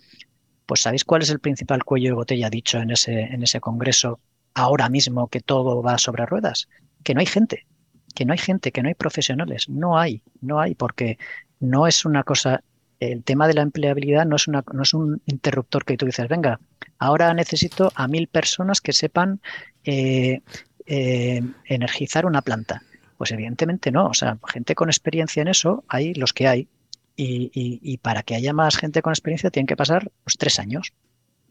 pues 0.66 0.80
¿sabéis 0.80 1.04
cuál 1.04 1.22
es 1.22 1.30
el 1.30 1.40
principal 1.40 1.84
cuello 1.84 2.10
de 2.10 2.14
botella 2.14 2.50
dicho 2.50 2.78
en 2.78 2.90
ese, 2.90 3.20
en 3.20 3.42
ese 3.42 3.60
congreso 3.60 4.20
ahora 4.54 4.88
mismo 4.88 5.28
que 5.28 5.40
todo 5.40 5.82
va 5.82 5.98
sobre 5.98 6.26
ruedas? 6.26 6.68
Que 7.02 7.14
no 7.14 7.20
hay 7.20 7.26
gente, 7.26 7.66
que 8.14 8.24
no 8.24 8.32
hay 8.32 8.38
gente, 8.38 8.72
que 8.72 8.82
no 8.82 8.88
hay 8.88 8.94
profesionales. 8.94 9.68
No 9.68 9.98
hay, 9.98 10.22
no 10.40 10.60
hay, 10.60 10.74
porque 10.74 11.18
no 11.60 11.86
es 11.86 12.04
una 12.04 12.22
cosa 12.24 12.62
el 13.00 13.24
tema 13.24 13.46
de 13.46 13.54
la 13.54 13.62
empleabilidad 13.62 14.26
no 14.26 14.36
es, 14.36 14.48
una, 14.48 14.64
no 14.72 14.82
es 14.82 14.94
un 14.94 15.22
interruptor 15.26 15.84
que 15.84 15.96
tú 15.96 16.06
dices, 16.06 16.28
venga, 16.28 16.60
ahora 16.98 17.32
necesito 17.34 17.92
a 17.94 18.08
mil 18.08 18.28
personas 18.28 18.80
que 18.80 18.92
sepan 18.92 19.40
eh, 19.84 20.40
eh, 20.86 21.42
energizar 21.66 22.26
una 22.26 22.42
planta. 22.42 22.82
Pues 23.16 23.30
evidentemente 23.30 23.90
no, 23.90 24.06
o 24.06 24.14
sea, 24.14 24.38
gente 24.48 24.74
con 24.74 24.88
experiencia 24.88 25.40
en 25.40 25.48
eso 25.48 25.84
hay 25.88 26.14
los 26.14 26.32
que 26.32 26.48
hay. 26.48 26.68
Y, 27.16 27.98
para 27.98 28.22
que 28.22 28.34
haya 28.34 28.52
más 28.52 28.76
gente 28.76 29.00
con 29.00 29.12
experiencia 29.12 29.50
tienen 29.50 29.66
que 29.66 29.76
pasar 29.76 30.10
pues, 30.24 30.36
tres 30.36 30.58
años. 30.58 30.92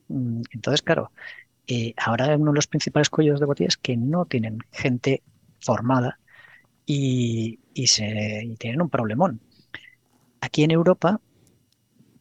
Mm, 0.10 0.42
entonces, 0.52 0.82
claro, 0.82 1.12
eh, 1.68 1.94
ahora 1.98 2.36
uno 2.36 2.52
de 2.52 2.56
los 2.56 2.68
principales 2.68 3.10
cuellos 3.10 3.40
de 3.40 3.46
botella 3.46 3.70
es 3.70 3.78
que 3.78 3.96
no 3.96 4.26
tienen 4.26 4.60
gente 4.72 5.24
formada 5.60 6.20
y, 6.86 7.60
tienen 7.74 8.82
un 8.82 8.90
problemón. 8.90 9.40
Aquí 10.42 10.64
en 10.64 10.72
Europa 10.72 11.22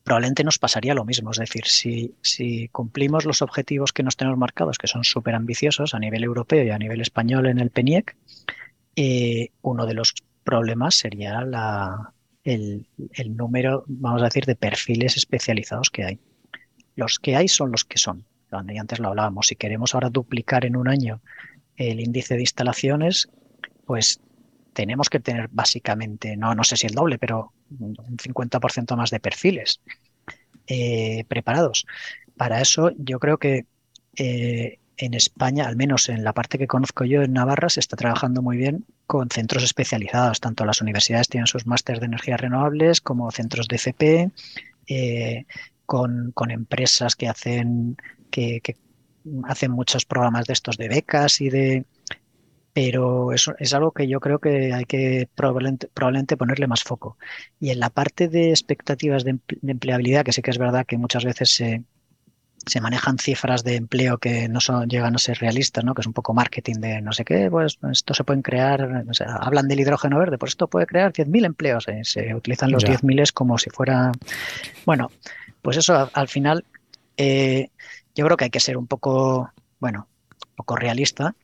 probablemente 0.05 0.45
nos 0.45 0.59
pasaría 0.59 0.95
lo 0.95 1.05
mismo. 1.05 1.31
Es 1.31 1.39
decir, 1.39 1.65
si, 1.67 2.15
si 2.23 2.69
cumplimos 2.69 3.25
los 3.25 3.43
objetivos 3.43 3.93
que 3.93 4.03
nos 4.03 4.17
tenemos 4.17 4.39
marcados, 4.39 4.79
que 4.79 4.87
son 4.87 5.05
súper 5.05 5.35
ambiciosos 5.35 5.95
a 5.95 5.99
nivel 5.99 6.25
europeo 6.25 6.65
y 6.65 6.71
a 6.71 6.79
nivel 6.79 7.01
español 7.01 7.47
en 7.47 7.59
el 7.59 7.71
PENIEC, 7.71 8.17
eh, 8.97 9.51
uno 9.63 9.87
de 9.87 9.95
los 9.95 10.15
problemas 10.45 10.95
sería 10.97 11.43
la, 11.43 12.13
el, 12.45 12.87
número, 13.29 13.85
vamos 13.87 14.23
a 14.23 14.27
decir, 14.27 14.45
de 14.45 14.57
perfiles 14.57 15.17
especializados 15.17 15.91
que 15.91 16.05
hay. 16.05 16.21
Los 16.97 17.19
que 17.19 17.37
hay 17.37 17.49
son 17.49 17.71
los 17.71 17.85
que 17.85 17.99
son. 17.99 18.25
Y 18.69 18.79
antes 18.79 18.99
lo 18.99 19.09
hablábamos. 19.09 19.47
Si 19.47 19.57
queremos 19.57 19.95
ahora 19.95 20.11
duplicar 20.11 20.65
en 20.67 20.77
un 20.77 20.89
año 20.89 21.23
el 21.77 22.01
índice 22.01 22.35
de 22.35 22.43
instalaciones, 22.43 23.29
pues 23.87 24.21
tenemos 24.75 25.09
que 25.09 25.21
tener 25.21 25.49
básicamente, 25.51 26.37
no, 26.37 26.55
no 26.55 26.65
sé 26.65 26.77
si 26.77 26.87
el 26.87 26.95
doble, 26.95 27.19
pero 27.19 27.53
un 27.79 27.95
50% 27.95 28.97
más 28.97 29.11
de 29.11 29.21
perfiles 29.21 29.81
eh, 30.67 31.25
preparados. 31.29 31.87
Para 32.37 32.61
eso 32.61 32.91
yo 32.99 33.19
creo 33.19 33.39
que 33.39 33.67
eh, 34.17 34.79
en 35.05 35.15
España, 35.15 35.67
al 35.67 35.77
menos 35.77 36.09
en 36.09 36.23
la 36.23 36.33
parte 36.33 36.59
que 36.59 36.69
conozco 36.69 37.05
yo 37.05 37.23
en 37.23 37.33
Navarra, 37.33 37.69
se 37.69 37.81
está 37.81 37.97
trabajando 37.97 38.41
muy 38.41 38.57
bien 38.57 38.85
con 39.07 39.29
centros 39.31 39.65
especializados. 39.65 40.41
Tanto 40.41 40.65
las 40.65 40.81
universidades 40.81 41.29
tienen 41.29 41.47
sus 41.47 41.67
másteres 41.67 42.01
de 42.01 42.07
energías 42.07 42.41
renovables 42.41 43.01
como 43.01 43.31
centros 43.31 43.67
de 43.67 43.77
FP, 43.77 44.31
eh, 44.87 45.45
con, 45.87 46.33
empresas 46.51 47.17
que 47.17 47.29
hacen, 47.29 47.97
que 48.31 48.63
hacen 49.45 49.73
muchos 49.73 50.05
programas 50.05 50.47
de 50.47 50.53
estos 50.53 50.77
de 50.77 50.89
becas 50.89 51.41
y 51.41 51.51
de, 51.51 51.85
pero 52.73 53.33
eso 53.33 53.55
es 53.59 53.75
algo 53.75 53.93
que 53.93 54.09
yo 54.09 54.21
creo 54.21 54.39
que 54.39 54.73
hay 54.73 54.85
que 54.85 55.29
probablemente, 55.35 56.37
ponerle 56.37 56.67
más 56.67 56.83
foco. 56.83 57.19
Y 57.61 57.71
en 57.71 57.81
la 57.81 57.91
parte 57.91 58.29
de 58.29 58.51
expectativas 58.51 59.25
de, 59.25 59.39
empleabilidad, 59.67 60.25
que 60.25 60.33
sí 60.33 60.43
que 60.43 60.51
es 60.51 60.59
verdad 60.59 60.87
que 60.87 60.97
muchas 60.97 61.25
veces 61.25 61.51
se, 61.51 61.83
se 62.67 62.81
manejan 62.81 63.19
cifras 63.19 63.65
de 63.65 63.77
empleo 63.77 64.19
que 64.19 64.49
no 64.49 64.61
son, 64.61 64.89
llegan 64.89 65.15
a 65.15 65.19
ser 65.19 65.39
realistas, 65.39 65.85
¿no? 65.85 65.95
que 65.95 66.01
es 66.01 66.07
un 66.07 66.13
poco 66.13 66.35
marketing 66.35 66.77
de 66.77 67.01
no 67.01 67.13
sé 67.13 67.25
qué, 67.25 67.51
pues 67.51 67.79
esto 67.91 68.15
se 68.15 68.25
pueden 68.25 68.43
crear, 68.43 69.05
hablan 69.41 69.69
del 69.69 69.81
hidrógeno 69.81 70.19
verde, 70.19 70.39
pues 70.39 70.51
esto 70.51 70.69
puede 70.69 70.87
crear 70.87 71.13
10.000 71.13 71.45
empleos, 71.45 71.89
¿eh? 71.89 72.01
se 72.05 72.35
utilizan 72.35 72.71
los 72.71 72.85
10.000 72.85 73.33
como 73.33 73.59
si 73.59 73.71
fuera... 73.71 74.13
Bueno, 74.87 75.11
pues 75.61 75.77
eso 75.77 76.11
al, 76.13 76.29
final 76.29 76.65
eh, 77.17 77.69
yo 78.15 78.25
creo 78.25 78.37
que 78.37 78.45
hay 78.45 78.51
que 78.51 78.61
ser 78.61 78.77
un 78.77 78.87
poco, 78.87 79.51
bueno, 79.79 80.09
un 80.49 80.57
poco 80.57 80.77
realista 80.77 81.35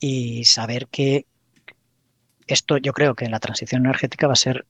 y 0.00 0.44
saber 0.44 0.88
que 0.88 1.26
esto 2.46 2.76
yo 2.76 2.92
creo 2.92 3.14
que 3.14 3.24
en 3.24 3.30
la 3.30 3.40
transición 3.40 3.84
energética 3.84 4.26
va 4.26 4.34
a 4.34 4.36
ser 4.36 4.66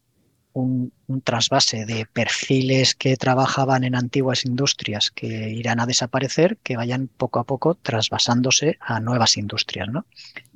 un, 0.54 0.92
trasvase 1.24 1.84
de 1.84 2.06
perfiles 2.06 2.94
que 2.94 3.16
trabajaban 3.16 3.84
en 3.84 3.94
antiguas 3.94 4.44
industrias 4.44 5.10
que 5.10 5.50
irán 5.50 5.80
a 5.80 5.86
desaparecer, 5.86 6.56
que 6.62 6.76
vayan 6.76 7.08
poco 7.08 7.40
a 7.40 7.44
poco 7.44 7.74
trasvasándose 7.74 8.78
a 8.80 9.00
nuevas 9.00 9.36
industrias, 9.36 9.88
¿no? 9.88 10.06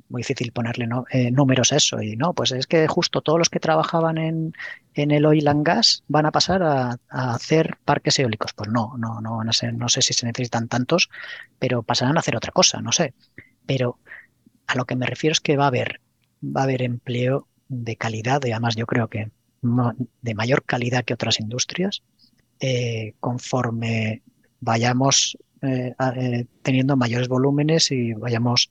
Muy 0.07 0.21
difícil 0.21 0.51
ponerle 0.51 0.87
eh, 1.11 1.29
números 1.29 1.71
a 1.71 1.75
eso. 1.75 2.01
Y 2.01 2.15
no, 2.15 2.33
pues 2.33 2.51
es 2.51 2.65
que 2.65 2.87
justo 2.87 3.21
todos 3.21 3.37
los 3.37 3.49
que 3.49 3.59
trabajaban 3.59 4.17
en, 4.17 4.53
el 4.95 5.25
oil 5.25 5.47
and 5.47 5.63
gas 5.63 6.03
van 6.07 6.25
a 6.25 6.31
pasar 6.31 6.63
a, 6.63 6.97
hacer 7.09 7.77
parques 7.85 8.17
eólicos. 8.17 8.53
Pues 8.53 8.69
no, 8.71 8.95
no, 8.97 9.21
no 9.21 9.37
van 9.37 9.49
a 9.49 9.53
ser, 9.53 9.73
no 9.75 9.87
sé 9.87 10.01
si 10.01 10.13
se 10.13 10.25
necesitan 10.25 10.67
tantos, 10.67 11.09
pero 11.59 11.83
pasarán 11.83 12.17
a 12.17 12.21
hacer 12.21 12.35
otra 12.35 12.51
cosa, 12.51 12.81
no 12.81 12.91
sé. 12.91 13.13
Pero 13.67 13.99
a 14.65 14.75
lo 14.75 14.85
que 14.85 14.95
me 14.95 15.05
refiero 15.05 15.33
es 15.33 15.41
que 15.41 15.57
va 15.57 15.65
a 15.65 15.67
haber, 15.67 16.01
va 16.43 16.61
a 16.61 16.63
haber 16.63 16.81
empleo 16.81 17.47
de 17.67 17.95
calidad, 17.95 18.43
y 18.45 18.51
además 18.51 18.75
yo 18.75 18.87
creo 18.87 19.09
que 19.09 19.29
de 19.61 20.35
mayor 20.35 20.63
calidad 20.63 21.03
que 21.03 21.13
otras 21.13 21.39
industrias, 21.39 22.03
eh, 22.59 23.13
conforme 23.19 24.21
vayamos 24.59 25.37
eh, 25.61 25.93
eh, 26.15 26.45
teniendo 26.61 26.95
mayores 26.95 27.27
volúmenes 27.27 27.91
y 27.91 28.13
vayamos 28.13 28.69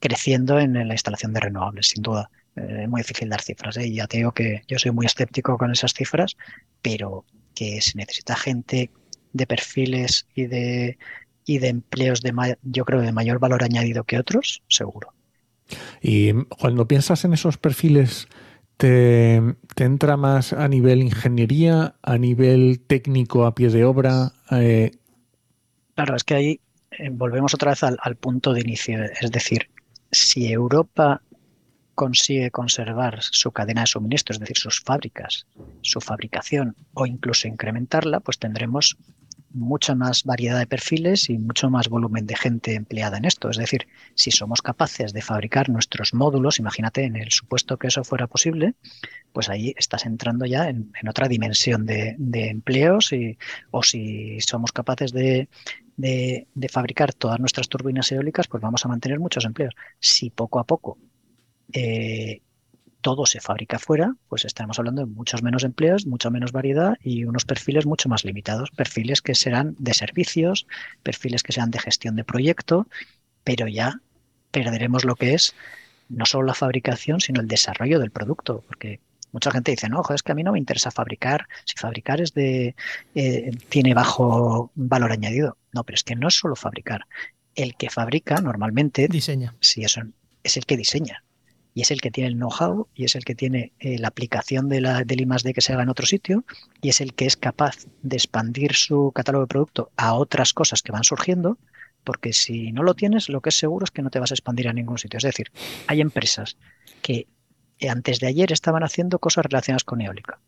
creciendo 0.00 0.58
en 0.58 0.72
la 0.72 0.94
instalación 0.94 1.32
de 1.32 1.38
renovables, 1.38 1.86
sin 1.86 2.02
duda. 2.02 2.28
es 2.56 2.88
muy 2.88 3.02
difícil 3.02 3.28
dar 3.28 3.40
cifras, 3.40 3.76
y 3.76 3.94
ya 3.94 4.08
te 4.08 4.16
digo 4.16 4.32
que 4.32 4.62
yo 4.66 4.76
soy 4.76 4.90
muy 4.90 5.06
escéptico 5.06 5.56
con 5.56 5.70
esas 5.70 5.94
cifras, 5.94 6.36
pero 6.82 7.24
que 7.54 7.80
se 7.80 7.96
necesita 7.96 8.34
gente 8.34 8.90
de 9.32 9.46
perfiles 9.46 10.26
y 10.34 10.46
de 10.46 10.98
y 11.46 11.58
de 11.58 11.68
empleos 11.68 12.22
de 12.22 12.32
yo 12.62 12.84
creo 12.84 13.00
de 13.00 13.12
mayor 13.12 13.38
valor 13.38 13.62
añadido 13.62 14.04
que 14.04 14.18
otros, 14.18 14.62
seguro. 14.68 15.14
Y 16.02 16.32
cuando 16.58 16.86
piensas 16.86 17.24
en 17.24 17.32
esos 17.32 17.56
perfiles, 17.56 18.28
¿te, 18.80 19.36
entra 19.76 20.16
más 20.16 20.54
a 20.54 20.66
nivel 20.66 21.02
ingeniería, 21.02 21.94
a 22.02 22.16
nivel 22.16 22.80
técnico, 22.80 23.44
a 23.44 23.54
pie 23.54 23.68
de 23.68 23.84
obra? 23.84 24.32
Eh, 24.50 24.92
claro, 25.94 26.16
es 26.16 26.24
que 26.24 26.34
ahí 26.34 26.60
eh, 26.92 27.10
volvemos 27.12 27.52
otra 27.52 27.72
vez 27.72 27.82
al, 27.82 27.98
al 28.00 28.16
punto 28.16 28.54
de 28.54 28.62
inicio. 28.62 29.02
Es 29.20 29.30
decir, 29.30 29.68
si 30.10 30.50
Europa 30.50 31.20
consigue 31.94 32.50
conservar 32.50 33.18
su 33.20 33.52
cadena 33.52 33.82
de 33.82 33.88
suministro, 33.88 34.32
es 34.32 34.40
decir, 34.40 34.56
sus 34.56 34.80
fábricas, 34.80 35.46
su 35.82 36.00
fabricación 36.00 36.74
o 36.94 37.04
incluso 37.04 37.48
incrementarla, 37.48 38.20
pues 38.20 38.38
tendremos 38.38 38.96
mucha 39.52 39.94
más 39.94 40.24
variedad 40.24 40.58
de 40.58 40.66
perfiles 40.66 41.28
y 41.28 41.38
mucho 41.38 41.70
más 41.70 41.88
volumen 41.88 42.26
de 42.26 42.36
gente 42.36 42.74
empleada 42.74 43.18
en 43.18 43.24
esto. 43.24 43.50
Es 43.50 43.56
decir, 43.56 43.88
si 44.14 44.30
somos 44.30 44.62
capaces 44.62 45.12
de 45.12 45.22
fabricar 45.22 45.68
nuestros 45.68 46.14
módulos, 46.14 46.58
imagínate 46.58 47.04
en 47.04 47.16
el 47.16 47.30
supuesto 47.30 47.76
que 47.76 47.88
eso 47.88 48.04
fuera 48.04 48.26
posible, 48.26 48.74
pues 49.32 49.48
ahí 49.48 49.74
estás 49.76 50.06
entrando 50.06 50.46
ya 50.46 50.68
en, 50.68 50.92
otra 51.08 51.28
dimensión 51.28 51.86
de, 51.86 52.16
empleos 52.32 53.12
y, 53.12 53.38
o 53.70 53.82
si 53.82 54.38
somos 54.40 54.72
capaces 54.72 55.12
de, 55.12 55.48
fabricar 56.70 57.12
todas 57.12 57.40
nuestras 57.40 57.68
turbinas 57.68 58.10
eólicas, 58.12 58.48
pues 58.48 58.62
vamos 58.62 58.84
a 58.84 58.88
mantener 58.88 59.18
muchos 59.18 59.44
empleos. 59.44 59.74
Si 59.98 60.30
poco 60.30 60.58
a 60.58 60.64
poco 60.64 60.98
eh, 61.72 62.42
todo 63.00 63.26
se 63.26 63.40
fabrica 63.40 63.78
fuera, 63.78 64.14
pues 64.28 64.44
estaremos 64.44 64.78
hablando 64.78 65.02
de 65.02 65.06
muchos 65.06 65.42
menos 65.42 65.64
empleos, 65.64 66.06
mucha 66.06 66.30
menos 66.30 66.52
variedad 66.52 66.96
y 67.02 67.24
unos 67.24 67.44
perfiles 67.44 67.86
mucho 67.86 68.08
más 68.08 68.24
limitados. 68.24 68.70
Perfiles 68.70 69.22
que 69.22 69.34
serán 69.34 69.74
de 69.78 69.94
servicios, 69.94 70.66
perfiles 71.02 71.42
que 71.42 71.52
sean 71.52 71.70
de 71.70 71.78
gestión 71.78 72.16
de 72.16 72.24
proyecto, 72.24 72.86
pero 73.44 73.66
ya 73.68 74.00
perderemos 74.50 75.04
lo 75.04 75.16
que 75.16 75.34
es 75.34 75.54
no 76.08 76.26
solo 76.26 76.46
la 76.46 76.54
fabricación, 76.54 77.20
sino 77.20 77.40
el 77.40 77.48
desarrollo 77.48 78.00
del 78.00 78.10
producto, 78.10 78.64
porque 78.66 79.00
mucha 79.32 79.50
gente 79.50 79.70
dice, 79.70 79.88
no, 79.88 80.02
es 80.12 80.22
que 80.22 80.32
a 80.32 80.34
mí 80.34 80.42
no 80.42 80.52
me 80.52 80.58
interesa 80.58 80.90
fabricar, 80.90 81.46
si 81.64 81.76
fabricar 81.76 82.20
es 82.20 82.34
de, 82.34 82.74
eh, 83.14 83.50
tiene 83.68 83.94
bajo 83.94 84.72
valor 84.74 85.12
añadido. 85.12 85.56
No, 85.72 85.84
pero 85.84 85.94
es 85.94 86.02
que 86.02 86.16
no 86.16 86.28
es 86.28 86.34
solo 86.34 86.56
fabricar, 86.56 87.06
el 87.54 87.76
que 87.76 87.90
fabrica 87.90 88.40
normalmente 88.40 89.06
Diseña. 89.08 89.54
Sí, 89.60 89.84
eso 89.84 90.02
es 90.42 90.56
el 90.56 90.66
que 90.66 90.76
diseña. 90.76 91.22
Y 91.74 91.82
es 91.82 91.90
el 91.90 92.00
que 92.00 92.10
tiene 92.10 92.28
el 92.28 92.36
know-how 92.36 92.88
y 92.94 93.04
es 93.04 93.14
el 93.14 93.24
que 93.24 93.34
tiene 93.34 93.72
eh, 93.78 93.98
la 93.98 94.08
aplicación 94.08 94.68
de 94.68 94.80
la, 94.80 95.04
del 95.04 95.20
I+D 95.20 95.54
que 95.54 95.60
se 95.60 95.72
haga 95.72 95.84
en 95.84 95.88
otro 95.88 96.06
sitio 96.06 96.44
y 96.82 96.88
es 96.88 97.00
el 97.00 97.14
que 97.14 97.26
es 97.26 97.36
capaz 97.36 97.86
de 98.02 98.16
expandir 98.16 98.74
su 98.74 99.12
catálogo 99.14 99.44
de 99.44 99.48
producto 99.48 99.90
a 99.96 100.14
otras 100.14 100.52
cosas 100.52 100.82
que 100.82 100.92
van 100.92 101.04
surgiendo, 101.04 101.58
porque 102.02 102.32
si 102.32 102.72
no 102.72 102.82
lo 102.82 102.94
tienes, 102.94 103.28
lo 103.28 103.40
que 103.40 103.50
es 103.50 103.56
seguro 103.56 103.84
es 103.84 103.90
que 103.90 104.02
no 104.02 104.10
te 104.10 104.18
vas 104.18 104.32
a 104.32 104.34
expandir 104.34 104.68
a 104.68 104.72
ningún 104.72 104.98
sitio. 104.98 105.18
Es 105.18 105.24
decir, 105.24 105.52
hay 105.86 106.00
empresas 106.00 106.56
que 107.02 107.28
antes 107.88 108.20
de 108.20 108.26
ayer 108.26 108.52
estaban 108.52 108.82
haciendo 108.82 109.18
cosas 109.18 109.44
relacionadas 109.44 109.84
con 109.84 110.00
eólica. 110.00 110.40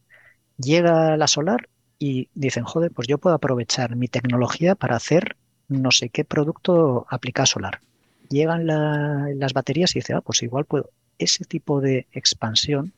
Llega 0.59 1.17
la 1.17 1.27
solar 1.29 1.69
y 1.99 2.29
dicen, 2.35 2.65
joder, 2.65 2.91
pues 2.91 3.07
yo 3.07 3.19
puedo 3.19 3.37
aprovechar 3.37 3.97
mi 3.97 4.09
tecnología 4.09 4.75
para 4.75 4.97
hacer 4.97 5.37
no 5.69 5.91
sé 5.93 6.11
qué 6.11 6.25
producto 6.25 7.07
aplicado 7.09 7.47
solar. 7.47 7.81
Llegan 8.29 8.67
las 8.67 9.53
baterías 9.53 9.95
y 9.95 10.01
dicen, 10.01 10.17
ah, 10.17 10.21
pues 10.21 10.43
igual 10.43 10.65
puedo 10.65 10.91
ese 11.19 11.45
tipo 11.45 11.81
de 11.81 12.07
expansión 12.13 12.93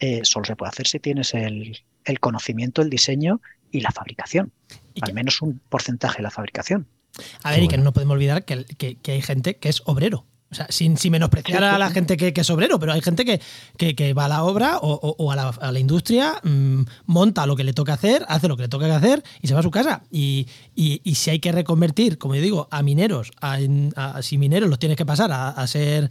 eh, 0.00 0.20
solo 0.24 0.44
se 0.44 0.56
puede 0.56 0.70
hacer 0.70 0.86
si 0.86 1.00
tienes 1.00 1.34
el, 1.34 1.78
conocimiento, 2.20 2.82
el 2.82 2.90
diseño 2.90 3.40
y 3.70 3.80
la 3.80 3.90
fabricación. 3.90 4.52
al 5.00 5.12
menos 5.12 5.42
un 5.42 5.60
porcentaje 5.68 6.18
de 6.18 6.22
la 6.22 6.30
fabricación. 6.30 6.86
A 7.42 7.50
ver, 7.50 7.62
y 7.62 7.68
que 7.68 7.78
no 7.78 7.92
podemos 7.92 8.14
olvidar 8.14 8.44
que, 8.44 8.96
hay 9.06 9.22
gente 9.22 9.56
que 9.56 9.68
es 9.68 9.82
obrero. 9.86 10.26
O 10.50 10.54
sea, 10.54 10.66
sin, 10.70 10.96
menospreciar 11.10 11.62
a 11.62 11.76
la 11.76 11.90
gente 11.90 12.16
que, 12.16 12.32
es 12.34 12.50
obrero, 12.50 12.78
pero 12.80 12.92
hay 12.92 13.02
gente 13.02 13.24
que, 13.26 14.14
va 14.14 14.24
a 14.24 14.28
la 14.28 14.44
obra 14.44 14.78
o, 14.80 15.30
a, 15.30 15.72
la, 15.72 15.78
industria, 15.78 16.40
mm, 16.42 16.82
monta 17.04 17.44
lo 17.44 17.54
que 17.54 17.64
le 17.64 17.74
toca 17.74 17.92
hacer, 17.92 18.24
hace 18.28 18.48
lo 18.48 18.56
que 18.56 18.62
le 18.62 18.68
toca 18.68 18.94
hacer 18.96 19.22
y 19.42 19.48
se 19.48 19.52
va 19.52 19.60
a 19.60 19.62
su 19.62 19.70
casa. 19.70 20.04
Y, 20.10 20.46
si 21.14 21.30
hay 21.30 21.38
que 21.38 21.52
reconvertir, 21.52 22.16
como 22.16 22.34
yo 22.34 22.40
digo, 22.40 22.68
a 22.70 22.82
mineros, 22.82 23.30
a, 23.42 23.58
si 24.22 24.38
mineros 24.38 24.70
los 24.70 24.78
tienes 24.78 24.96
que 24.96 25.04
pasar 25.04 25.30
a, 25.32 25.66
ser 25.66 26.10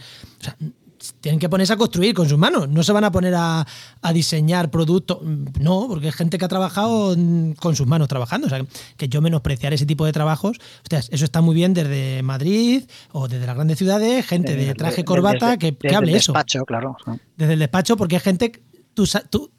tienen 1.21 1.39
que 1.39 1.49
ponerse 1.49 1.73
a 1.73 1.77
construir 1.77 2.13
con 2.13 2.27
sus 2.27 2.37
manos, 2.37 2.69
no 2.69 2.83
se 2.83 2.91
van 2.91 3.03
a 3.03 3.11
poner 3.11 3.33
a, 3.35 3.65
diseñar 4.13 4.71
productos, 4.71 5.19
no, 5.59 5.87
porque 5.87 6.07
es 6.07 6.15
gente 6.15 6.37
que 6.37 6.45
ha 6.45 6.47
trabajado 6.47 7.15
con 7.59 7.75
sus 7.75 7.85
manos 7.85 8.07
trabajando, 8.07 8.47
o 8.47 8.49
sea, 8.49 8.65
que 8.95 9.09
yo 9.09 9.21
menospreciar 9.21 9.73
ese 9.73 9.85
tipo 9.85 10.05
de 10.05 10.13
trabajos, 10.13 10.57
eso 10.89 11.25
está 11.25 11.41
muy 11.41 11.55
bien 11.55 11.73
desde 11.73 12.23
Madrid 12.23 12.83
o 13.11 13.27
desde 13.27 13.45
las 13.45 13.55
grandes 13.55 13.77
ciudades, 13.77 14.25
gente 14.25 14.55
de 14.55 14.73
traje 14.73 15.03
corbata 15.03 15.57
que, 15.57 15.75
hable 15.93 16.15
eso. 16.15 16.33
Desde 16.33 16.47
el 16.51 16.63
despacho, 16.63 16.65
claro. 16.65 16.97
Desde 17.35 17.53
el 17.53 17.59
despacho, 17.59 17.97
porque 17.97 18.15
hay 18.15 18.21
gente, 18.21 18.61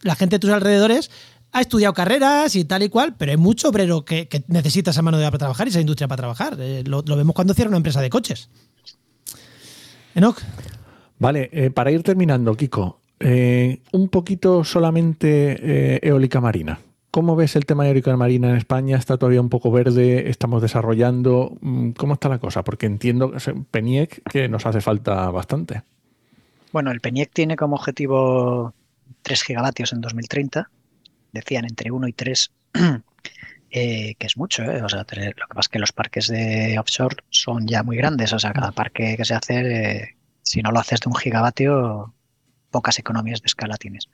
la 0.02 0.14
gente 0.14 0.36
de 0.36 0.40
tus 0.40 0.50
alrededores 0.50 1.10
ha 1.52 1.60
estudiado 1.60 1.94
carreras 1.94 2.54
y 2.56 2.64
tal 2.64 2.82
y 2.82 2.88
cual, 2.88 3.14
pero 3.16 3.30
hay 3.30 3.38
mucho 3.38 3.68
obrero 3.68 4.04
que, 4.04 4.28
necesita 4.48 4.90
esa 4.90 5.02
mano 5.02 5.18
de 5.18 5.24
obra 5.24 5.32
para 5.32 5.38
trabajar 5.38 5.66
y 5.66 5.70
esa 5.70 5.80
industria 5.80 6.08
para 6.08 6.18
trabajar. 6.18 6.56
Eh, 6.58 6.84
lo, 6.86 7.02
lo, 7.06 7.16
vemos 7.16 7.34
cuando 7.34 7.54
cierra 7.54 7.68
una 7.68 7.78
empresa 7.78 8.00
de 8.00 8.10
coches. 8.10 8.48
Enoch. 10.14 10.40
Vale, 11.18 11.50
eh, 11.52 11.70
para 11.70 11.90
ir 11.90 12.02
terminando, 12.02 12.54
Kiko, 12.54 13.00
eh, 13.20 13.80
un 13.92 14.08
poquito 14.08 14.62
solamente 14.64 15.96
eh, 15.96 16.00
eólica 16.02 16.40
marina. 16.40 16.78
¿Cómo 17.10 17.34
ves 17.34 17.56
el 17.56 17.66
tema 17.66 17.88
eólica 17.88 18.16
marina 18.16 18.50
en 18.50 18.56
España? 18.56 18.96
¿Está 18.96 19.16
todavía 19.16 19.40
un 19.40 19.48
poco 19.48 19.72
verde? 19.72 20.30
¿Estamos 20.30 20.62
desarrollando? 20.62 21.56
Mm, 21.60 21.90
¿Cómo 21.92 22.14
está 22.14 22.28
la 22.28 22.38
cosa? 22.38 22.62
Porque 22.62 22.86
entiendo 22.86 23.32
PENIEC 23.70 24.22
que 24.30 24.48
nos 24.48 24.66
hace 24.66 24.80
falta 24.80 25.30
bastante. 25.30 25.82
Bueno, 26.70 26.92
el 26.92 27.00
PENIEC 27.00 27.32
tiene 27.32 27.56
como 27.56 27.76
objetivo 27.76 28.74
3 29.22 29.42
gigavatios 29.42 29.92
en 29.92 30.02
2030. 30.02 30.70
Decían 31.32 31.64
entre 31.64 31.90
1 31.90 32.08
y 32.08 32.12
3, 32.12 32.50
que 33.70 34.16
es 34.20 34.36
mucho. 34.36 34.62
O 34.62 34.88
sea, 34.88 35.00
lo 35.00 35.06
que 35.06 35.32
pasa 35.34 35.60
es 35.60 35.68
que 35.68 35.78
los 35.78 35.92
parques 35.92 36.28
de 36.28 36.78
offshore 36.78 37.16
son 37.30 37.66
ya 37.66 37.82
muy 37.82 37.96
grandes. 37.96 38.32
O 38.32 38.38
sea, 38.38 38.52
cada 38.52 38.70
parque 38.70 39.16
que 39.16 39.24
se 39.24 39.34
hace 39.34 40.17
si 40.48 40.62
no 40.62 40.70
lo 40.70 40.80
haces 40.80 41.00
de 41.00 41.08
un 41.08 41.14
gigavatio, 41.14 42.14
pocas 42.70 42.98
economías 42.98 43.42
de 43.42 43.46
escala 43.46 43.76
tienes. 43.76 44.08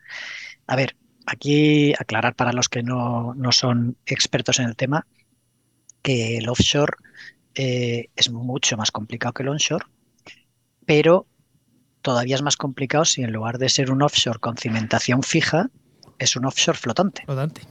A 0.66 0.74
ver, 0.74 0.97
aquí 1.26 1.93
aclarar 1.95 2.35
para 2.35 2.53
los 2.53 2.68
que 2.68 2.82
no, 2.82 3.35
son 3.53 3.97
expertos 4.05 4.59
en 4.59 4.66
el 4.66 4.76
tema 4.76 5.07
que 6.03 6.37
el 6.39 6.49
offshore 6.49 6.95
eh, 7.55 8.11
es 8.16 8.30
mucho 8.30 8.76
más 8.76 8.91
complicado 8.91 9.32
que 9.32 9.45
el 9.45 9.49
onshore, 9.49 9.87
pero 10.85 11.26
todavía 12.03 12.35
es 12.35 12.43
más 12.43 12.57
complicado 12.57 13.05
si 13.05 13.22
en 13.22 13.32
lugar 13.32 13.59
de 13.59 13.68
ser 13.68 13.91
un 13.93 14.03
offshore 14.03 14.41
con 14.41 14.57
cimentación 14.57 15.22
fija, 15.22 15.70
es 16.18 16.37
un 16.37 16.47
offshore 16.47 16.76
flotante. 16.76 17.22
Flotante. 17.24 17.62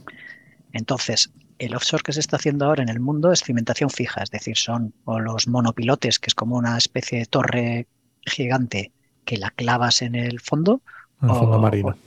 Entonces, 0.72 1.32
el 1.60 1.76
offshore 1.76 2.02
que 2.02 2.14
se 2.14 2.22
está 2.22 2.38
haciendo 2.38 2.66
ahora 2.66 2.82
en 2.82 2.90
el 2.90 3.00
mundo 3.00 3.32
es 3.32 3.44
cimentación 3.44 3.90
fija, 3.90 4.24
es 4.24 4.32
decir, 4.32 4.58
son 4.58 4.94
o 5.04 5.20
los 5.20 5.48
monopilotes, 5.48 6.18
que 6.18 6.28
es 6.28 6.36
como 6.36 6.56
una 6.56 6.78
especie 6.78 7.20
de 7.20 7.26
torre 7.26 7.88
gigante 8.26 8.92
que 9.26 9.38
la 9.38 9.52
clavas 9.52 10.02
en 10.02 10.16
el 10.16 10.40
fondo. 10.40 10.82
En 11.22 11.30
el 11.30 11.36
fondo 11.36 11.60
marino. 11.60 11.98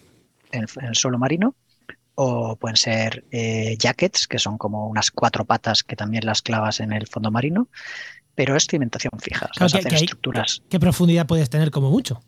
En, 0.52 0.66
el 0.82 0.94
suelo 0.94 1.18
marino. 1.18 1.54
O 2.14 2.56
pueden 2.56 2.76
ser 2.76 3.24
eh, 3.30 3.76
jackets, 3.78 4.26
que 4.26 4.38
son 4.38 4.56
como 4.56 4.88
unas 4.88 5.10
cuatro 5.10 5.44
patas 5.44 5.82
que 5.82 5.96
también 5.96 6.24
las 6.24 6.40
clavas 6.40 6.80
en 6.80 6.92
el 6.92 7.06
fondo 7.06 7.30
marino. 7.30 7.68
Pero 8.34 8.56
es 8.56 8.66
cimentación 8.66 9.12
fija. 9.18 9.50
estructuras. 9.60 10.62
¿Qué 10.68 10.80
profundidad 10.80 11.26
puedes 11.26 11.50
tener 11.50 11.70
como 11.70 11.90
mucho? 11.90 12.22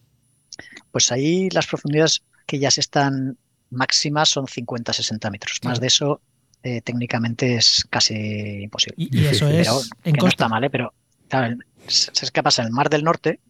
Pues 0.91 1.13
ahí 1.13 1.49
las 1.51 1.67
profundidades 1.67 2.23
que 2.47 2.59
ya 2.59 2.71
se 2.71 2.81
están 2.81 3.39
máximas 3.71 4.31
son 4.31 4.47
50-60 4.47 5.31
metros. 5.31 5.61
Más 5.65 5.81
de 5.81 5.87
eso 5.87 6.21
eh, 6.63 6.81
técnicamente 6.81 7.57
es 7.57 7.87
casi 7.89 8.63
imposible. 8.63 8.97
Y, 8.99 9.27
eso 9.27 9.49
es 9.49 9.69
en 10.05 10.15
que 10.15 10.21
no 10.21 10.29
está 10.29 10.49
mal, 10.49 10.65
¿eh? 10.65 10.71
pero 10.71 10.93
¿sabes 11.87 12.31
qué 12.31 12.43
pasa? 12.43 12.63
En 12.63 12.69
el 12.69 12.75
Mar 12.75 12.91
del 12.91 13.05
Norte 13.05 13.41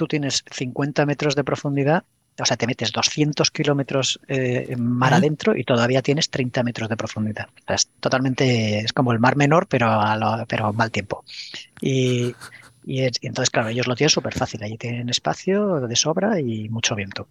tú 0.00 0.06
tienes 0.06 0.42
50 0.50 1.04
metros 1.04 1.36
de 1.36 1.44
profundidad, 1.44 2.04
o 2.38 2.46
sea, 2.46 2.56
te 2.56 2.66
metes 2.66 2.90
200 2.90 3.50
kilómetros 3.50 4.18
eh, 4.28 4.74
mar 4.78 5.12
adentro 5.12 5.54
y 5.54 5.62
todavía 5.62 6.00
tienes 6.00 6.30
30 6.30 6.62
metros 6.62 6.88
de 6.88 6.96
profundidad. 6.96 7.48
es 7.68 7.90
totalmente, 8.00 8.78
es 8.78 8.94
como 8.94 9.12
el 9.12 9.18
mar 9.18 9.36
menor, 9.36 9.66
pero 9.68 9.88
a, 9.90 10.46
pero 10.48 10.72
mal 10.72 10.90
tiempo. 10.90 11.22
Y, 11.82 12.34
entonces, 12.86 13.50
claro, 13.50 13.68
ellos 13.68 13.86
lo 13.86 13.94
tienen 13.94 14.08
súper 14.08 14.32
fácil. 14.32 14.62
Allí 14.62 14.78
tienen 14.78 15.10
espacio 15.10 15.80
de 15.80 15.96
sobra 15.96 16.40
y 16.40 16.70
mucho 16.70 16.94
viento. 16.94 17.28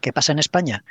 ¿Qué 0.00 0.14
pasa 0.14 0.32
en 0.32 0.38
España? 0.38 0.84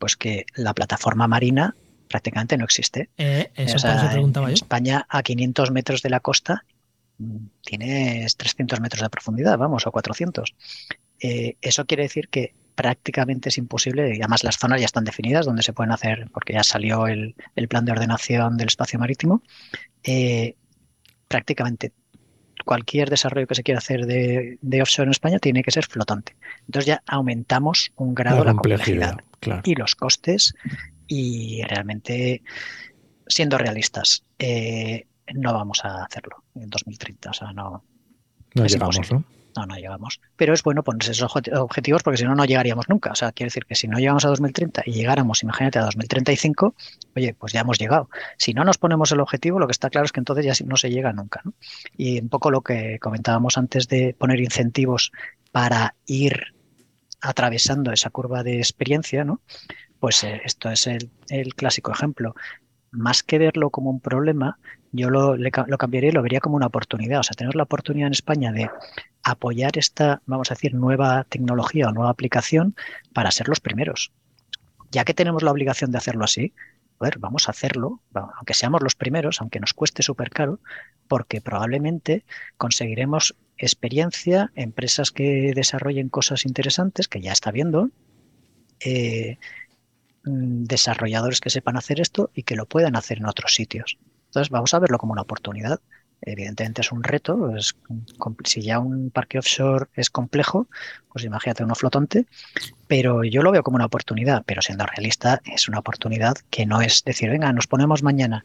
Pues 0.00 0.16
que 0.16 0.46
la 0.56 0.74
plataforma 0.74 1.28
marina 1.28 1.76
prácticamente 2.08 2.56
no 2.56 2.64
existe. 2.64 3.10
Eh, 3.18 3.52
eso 3.54 3.78
preguntaba 4.10 4.48
en 4.48 4.54
España, 4.54 5.06
a 5.08 5.22
500 5.22 5.70
metros 5.70 6.02
de 6.02 6.10
la 6.10 6.18
costa, 6.18 6.64
tienes 7.62 8.36
300 8.36 8.80
metros 8.80 9.02
de 9.02 9.10
profundidad, 9.10 9.58
vamos, 9.58 9.86
o 9.86 9.92
400. 9.92 10.54
Eh, 11.20 11.56
eso 11.60 11.86
quiere 11.86 12.04
decir 12.04 12.28
que 12.28 12.54
prácticamente 12.74 13.48
es 13.48 13.58
imposible, 13.58 14.14
y 14.14 14.20
además 14.20 14.44
las 14.44 14.58
zonas 14.58 14.80
ya 14.80 14.86
están 14.86 15.04
definidas 15.04 15.46
donde 15.46 15.62
se 15.62 15.72
pueden 15.72 15.92
hacer, 15.92 16.28
porque 16.32 16.52
ya 16.52 16.62
salió 16.62 17.06
el, 17.06 17.34
plan 17.68 17.84
de 17.84 17.92
ordenación 17.92 18.56
del 18.58 18.68
espacio 18.68 18.98
marítimo, 18.98 19.42
eh, 20.04 20.56
prácticamente 21.26 21.92
cualquier 22.64 23.08
desarrollo 23.08 23.46
que 23.46 23.54
se 23.54 23.62
quiera 23.62 23.78
hacer 23.78 24.06
de, 24.06 24.82
offshore 24.82 25.06
en 25.06 25.12
España 25.12 25.38
tiene 25.38 25.62
que 25.62 25.70
ser 25.70 25.86
flotante. 25.86 26.36
Entonces 26.66 26.86
ya 26.86 27.02
aumentamos 27.06 27.92
un 27.96 28.14
grado 28.14 28.44
la, 28.44 28.52
complejidad 28.52 29.18
y 29.64 29.74
los 29.74 29.94
costes 29.94 30.54
y 31.06 31.62
realmente, 31.62 32.42
siendo 33.28 33.56
realistas, 33.56 34.24
eh, 34.38 35.06
no 35.34 35.52
vamos 35.52 35.84
a 35.84 36.04
hacerlo 36.04 36.44
en 36.54 36.68
2030. 36.70 37.30
O 37.30 37.32
sea, 37.32 37.52
no. 37.52 37.84
No 38.54 38.66
llegamos, 38.66 39.12
¿no? 39.12 39.24
No, 39.56 39.66
no 39.66 39.76
llegamos. 39.76 40.20
Pero 40.36 40.52
es 40.52 40.62
bueno 40.62 40.82
ponerse 40.82 41.12
esos 41.12 41.34
objetivos 41.34 42.02
porque 42.02 42.18
si 42.18 42.24
no, 42.24 42.34
no 42.34 42.44
llegaríamos 42.44 42.88
nunca. 42.88 43.12
O 43.12 43.14
sea, 43.14 43.32
quiere 43.32 43.48
decir 43.48 43.64
que 43.64 43.74
si 43.74 43.88
no 43.88 43.98
llegamos 43.98 44.24
a 44.24 44.28
2030 44.28 44.82
y 44.86 44.92
llegáramos, 44.92 45.42
imagínate, 45.42 45.78
a 45.78 45.82
2035, 45.82 46.74
oye, 47.16 47.34
pues 47.34 47.52
ya 47.52 47.60
hemos 47.60 47.78
llegado. 47.78 48.10
Si 48.36 48.52
no 48.52 48.64
nos 48.64 48.76
ponemos 48.76 49.12
el 49.12 49.20
objetivo, 49.20 49.58
lo 49.58 49.66
que 49.66 49.72
está 49.72 49.88
claro 49.88 50.04
es 50.04 50.12
que 50.12 50.20
entonces 50.20 50.44
ya 50.44 50.66
no 50.66 50.76
se 50.76 50.90
llega 50.90 51.12
nunca. 51.12 51.40
¿no? 51.44 51.54
Y 51.96 52.20
un 52.20 52.28
poco 52.28 52.50
lo 52.50 52.60
que 52.60 52.98
comentábamos 52.98 53.56
antes 53.56 53.88
de 53.88 54.14
poner 54.18 54.40
incentivos 54.40 55.10
para 55.52 55.94
ir 56.06 56.54
atravesando 57.22 57.92
esa 57.92 58.10
curva 58.10 58.42
de 58.42 58.58
experiencia, 58.58 59.24
¿no? 59.24 59.40
Pues 59.98 60.22
eh, 60.22 60.42
esto 60.44 60.70
es 60.70 60.86
el, 60.86 61.10
el 61.30 61.54
clásico 61.54 61.90
ejemplo 61.90 62.34
más 62.96 63.22
que 63.22 63.38
verlo 63.38 63.70
como 63.70 63.90
un 63.90 64.00
problema, 64.00 64.58
yo 64.92 65.10
lo, 65.10 65.36
lo 65.36 65.78
cambiaría 65.78 66.10
y 66.10 66.12
lo 66.12 66.22
vería 66.22 66.40
como 66.40 66.56
una 66.56 66.66
oportunidad. 66.66 67.20
O 67.20 67.22
sea, 67.22 67.34
tener 67.34 67.54
la 67.54 67.64
oportunidad 67.64 68.08
en 68.08 68.12
España 68.12 68.52
de 68.52 68.70
apoyar 69.22 69.76
esta, 69.76 70.22
vamos 70.26 70.50
a 70.50 70.54
decir, 70.54 70.74
nueva 70.74 71.24
tecnología 71.24 71.88
o 71.88 71.92
nueva 71.92 72.10
aplicación 72.10 72.74
para 73.12 73.30
ser 73.30 73.48
los 73.48 73.60
primeros. 73.60 74.12
Ya 74.90 75.04
que 75.04 75.14
tenemos 75.14 75.42
la 75.42 75.50
obligación 75.50 75.90
de 75.90 75.98
hacerlo 75.98 76.24
así, 76.24 76.52
a 76.98 77.04
ver, 77.04 77.18
vamos 77.18 77.48
a 77.48 77.50
hacerlo, 77.50 78.00
aunque 78.14 78.54
seamos 78.54 78.82
los 78.82 78.94
primeros, 78.94 79.40
aunque 79.40 79.60
nos 79.60 79.74
cueste 79.74 80.02
súper 80.02 80.30
caro, 80.30 80.60
porque 81.08 81.40
probablemente 81.40 82.24
conseguiremos 82.56 83.36
experiencia, 83.58 84.50
empresas 84.54 85.10
que 85.10 85.52
desarrollen 85.54 86.08
cosas 86.08 86.46
interesantes, 86.46 87.08
que 87.08 87.20
ya 87.20 87.32
está 87.32 87.50
viendo, 87.50 87.90
eh, 88.80 89.38
desarrolladores 90.26 91.40
que 91.40 91.50
sepan 91.50 91.76
hacer 91.76 92.00
esto 92.00 92.30
y 92.34 92.42
que 92.42 92.56
lo 92.56 92.66
puedan 92.66 92.96
hacer 92.96 93.18
en 93.18 93.26
otros 93.26 93.54
sitios. 93.54 93.98
Entonces 94.26 94.50
vamos 94.50 94.74
a 94.74 94.78
verlo 94.78 94.98
como 94.98 95.12
una 95.12 95.22
oportunidad. 95.22 95.80
Evidentemente 96.22 96.80
es 96.80 96.92
un 96.92 97.04
reto. 97.04 97.52
si 98.44 98.62
ya 98.62 98.78
un 98.78 99.10
parque 99.10 99.38
offshore 99.38 99.86
es 99.94 100.10
complejo, 100.10 100.66
pues 101.12 101.24
imagínate 101.24 101.62
uno 101.62 101.74
flotante. 101.74 102.26
Pero 102.86 103.22
yo 103.22 103.42
lo 103.42 103.52
veo 103.52 103.62
como 103.62 103.76
una 103.76 103.86
oportunidad, 103.86 104.42
pero 104.44 104.62
siendo 104.62 104.86
realista, 104.86 105.40
es 105.44 105.68
una 105.68 105.78
oportunidad 105.78 106.36
que 106.50 106.66
no 106.66 106.80
es 106.80 107.04
decir, 107.04 107.30
venga, 107.30 107.52
nos 107.52 107.66
ponemos 107.66 108.02
mañana. 108.02 108.44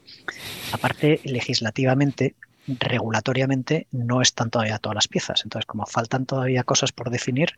Aparte, 0.72 1.22
legislativamente, 1.24 2.36
regulatoriamente, 2.68 3.88
no 3.92 4.22
están 4.22 4.50
todavía 4.50 4.78
todas 4.78 4.96
las 4.96 5.08
piezas. 5.08 5.42
Entonces, 5.44 5.66
como 5.66 5.86
faltan 5.86 6.26
todavía 6.26 6.64
cosas 6.64 6.92
por 6.92 7.10
definir, 7.10 7.54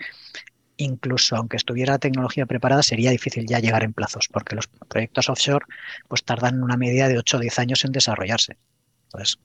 incluso 0.78 1.36
aunque 1.36 1.58
estuviera 1.58 1.94
la 1.94 2.00
tecnología 2.00 2.46
preparada, 2.46 2.84
sería 2.84 3.12
difícil 3.12 3.46
ya 3.48 3.60
llegar 3.60 3.84
en 3.84 3.94
plazos, 3.94 4.28
porque 4.32 4.56
los 4.56 4.68
proyectos 4.68 5.30
offshore 5.30 5.66
pues 6.08 6.24
tardan 6.24 6.64
una 6.64 6.78
media 6.78 7.08
de 7.08 7.18
8 7.18 7.38
o 7.38 7.40
10 7.40 7.60
años 7.60 7.86
en 7.86 7.92
desarrollarse. 7.92 8.58
Entonces, 9.06 9.38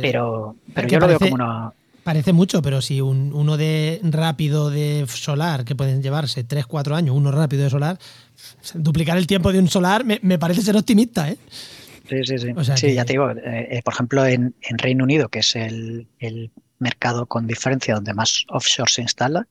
pero 0.00 0.56
pero 0.74 0.88
yo 0.88 1.00
lo 1.00 1.08
veo 1.08 1.18
como 1.18 1.34
una... 1.34 1.72
Parece 2.04 2.32
mucho, 2.32 2.62
pero 2.62 2.80
si 2.80 3.02
un, 3.02 3.32
uno 3.34 3.58
de 3.58 4.00
rápido 4.02 4.70
de 4.70 5.04
solar, 5.08 5.64
que 5.64 5.74
pueden 5.74 6.02
llevarse 6.02 6.42
3, 6.42 6.64
4 6.64 6.96
años, 6.96 7.14
uno 7.14 7.30
rápido 7.30 7.64
de 7.64 7.70
solar, 7.70 7.98
duplicar 8.74 9.18
el 9.18 9.26
tiempo 9.26 9.52
de 9.52 9.58
un 9.58 9.68
solar 9.68 10.04
me, 10.04 10.38
parece 10.38 10.62
ser 10.62 10.76
optimista, 10.76 11.28
¿eh? 11.28 11.36
Sí, 12.08 12.16
sí, 12.24 12.38
sí. 12.38 12.54
sí, 12.76 12.94
ya 12.94 13.04
te 13.04 13.12
digo, 13.12 13.30
eh, 13.30 13.68
eh, 13.70 13.82
por 13.84 13.92
ejemplo, 13.92 14.24
en, 14.24 14.54
Reino 14.78 15.04
Unido, 15.04 15.28
que 15.28 15.40
es 15.40 15.54
el, 15.54 16.06
el 16.18 16.50
mercado 16.78 17.26
con 17.26 17.46
diferencia 17.46 17.94
donde 17.94 18.14
más 18.14 18.46
offshore 18.48 18.90
se 18.90 19.02
instala, 19.02 19.46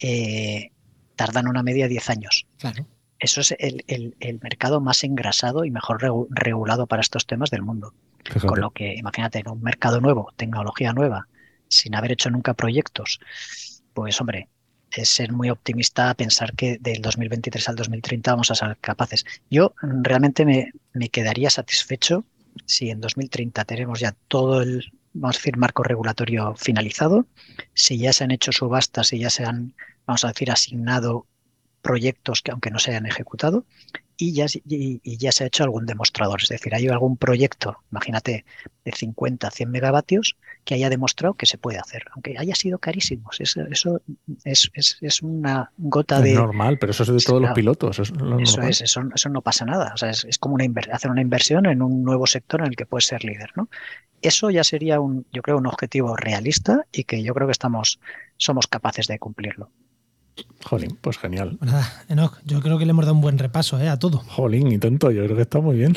eh, 0.00 0.72
tardan 1.16 1.48
una 1.48 1.62
media 1.62 1.84
de 1.84 1.90
10 1.90 2.10
años. 2.10 2.46
Claro. 2.58 2.86
Eso 3.18 3.42
es 3.42 3.54
el, 3.58 4.14
mercado 4.42 4.80
más 4.80 5.04
engrasado 5.04 5.66
y 5.66 5.70
mejor 5.70 6.00
regulado 6.30 6.86
para 6.86 7.02
estos 7.02 7.26
temas 7.26 7.50
del 7.50 7.62
mundo. 7.62 7.92
Con 8.46 8.60
lo 8.60 8.70
que, 8.70 8.94
imagínate, 8.94 9.42
un 9.46 9.62
mercado 9.62 10.00
nuevo, 10.00 10.32
tecnología 10.36 10.92
nueva, 10.94 11.28
sin 11.68 11.94
haber 11.94 12.12
hecho 12.12 12.30
nunca 12.30 12.54
proyectos, 12.54 13.20
pues 13.92 14.20
hombre, 14.20 14.48
es 14.90 15.08
ser 15.08 15.32
muy 15.32 15.50
optimista 15.50 16.12
pensar 16.14 16.54
que 16.54 16.78
del 16.78 17.02
2023 17.02 17.68
al 17.68 17.76
2030 17.76 18.30
vamos 18.30 18.50
a 18.50 18.54
ser 18.54 18.76
capaces. 18.80 19.24
Yo 19.50 19.74
realmente 19.82 20.44
me, 20.44 20.72
me 20.94 21.10
quedaría 21.10 21.50
satisfecho 21.50 22.24
si 22.66 22.90
en 22.90 23.00
2030 23.00 23.64
tenemos 23.64 24.00
ya 24.00 24.16
todo 24.28 24.62
el, 24.62 24.92
vamos 25.12 25.36
a 25.36 25.38
decir, 25.38 25.56
marco 25.56 25.82
regulatorio 25.82 26.54
finalizado, 26.56 27.26
si 27.74 27.98
ya 27.98 28.12
se 28.12 28.24
han 28.24 28.30
hecho 28.30 28.52
subastas, 28.52 29.08
si 29.08 29.18
ya 29.18 29.30
se 29.30 29.44
han, 29.44 29.74
vamos 30.10 30.24
a 30.24 30.28
decir, 30.28 30.50
asignado 30.50 31.26
proyectos 31.82 32.42
que 32.42 32.50
aunque 32.50 32.70
no 32.70 32.78
se 32.78 32.90
hayan 32.90 33.06
ejecutado 33.06 33.64
y 34.16 34.34
ya, 34.34 34.46
y, 34.66 35.16
ya 35.16 35.32
se 35.32 35.44
ha 35.44 35.46
hecho 35.46 35.64
algún 35.64 35.86
demostrador. 35.86 36.42
Es 36.42 36.50
decir, 36.50 36.74
hay 36.74 36.88
algún 36.88 37.16
proyecto, 37.16 37.78
imagínate, 37.90 38.44
de 38.84 38.92
50, 38.92 39.50
100 39.50 39.70
megavatios 39.70 40.36
que 40.64 40.74
haya 40.74 40.90
demostrado 40.90 41.34
que 41.34 41.46
se 41.46 41.56
puede 41.56 41.78
hacer, 41.78 42.02
aunque 42.12 42.36
haya 42.36 42.54
sido 42.54 42.78
carísimo. 42.78 43.30
Eso, 43.38 43.62
eso 43.70 44.02
es, 44.44 44.70
es, 45.00 45.22
una 45.22 45.72
gota 45.78 46.20
de... 46.20 46.32
Es 46.32 46.38
normal, 46.38 46.78
pero 46.78 46.90
eso 46.90 47.04
es 47.04 47.08
de 47.08 47.18
todos 47.20 47.40
los 47.40 47.52
pilotos. 47.52 47.98
Eso, 47.98 48.12
es, 48.62 48.82
eso, 48.82 49.02
eso, 49.14 49.28
no 49.30 49.40
pasa 49.40 49.64
nada. 49.64 49.92
O 49.94 49.96
sea, 49.96 50.10
es, 50.10 50.38
como 50.38 50.56
una 50.56 50.66
hacer 50.92 51.10
una 51.10 51.22
inversión 51.22 51.64
en 51.64 51.80
un 51.80 52.02
nuevo 52.02 52.26
sector 52.26 52.60
en 52.60 52.66
el 52.66 52.76
que 52.76 52.84
puedes 52.84 53.06
ser 53.06 53.24
líder. 53.24 53.52
¿no? 53.56 53.70
Eso 54.20 54.50
ya 54.50 54.64
sería, 54.64 55.00
un, 55.00 55.24
yo 55.32 55.40
creo, 55.40 55.56
un 55.56 55.66
objetivo 55.66 56.14
realista 56.16 56.84
y 56.92 57.04
que 57.04 57.22
yo 57.22 57.32
creo 57.32 57.46
que 57.46 57.52
estamos, 57.52 58.00
somos 58.36 58.66
capaces 58.66 59.06
de 59.06 59.18
cumplirlo. 59.18 59.70
Jolín, 60.64 60.98
pues 61.00 61.18
genial. 61.18 61.56
Pues 61.58 61.72
Enoch, 62.08 62.38
yo 62.44 62.60
creo 62.60 62.78
que 62.78 62.84
le 62.84 62.90
hemos 62.90 63.04
dado 63.04 63.14
un 63.14 63.20
buen 63.20 63.38
repaso 63.38 63.80
¿eh? 63.80 63.88
a 63.88 63.98
todo. 63.98 64.18
Jolín, 64.18 64.70
y 64.72 64.78
tanto, 64.78 65.10
yo 65.10 65.24
creo 65.24 65.36
que 65.36 65.42
está 65.42 65.60
muy 65.60 65.76
bien. 65.76 65.96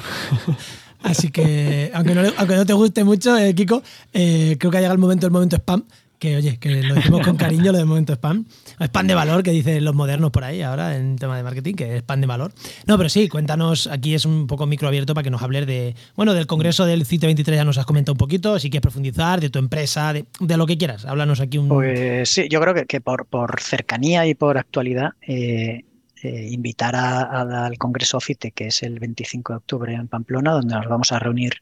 Así 1.03 1.31
que, 1.31 1.91
aunque 1.93 2.15
no, 2.15 2.21
aunque 2.37 2.55
no 2.55 2.65
te 2.65 2.73
guste 2.73 3.03
mucho, 3.03 3.37
eh, 3.37 3.53
Kiko, 3.53 3.83
eh, 4.13 4.55
creo 4.57 4.71
que 4.71 4.77
ha 4.77 4.79
llegado 4.79 4.95
el 4.95 5.01
momento, 5.01 5.25
el 5.25 5.33
momento 5.33 5.57
spam 5.57 5.83
que 6.23 6.37
oye, 6.37 6.57
que 6.57 6.81
lo 6.83 6.95
decimos 6.95 7.19
con 7.19 7.35
cariño 7.35 7.73
lo 7.73 7.77
de 7.77 7.83
momento 7.83 8.13
spam. 8.13 8.45
Spam 8.79 9.07
de 9.07 9.13
valor 9.13 9.43
que 9.43 9.51
dicen 9.51 9.83
los 9.83 9.93
modernos 9.93 10.31
por 10.31 10.45
ahí 10.45 10.61
ahora 10.61 10.95
en 10.95 11.17
tema 11.17 11.35
de 11.35 11.43
marketing, 11.43 11.73
que 11.73 11.97
es 11.97 11.99
spam 11.99 12.21
de 12.21 12.27
valor. 12.27 12.53
No, 12.87 12.95
pero 12.95 13.09
sí, 13.09 13.27
cuéntanos, 13.27 13.87
aquí 13.87 14.13
es 14.15 14.23
un 14.23 14.47
poco 14.47 14.65
micro 14.65 14.87
abierto 14.87 15.13
para 15.13 15.23
que 15.25 15.29
nos 15.29 15.41
hables 15.41 15.67
de, 15.67 15.95
bueno, 16.15 16.33
del 16.33 16.47
congreso 16.47 16.85
del 16.85 17.05
CITE 17.05 17.25
23 17.25 17.57
ya 17.57 17.65
nos 17.65 17.77
has 17.77 17.85
comentado 17.85 18.13
un 18.13 18.19
poquito, 18.19 18.57
si 18.57 18.69
quieres 18.69 18.83
profundizar, 18.83 19.41
de 19.41 19.49
tu 19.49 19.59
empresa, 19.59 20.13
de, 20.13 20.25
lo 20.39 20.65
que 20.65 20.77
quieras. 20.77 21.03
Háblanos 21.03 21.41
aquí 21.41 21.57
un... 21.57 21.67
Pues 21.67 22.29
sí, 22.29 22.47
yo 22.49 22.61
creo 22.61 22.73
que, 22.87 23.01
por, 23.01 23.59
cercanía 23.59 24.25
y 24.25 24.33
por 24.33 24.57
actualidad, 24.57 25.09
eh, 25.27 25.83
eh, 26.23 26.47
invitar 26.51 26.95
al 26.95 27.77
Congreso 27.77 28.21
FITE, 28.21 28.51
que 28.51 28.67
es 28.67 28.81
el 28.81 28.97
25 28.97 29.51
de 29.51 29.57
octubre 29.57 29.93
en 29.93 30.07
Pamplona, 30.07 30.53
donde 30.53 30.73
nos 30.73 30.87
vamos 30.87 31.11
a 31.11 31.19
reunir 31.19 31.55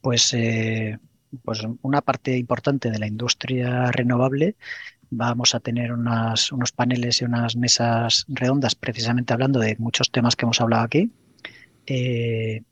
pues 0.00 0.32
eh, 0.34 0.96
pues 1.44 1.62
una 1.82 2.02
parte 2.02 2.36
importante 2.36 2.90
de 2.90 2.98
la 2.98 3.06
industria 3.06 3.90
renovable. 3.92 4.56
Vamos 5.10 5.54
a 5.54 5.60
tener 5.60 5.92
unas, 5.92 6.50
unos 6.52 6.72
paneles 6.72 7.22
y 7.22 7.24
unas 7.24 7.56
mesas 7.56 8.24
redondas 8.28 8.74
precisamente 8.74 9.32
hablando 9.32 9.60
de 9.60 9.76
muchos 9.78 10.10
temas 10.10 10.36
que 10.36 10.44
hemos 10.44 10.60
hablado 10.60 10.84
aquí. 10.84 11.10
Eh, 11.86 12.62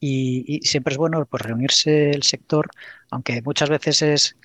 y, 0.00 0.60
siempre 0.64 0.92
es 0.92 0.98
bueno 0.98 1.24
pues, 1.26 1.42
reunirse 1.42 2.10
el 2.10 2.24
sector, 2.24 2.70
aunque 3.10 3.40
muchas 3.42 3.68
veces 3.68 4.02
es, 4.02 4.36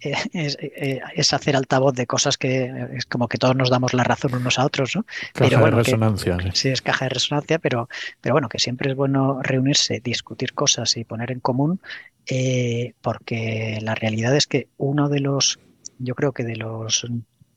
eh, 0.00 0.14
eh, 0.34 1.00
es, 1.14 1.32
hacer 1.32 1.56
altavoz 1.56 1.94
de 1.94 2.06
cosas 2.06 2.36
que 2.36 2.70
es 2.94 3.06
como 3.06 3.26
que 3.28 3.38
todos 3.38 3.56
nos 3.56 3.70
damos 3.70 3.94
la 3.94 4.04
razón 4.04 4.34
unos 4.34 4.58
a 4.58 4.66
otros, 4.66 4.94
¿no? 4.94 5.06
Caja 5.32 5.64
de 5.64 5.70
resonancia. 5.70 6.36
sí. 6.52 6.68
es 6.68 6.82
caja 6.82 7.06
de 7.06 7.10
resonancia, 7.10 7.58
pero, 7.58 7.88
pero 8.20 8.34
bueno, 8.34 8.48
que 8.50 8.58
siempre 8.58 8.90
es 8.90 8.96
bueno 8.96 9.40
reunirse, 9.42 10.00
discutir 10.00 10.52
cosas 10.52 10.96
y 10.98 11.04
poner 11.04 11.32
en 11.32 11.40
común 11.40 11.80
eh, 12.28 12.94
porque 13.00 13.78
la 13.82 13.94
realidad 13.94 14.34
es 14.36 14.46
que 14.46 14.68
uno 14.76 15.08
de 15.08 15.20
los, 15.20 15.58
yo 15.98 16.14
creo 16.14 16.32
que 16.32 16.44
de 16.44 16.56
los 16.56 17.06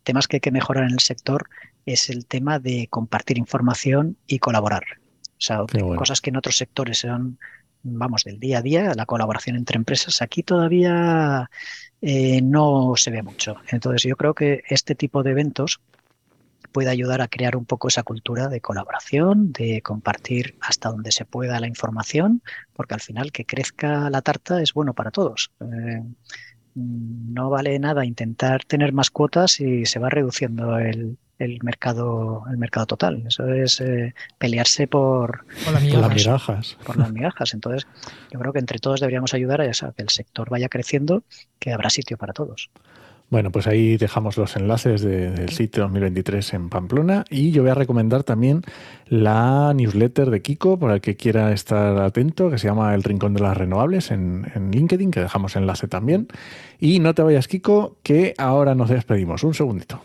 temas 0.04 0.28
que 0.28 0.38
hay 0.38 0.42
que 0.42 0.52
mejorar 0.52 0.86
en 0.86 0.94
el 0.94 1.00
sector 1.00 1.50
es 1.86 2.10
el 2.10 2.26
tema 2.26 2.60
de 2.60 2.88
compartir 2.90 3.38
información 3.38 4.18
y 4.28 4.40
colaborar. 4.40 4.84
O 5.24 5.42
sea, 5.42 5.66
cosas 5.96 6.22
que 6.22 6.30
en 6.30 6.38
otros 6.38 6.58
sectores 6.58 7.00
son, 7.00 7.40
vamos, 7.84 8.24
del 8.26 8.40
día 8.40 8.60
a 8.60 8.62
día, 8.62 8.94
la 8.94 9.06
colaboración 9.06 9.56
entre 9.56 9.78
empresas, 9.78 10.22
aquí 10.22 10.44
todavía 10.44 11.50
eh, 12.02 12.42
no 12.42 12.94
se 12.96 13.12
ve 13.12 13.24
mucho. 13.24 13.56
Entonces 13.72 14.04
yo 14.04 14.18
creo 14.18 14.34
que 14.34 14.64
este 14.70 14.96
tipo 14.96 15.24
de 15.24 15.32
eventos 15.32 15.82
puede 16.72 16.90
ayudar 16.90 17.22
a 17.22 17.28
crear 17.28 17.56
un 17.56 17.66
poco 17.66 17.88
esa 17.88 18.04
cultura 18.04 18.48
de 18.48 18.62
colaboración, 18.62 19.52
de 19.52 19.82
compartir 19.82 20.56
hasta 20.62 20.90
donde 20.90 21.12
se 21.12 21.26
pueda 21.26 21.60
la 21.60 21.68
información, 21.68 22.42
porque 22.74 22.94
al 22.94 23.02
final 23.02 23.32
que 23.32 23.46
crezca 23.46 24.10
la 24.10 24.22
tarta 24.22 24.62
es 24.62 24.74
bueno 24.74 24.94
para 24.94 25.12
todos. 25.12 25.52
Eh, 25.60 26.04
no 26.76 27.50
vale 27.50 27.78
nada 27.80 28.06
intentar 28.06 28.64
tener 28.64 28.94
más 28.94 29.10
cuotas 29.10 29.52
si 29.52 29.86
se 29.86 30.00
va 30.00 30.10
reduciendo 30.10 30.78
el, 30.78 31.18
mercado 31.62 32.44
el 32.50 32.58
mercado 32.58 32.86
total. 32.86 33.24
Eso 33.28 33.48
es 33.48 33.82
eh, 33.82 34.14
pelearse 34.38 34.88
por, 34.88 35.46
las 35.72 35.84
migajas. 35.84 36.78
Por 36.86 36.98
las 36.98 37.12
migajas. 37.12 37.54
Entonces, 37.54 37.88
yo 38.32 38.40
creo 38.40 38.54
que 38.54 38.60
entre 38.60 38.80
todos 38.80 39.00
deberíamos 39.00 39.34
ayudar 39.34 39.62
a 39.62 39.72
que 39.72 40.04
el 40.04 40.10
sector 40.10 40.50
vaya 40.50 40.70
creciendo, 40.70 41.24
que 41.60 41.74
habrá 41.74 41.90
sitio 41.90 42.18
para 42.18 42.34
todos. 42.34 42.70
Bueno, 43.30 43.52
pues 43.52 43.68
ahí 43.68 43.98
dejamos 43.98 44.38
los 44.38 44.56
enlaces 44.56 45.02
del 45.02 45.50
sitio 45.50 45.84
2023 45.84 46.54
en 46.56 46.70
Pamplona 46.70 47.26
y 47.30 47.52
yo 47.52 47.62
voy 47.62 47.70
a 47.70 47.76
recomendar 47.76 48.24
también 48.24 48.64
la 49.08 49.72
newsletter 49.76 50.32
de 50.32 50.42
Kiko 50.42 50.80
para 50.80 50.96
el 50.96 51.02
que 51.02 51.16
quiera 51.16 51.52
estar 51.52 52.00
atento, 52.02 52.50
que 52.50 52.58
se 52.58 52.68
llama 52.68 52.96
El 52.96 53.04
Rincón 53.04 53.36
de 53.36 53.42
las 53.42 53.56
Renovables 53.56 54.10
en, 54.10 54.52
en 54.56 54.72
LinkedIn, 54.72 55.12
que 55.12 55.20
dejamos 55.20 55.56
enlace 55.56 55.88
también. 55.88 56.28
Y 56.80 57.00
no 57.00 57.14
te 57.14 57.22
vayas, 57.22 57.48
Kiko, 57.48 57.98
que 58.02 58.34
ahora 58.38 58.74
nos 58.74 58.90
despedimos. 58.90 59.44
Un 59.44 59.54
segundito. 59.54 60.02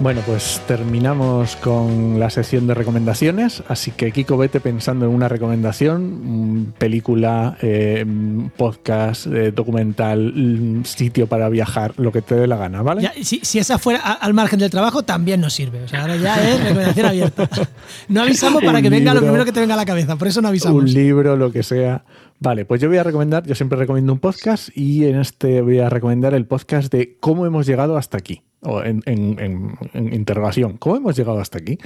Bueno, 0.00 0.22
pues 0.24 0.62
terminamos 0.66 1.56
con 1.56 2.18
la 2.18 2.30
sección 2.30 2.66
de 2.66 2.72
recomendaciones, 2.72 3.62
así 3.68 3.90
que 3.90 4.12
Kiko, 4.12 4.38
vete 4.38 4.58
pensando 4.58 5.04
en 5.04 5.12
una 5.12 5.28
recomendación, 5.28 6.72
película, 6.78 7.58
eh, 7.60 8.06
podcast, 8.56 9.26
eh, 9.26 9.52
documental, 9.52 10.80
sitio 10.84 11.26
para 11.26 11.50
viajar, 11.50 11.92
lo 11.98 12.12
que 12.12 12.22
te 12.22 12.34
dé 12.34 12.46
la 12.46 12.56
gana, 12.56 12.80
¿vale? 12.80 13.10
si, 13.22 13.58
esa 13.58 13.76
fuera 13.78 14.00
al 14.00 14.32
margen 14.32 14.58
del 14.58 14.70
trabajo, 14.70 15.02
también 15.02 15.42
nos 15.42 15.52
sirve. 15.52 15.82
O 15.82 15.88
sea, 15.88 16.00
ahora 16.00 16.16
ya 16.16 16.48
es 16.48 16.62
recomendación 16.62 17.06
abierta. 17.06 17.48
No 18.08 18.22
avisamos 18.22 18.64
para 18.64 18.80
que 18.80 18.88
venga 18.88 19.12
lo 19.12 19.20
primero 19.20 19.44
que 19.44 19.52
te 19.52 19.60
venga 19.60 19.74
a 19.74 19.76
la 19.76 19.84
cabeza, 19.84 20.16
por 20.16 20.28
eso 20.28 20.40
no 20.40 20.48
avisamos. 20.48 20.82
Un 20.82 20.92
libro, 20.94 21.36
lo 21.36 21.52
que 21.52 21.62
sea. 21.62 22.04
Vale, 22.38 22.64
pues 22.64 22.80
yo 22.80 22.88
voy 22.88 22.96
a 22.96 23.02
recomendar, 23.02 23.46
yo 23.46 23.54
siempre 23.54 23.78
recomiendo 23.78 24.14
un 24.14 24.18
podcast 24.18 24.70
y 24.74 25.04
en 25.04 25.20
este 25.20 25.60
voy 25.60 25.80
a 25.80 25.90
recomendar 25.90 26.32
el 26.32 26.46
podcast 26.46 26.90
de 26.90 27.18
cómo 27.20 27.44
hemos 27.44 27.66
llegado 27.66 27.98
hasta 27.98 28.16
aquí. 28.16 28.42
O 28.62 28.82
en, 28.82 29.02
interrogación, 29.94 30.76
¿cómo 30.76 30.96
hemos 30.96 31.16
llegado 31.16 31.40
hasta 31.40 31.58
aquí? 31.58 31.78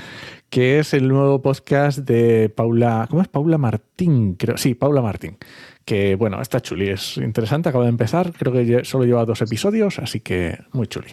Que 0.51 0.79
es 0.79 0.95
el 0.95 1.09
nuevo 1.09 1.41
podcast 1.43 1.99
de 1.99 2.49
Paula, 2.49 3.07
¿cómo 3.09 3.23
es? 3.23 3.29
Paula 3.29 3.59
Martín, 3.59 4.35
creo, 4.35 4.57
sí, 4.57 4.75
Paula 4.75 5.03
Martín. 5.03 5.39
Que 5.85 6.15
bueno, 6.15 6.41
está 6.41 6.61
chuli, 6.61 6.89
es 6.89 7.19
interesante, 7.19 7.69
acaba 7.69 7.85
de 7.85 7.91
empezar, 7.91 8.33
creo 8.33 8.53
que 8.53 8.85
solo 8.85 9.05
lleva 9.05 9.25
dos 9.25 9.43
episodios, 9.43 9.99
así 9.99 10.21
que 10.21 10.59
muy 10.73 10.87
chuli. 10.87 11.09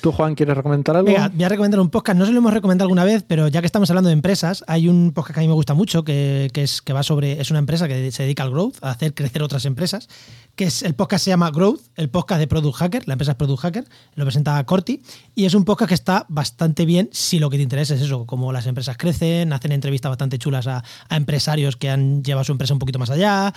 ¿Tú, 0.00 0.12
Juan, 0.12 0.34
quieres 0.34 0.56
recomendar 0.56 0.96
algo? 0.96 1.10
voy 1.10 1.44
a 1.44 1.48
recomendar 1.48 1.78
un 1.78 1.90
podcast. 1.90 2.18
No 2.18 2.24
se 2.24 2.32
lo 2.32 2.38
hemos 2.38 2.54
recomendado 2.54 2.86
alguna 2.86 3.04
vez, 3.04 3.22
pero 3.26 3.48
ya 3.48 3.60
que 3.60 3.66
estamos 3.66 3.90
hablando 3.90 4.08
de 4.08 4.14
empresas, 4.14 4.64
hay 4.66 4.88
un 4.88 5.12
podcast 5.12 5.34
que 5.34 5.40
a 5.40 5.42
mí 5.42 5.48
me 5.48 5.54
gusta 5.54 5.74
mucho, 5.74 6.04
que, 6.04 6.50
es, 6.54 6.80
que 6.80 6.92
va 6.92 7.02
sobre. 7.02 7.40
Es 7.40 7.50
una 7.50 7.58
empresa 7.58 7.86
que 7.86 8.10
se 8.10 8.22
dedica 8.22 8.42
al 8.42 8.50
growth, 8.50 8.76
a 8.80 8.90
hacer 8.90 9.12
crecer 9.14 9.42
otras 9.42 9.66
empresas. 9.66 10.08
Que 10.56 10.64
es 10.64 10.82
el 10.82 10.94
podcast 10.94 11.24
se 11.24 11.30
llama 11.30 11.50
Growth, 11.50 11.80
el 11.96 12.10
podcast 12.10 12.40
de 12.40 12.46
Product 12.46 12.76
Hacker. 12.76 13.08
La 13.08 13.14
empresa 13.14 13.32
es 13.32 13.36
Product 13.36 13.60
Hacker, 13.60 13.84
lo 14.14 14.24
presenta 14.24 14.62
Corti. 14.64 15.02
Y 15.34 15.44
es 15.44 15.54
un 15.54 15.64
podcast 15.64 15.88
que 15.88 15.94
está 15.94 16.26
bastante 16.28 16.84
bien 16.86 17.08
si 17.12 17.38
lo 17.38 17.50
que 17.50 17.56
te 17.56 17.62
interesa 17.62 17.94
es 17.94 18.00
eso, 18.00 18.26
cómo 18.26 18.52
las 18.52 18.66
empresas 18.66 18.96
crecen, 18.96 19.52
hacen 19.52 19.72
entrevistas 19.72 20.10
bastante 20.10 20.38
chulas 20.38 20.66
a 20.66 20.82
empresarios 21.10 21.76
que 21.76 21.90
han 21.90 22.22
llevado 22.22 22.44
su 22.44 22.52
empresa 22.52 22.72
un 22.72 22.78
poquito 22.78 22.98
más 22.98 23.10
allá. 23.10 23.52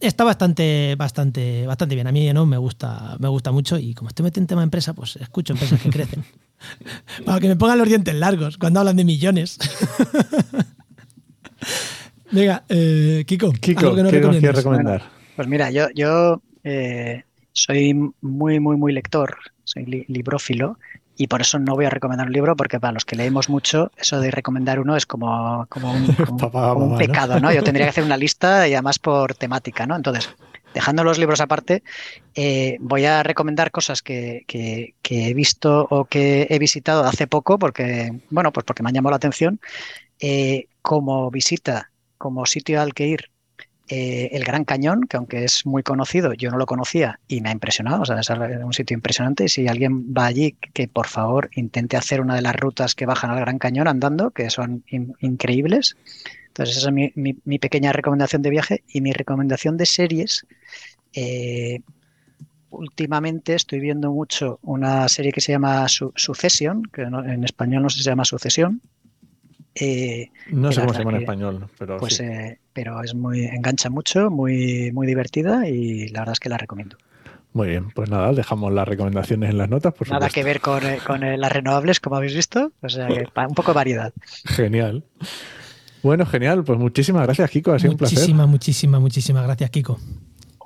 Está 0.00 0.24
bastante, 0.24 0.94
bastante, 0.96 1.66
bastante 1.66 1.94
bien. 1.94 2.06
A 2.06 2.12
mí 2.12 2.32
no 2.32 2.46
me 2.46 2.58
gusta, 2.58 3.16
me 3.18 3.28
gusta 3.28 3.52
mucho. 3.52 3.78
Y 3.78 3.94
como 3.94 4.08
estoy 4.08 4.24
metiendo 4.24 4.44
en 4.44 4.48
tema 4.48 4.60
de 4.60 4.64
empresa, 4.64 4.92
pues 4.94 5.16
escucho 5.16 5.54
empresas 5.54 5.80
crecen. 5.90 6.24
Para 7.24 7.40
que 7.40 7.48
me 7.48 7.56
pongan 7.56 7.78
los 7.78 7.88
dientes 7.88 8.14
largos 8.14 8.58
cuando 8.58 8.80
hablan 8.80 8.96
de 8.96 9.04
millones. 9.04 9.58
Venga, 12.30 12.64
eh, 12.68 13.24
Kiko, 13.26 13.52
Kiko 13.52 13.94
¿qué 13.94 14.02
nos 14.02 14.10
quieres 14.10 14.56
recomendar? 14.56 15.02
pues 15.36 15.48
mira, 15.48 15.70
yo, 15.70 15.88
yo 15.94 16.42
eh, 16.64 17.22
soy 17.52 17.94
muy, 18.20 18.58
muy, 18.58 18.76
muy 18.76 18.92
lector, 18.92 19.36
soy 19.64 20.04
librófilo 20.08 20.78
y 21.16 21.26
por 21.28 21.40
eso 21.40 21.58
no 21.58 21.74
voy 21.74 21.86
a 21.86 21.90
recomendar 21.90 22.26
un 22.26 22.32
libro 22.32 22.56
porque 22.56 22.78
para 22.78 22.92
los 22.92 23.04
que 23.04 23.16
leemos 23.16 23.48
mucho, 23.48 23.90
eso 23.96 24.20
de 24.20 24.30
recomendar 24.30 24.80
uno 24.80 24.96
es 24.96 25.06
como, 25.06 25.66
como 25.68 25.92
un, 25.92 26.96
pecado, 26.98 27.40
¿no? 27.40 27.52
Yo 27.52 27.62
tendría 27.62 27.86
que 27.86 27.90
hacer 27.90 28.04
una 28.04 28.16
lista 28.16 28.68
y 28.68 28.74
además 28.74 28.98
por 28.98 29.34
temática, 29.34 29.86
¿no? 29.86 29.96
Entonces, 29.96 30.28
dejando 30.74 31.04
los 31.04 31.18
libros 31.18 31.40
aparte, 31.40 31.82
eh, 32.34 32.76
voy 32.80 33.06
a 33.06 33.22
recomendar 33.22 33.70
cosas 33.70 34.02
que, 34.02 34.44
he 34.48 35.34
visto 35.34 35.86
o 35.90 36.04
que 36.04 36.46
he 36.50 36.58
visitado 36.58 37.04
hace 37.04 37.26
poco, 37.26 37.58
porque, 37.58 38.12
bueno, 38.30 38.52
pues 38.52 38.64
porque 38.64 38.82
me 38.82 38.90
han 38.90 38.94
llamado 38.94 39.12
la 39.12 39.16
atención. 39.16 39.58
Eh, 40.20 40.66
como 40.82 41.30
visita, 41.30 41.90
como 42.18 42.46
sitio 42.46 42.80
al 42.80 42.94
que 42.94 43.06
ir, 43.06 43.30
eh, 43.88 44.30
el 44.32 44.42
Gran 44.42 44.64
Cañón, 44.64 45.02
que 45.02 45.16
aunque 45.16 45.44
es 45.44 45.64
muy 45.64 45.82
conocido, 45.82 46.32
yo 46.32 46.50
no 46.50 46.58
lo 46.58 46.66
conocía 46.66 47.20
y 47.28 47.40
me 47.40 47.50
ha 47.50 47.52
impresionado. 47.52 48.02
O 48.02 48.04
sea, 48.04 48.18
es 48.18 48.30
un 48.30 48.72
sitio 48.72 48.94
impresionante. 48.94 49.44
Y 49.44 49.48
si 49.48 49.68
alguien 49.68 50.12
va 50.12 50.26
allí, 50.26 50.56
que 50.74 50.88
por 50.88 51.06
favor 51.06 51.50
intente 51.54 51.96
hacer 51.96 52.20
una 52.20 52.34
de 52.34 52.42
las 52.42 52.56
rutas 52.56 52.94
que 52.94 53.06
bajan 53.06 53.30
al 53.30 53.40
Gran 53.40 53.58
Cañón 53.58 53.86
andando, 53.86 54.30
que 54.32 54.50
son 54.50 54.84
increíbles. 54.88 55.96
Entonces, 56.48 56.78
esa 56.78 56.88
es 56.88 57.12
mi, 57.14 57.58
pequeña 57.58 57.92
recomendación 57.92 58.42
de 58.42 58.50
viaje 58.50 58.82
y 58.88 59.00
mi 59.02 59.12
recomendación 59.12 59.76
de 59.76 59.86
series. 59.86 60.46
Eh, 61.12 61.80
últimamente 62.70 63.54
estoy 63.54 63.78
viendo 63.78 64.10
mucho 64.10 64.58
una 64.62 65.08
serie 65.08 65.32
que 65.32 65.40
se 65.40 65.52
llama 65.52 65.86
Sucesión, 65.88 66.82
que 66.92 67.02
en 67.02 67.44
español 67.44 67.82
no 67.82 67.90
se 67.90 68.02
llama 68.02 68.24
Sucesión. 68.24 68.80
Eh, 69.78 70.30
no 70.50 70.72
sé 70.72 70.80
cómo 70.80 70.94
se 70.94 71.00
llama 71.00 71.12
en 71.12 71.20
español, 71.22 71.68
pero 71.78 71.98
pues, 71.98 72.20
eh, 72.20 72.58
pero 72.72 73.02
es 73.02 73.14
muy 73.14 73.44
engancha 73.44 73.90
mucho, 73.90 74.30
muy 74.30 74.90
muy 74.92 75.06
divertida 75.06 75.68
y 75.68 76.08
la 76.08 76.20
verdad 76.20 76.32
es 76.32 76.40
que 76.40 76.48
la 76.48 76.56
recomiendo. 76.56 76.96
Muy 77.52 77.68
bien, 77.68 77.90
pues 77.90 78.10
nada, 78.10 78.32
dejamos 78.32 78.72
las 78.72 78.86
recomendaciones 78.88 79.50
en 79.50 79.58
las 79.58 79.68
notas. 79.68 79.94
Por 79.94 80.10
nada 80.10 80.28
que 80.28 80.44
ver 80.44 80.60
con, 80.60 80.82
con, 81.06 81.20
las 81.20 81.52
renovables, 81.52 82.00
como 82.00 82.16
habéis 82.16 82.34
visto, 82.34 82.72
o 82.82 82.88
sea, 82.88 83.08
un 83.08 83.54
poco 83.54 83.72
de 83.72 83.74
variedad. 83.74 84.12
Genial. 84.44 85.04
Bueno, 86.02 86.24
genial. 86.24 86.62
Pues 86.62 86.78
muchísimas 86.78 87.24
gracias, 87.24 87.50
Kiko. 87.50 87.72
Ha 87.72 87.78
sido 87.78 87.92
un 87.92 87.98
placer. 87.98 88.18
Muchísimas, 88.18 88.48
muchísimas, 88.48 89.00
muchísimas 89.00 89.44
gracias, 89.44 89.70
Kiko. 89.70 89.98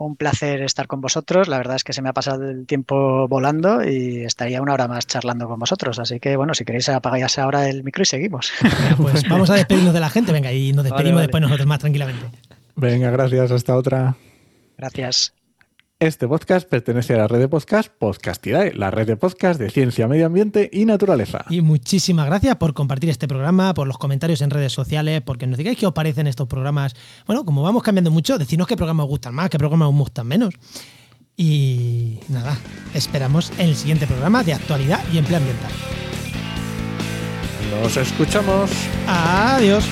Un 0.01 0.17
placer 0.17 0.63
estar 0.63 0.87
con 0.87 1.03
vosotros. 1.03 1.47
La 1.47 1.59
verdad 1.59 1.77
es 1.77 1.85
que 1.85 1.93
se 1.93 2.01
me 2.01 2.09
ha 2.09 2.15
pasado 2.15 2.49
el 2.49 2.67
tiempo 2.67 3.29
volando 3.29 3.85
y 3.85 4.25
estaría 4.25 4.63
una 4.63 4.73
hora 4.73 4.89
más 4.89 5.07
charlando 5.07 5.47
con 5.47 5.59
vosotros. 5.59 5.99
Así 5.99 6.19
que, 6.21 6.37
bueno, 6.37 6.55
si 6.55 6.65
queréis 6.65 6.89
apagáis 6.89 7.39
ahora 7.39 7.69
el 7.69 7.85
micro 7.85 8.03
y 8.03 8.07
seguimos. 8.07 8.51
Pues 8.97 9.29
vamos 9.29 9.51
a 9.51 9.55
despedirnos 9.55 9.93
de 9.93 10.01
la 10.01 10.09
gente. 10.09 10.33
Venga, 10.33 10.53
y 10.53 10.73
nos 10.73 10.85
despedimos 10.85 11.21
después 11.21 11.43
nosotros 11.43 11.67
más 11.67 11.81
tranquilamente. 11.81 12.27
Venga, 12.77 13.11
gracias. 13.11 13.51
Hasta 13.51 13.77
otra. 13.77 14.17
Gracias. 14.79 15.35
Este 16.01 16.27
podcast 16.27 16.67
pertenece 16.67 17.13
a 17.13 17.19
la 17.19 17.29
red 17.29 17.41
de 17.41 17.49
podcast 17.49 17.91
Podcastidae, 17.91 18.73
la 18.73 18.91
red 18.91 19.07
de 19.07 19.19
podcast 19.19 19.61
de 19.61 19.69
ciencia, 19.69 20.09
medio 20.09 20.25
ambiente 20.25 20.71
y 20.73 20.87
naturaleza. 20.87 21.45
Y 21.51 21.61
muchísimas 21.61 22.25
gracias 22.25 22.57
por 22.57 22.73
compartir 22.73 23.11
este 23.11 23.29
programa, 23.29 23.75
por 23.75 23.87
los 23.87 23.99
comentarios 23.99 24.41
en 24.41 24.49
redes 24.49 24.73
sociales, 24.73 25.21
porque 25.21 25.47
nos 25.47 25.59
digáis 25.59 25.77
qué 25.77 25.87
os 25.87 25.93
parecen 25.93 26.27
estos 26.27 26.49
programas. 26.49 26.95
Bueno, 27.27 27.45
como 27.45 27.61
vamos 27.63 27.83
cambiando 27.83 28.11
mucho, 28.11 28.39
decirnos 28.39 28.67
qué 28.67 28.79
programas 28.79 29.05
os 29.05 29.11
gustan 29.11 29.35
más, 29.35 29.51
qué 29.51 29.59
programas 29.59 29.91
os 29.91 29.95
gustan 29.95 30.27
menos. 30.27 30.55
Y 31.37 32.19
nada, 32.31 32.57
esperamos 32.95 33.53
el 33.59 33.77
siguiente 33.77 34.07
programa 34.07 34.43
de 34.43 34.55
actualidad 34.55 35.05
y 35.13 35.19
empleo 35.19 35.37
ambiental. 35.37 35.71
Nos 37.83 37.95
escuchamos. 37.99 38.71
Adiós. 39.07 39.85